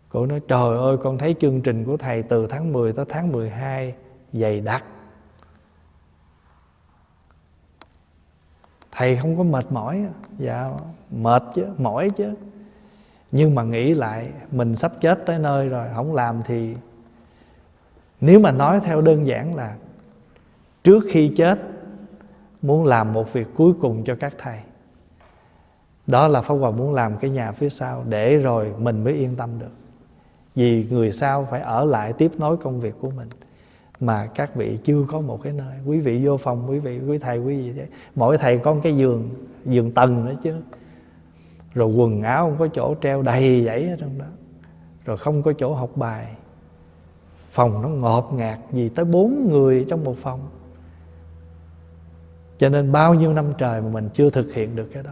[0.09, 3.31] Cô nói, trời ơi, con thấy chương trình của thầy từ tháng 10 tới tháng
[3.31, 3.95] 12
[4.33, 4.83] dày đặc.
[8.91, 10.05] Thầy không có mệt mỏi
[10.37, 10.71] dạ
[11.11, 12.33] mệt chứ, mỏi chứ.
[13.31, 16.75] Nhưng mà nghĩ lại, mình sắp chết tới nơi rồi, không làm thì
[18.21, 19.75] nếu mà nói theo đơn giản là
[20.83, 21.59] trước khi chết,
[22.61, 24.59] muốn làm một việc cuối cùng cho các thầy.
[26.07, 29.35] Đó là pháp hòa muốn làm cái nhà phía sau để rồi mình mới yên
[29.35, 29.71] tâm được.
[30.55, 33.27] Vì người sau phải ở lại tiếp nối công việc của mình.
[33.99, 35.73] Mà các vị chưa có một cái nơi.
[35.85, 38.79] Quý vị vô phòng, quý vị, quý thầy, quý vị đấy mỗi thầy có một
[38.83, 39.29] cái giường
[39.65, 40.55] giường tầng nữa chứ.
[41.73, 44.25] Rồi quần áo không có chỗ treo đầy vậy ở trong đó.
[45.05, 46.25] Rồi không có chỗ học bài
[47.55, 50.39] phòng nó ngọt ngạt gì tới bốn người trong một phòng.
[52.57, 55.11] Cho nên bao nhiêu năm trời mà mình chưa thực hiện được cái đó.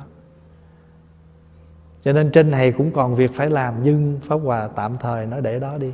[2.02, 5.40] Cho nên trên này cũng còn việc phải làm, nhưng pháp hòa tạm thời nó
[5.40, 5.94] để đó đi.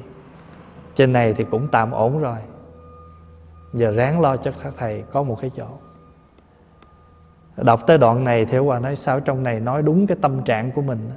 [0.96, 2.38] Trên này thì cũng tạm ổn rồi.
[3.74, 5.68] Giờ ráng lo cho các thầy có một cái chỗ.
[7.58, 9.20] Đọc tới đoạn này theo hòa nói sao?
[9.20, 11.16] Trong này nói đúng cái tâm trạng của mình đó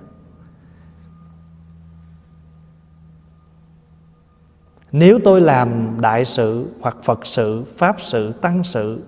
[4.93, 8.99] nếu tôi làm đại sự hoặc phật sự, pháp sự, tăng sự,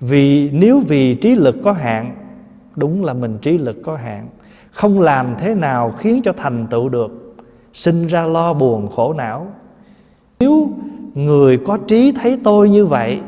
[0.00, 2.16] vì nếu vì trí lực có hạn,
[2.76, 4.28] đúng là mình trí lực có hạn,
[4.70, 7.34] không làm thế nào khiến cho thành tựu được,
[7.72, 9.46] sinh ra lo buồn khổ não.
[10.40, 10.70] Nếu
[11.14, 13.20] người có trí thấy tôi như vậy,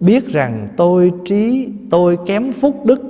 [0.00, 3.02] biết rằng tôi trí, tôi kém phúc đức,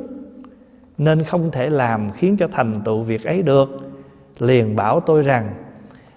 [0.98, 3.92] nên không thể làm khiến cho thành tựu việc ấy được,
[4.38, 5.50] liền bảo tôi rằng,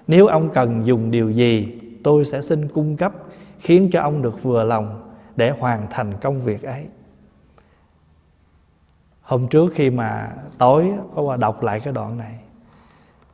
[0.07, 1.76] nếu ông cần dùng điều gì
[2.07, 3.13] tôi sẽ xin cung cấp
[3.59, 6.85] khiến cho ông được vừa lòng để hoàn thành công việc ấy.
[9.21, 12.39] Hôm trước khi mà tối có qua đọc lại cái đoạn này,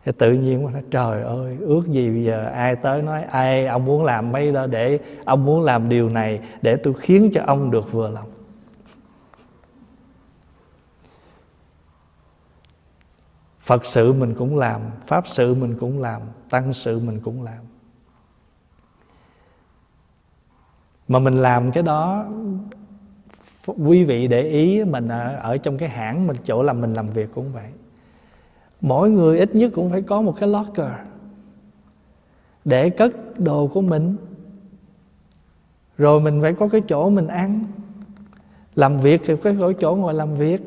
[0.05, 3.85] thì tự nhiên nó trời ơi, ước gì bây giờ ai tới nói, ai, ông
[3.85, 7.71] muốn làm mấy đó để, ông muốn làm điều này để tôi khiến cho ông
[7.71, 8.31] được vừa lòng.
[13.61, 17.72] Phật sự mình cũng làm, Pháp sự mình cũng làm, Tăng sự mình cũng làm.
[21.07, 22.25] Mà mình làm cái đó
[23.77, 27.09] quý vị để ý mình ở, ở trong cái hãng mình chỗ làm mình làm
[27.09, 27.67] việc cũng vậy.
[28.81, 30.91] Mỗi người ít nhất cũng phải có một cái locker
[32.65, 34.15] để cất đồ của mình.
[35.97, 37.63] Rồi mình phải có cái chỗ mình ăn.
[38.75, 40.61] Làm việc thì có chỗ ngồi làm việc.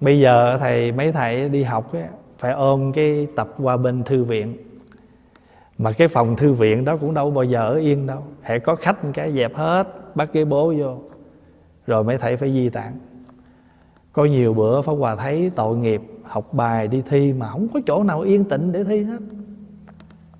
[0.00, 2.04] Bây giờ thầy mấy thầy đi học ấy,
[2.38, 4.56] phải ôm cái tập qua bên thư viện
[5.80, 8.22] mà cái phòng thư viện đó cũng đâu bao giờ ở yên đâu.
[8.42, 10.98] Hễ có khách cái dẹp hết, bắt cái bố vô.
[11.86, 12.98] Rồi mấy thầy phải di tản.
[14.12, 17.80] Có nhiều bữa Pháp Hòa thấy tội nghiệp, học bài đi thi mà không có
[17.86, 19.18] chỗ nào yên tĩnh để thi hết.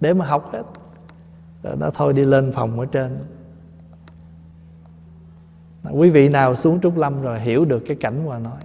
[0.00, 0.62] Để mà học hết.
[1.62, 3.18] Rồi nó thôi đi lên phòng ở trên.
[5.90, 8.60] Quý vị nào xuống Trúc Lâm rồi hiểu được cái cảnh Hòa nói.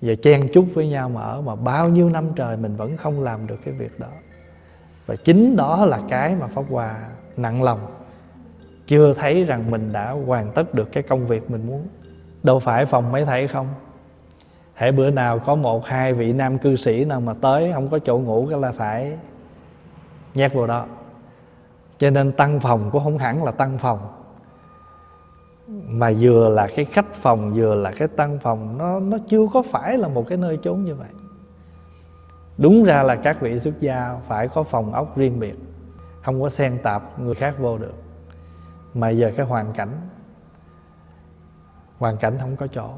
[0.00, 3.20] Và chen chúc với nhau mà ở Mà bao nhiêu năm trời mình vẫn không
[3.20, 4.08] làm được cái việc đó.
[5.12, 6.96] Và chính đó là cái mà Pháp Hòa
[7.36, 7.78] nặng lòng.
[8.86, 11.86] Chưa thấy rằng mình đã hoàn tất được cái công việc mình muốn.
[12.42, 13.66] Đâu phải phòng mấy thầy không?
[14.74, 17.98] Hễ bữa nào có một, hai vị nam cư sĩ nào mà tới, không có
[17.98, 19.18] chỗ ngủ cái là phải
[20.34, 20.86] nhét vào đó.
[21.98, 23.98] Cho nên tăng phòng cũng không hẳn là tăng phòng.
[25.68, 29.62] Mà vừa là cái khách phòng, vừa là cái tăng phòng, nó nó chưa có
[29.62, 31.08] phải là một cái nơi chốn như vậy
[32.58, 35.54] đúng ra là các vị xuất gia phải có phòng ốc riêng biệt
[36.22, 37.94] không có xen tạp người khác vô được.
[38.94, 39.88] Mà giờ cái hoàn cảnh
[41.98, 42.90] hoàn cảnh không có chỗ.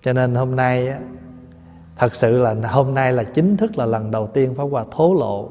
[0.00, 0.98] Cho nên hôm nay á,
[1.96, 5.14] thật sự là hôm nay là chính thức là lần đầu tiên Pháp Hòa thố
[5.14, 5.50] lộ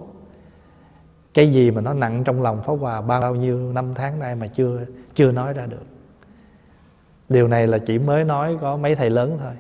[1.34, 4.48] cái gì mà nó nặng trong lòng Pháp Hòa bao nhiêu năm tháng nay mà
[4.48, 4.80] chưa
[5.16, 5.84] chưa nói ra được.
[7.30, 9.54] Điều này là chỉ mới nói có mấy thầy lớn thôi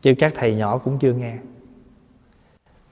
[0.00, 1.38] chứ các thầy nhỏ cũng chưa nghe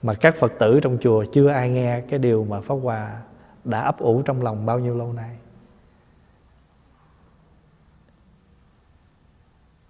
[0.05, 3.23] mà các phật tử trong chùa chưa ai nghe cái điều mà pháp hòa
[3.65, 5.39] đã ấp ủ trong lòng bao nhiêu lâu nay.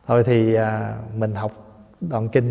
[0.07, 1.53] Thôi thì à, mình học
[2.01, 2.43] đoạn kinh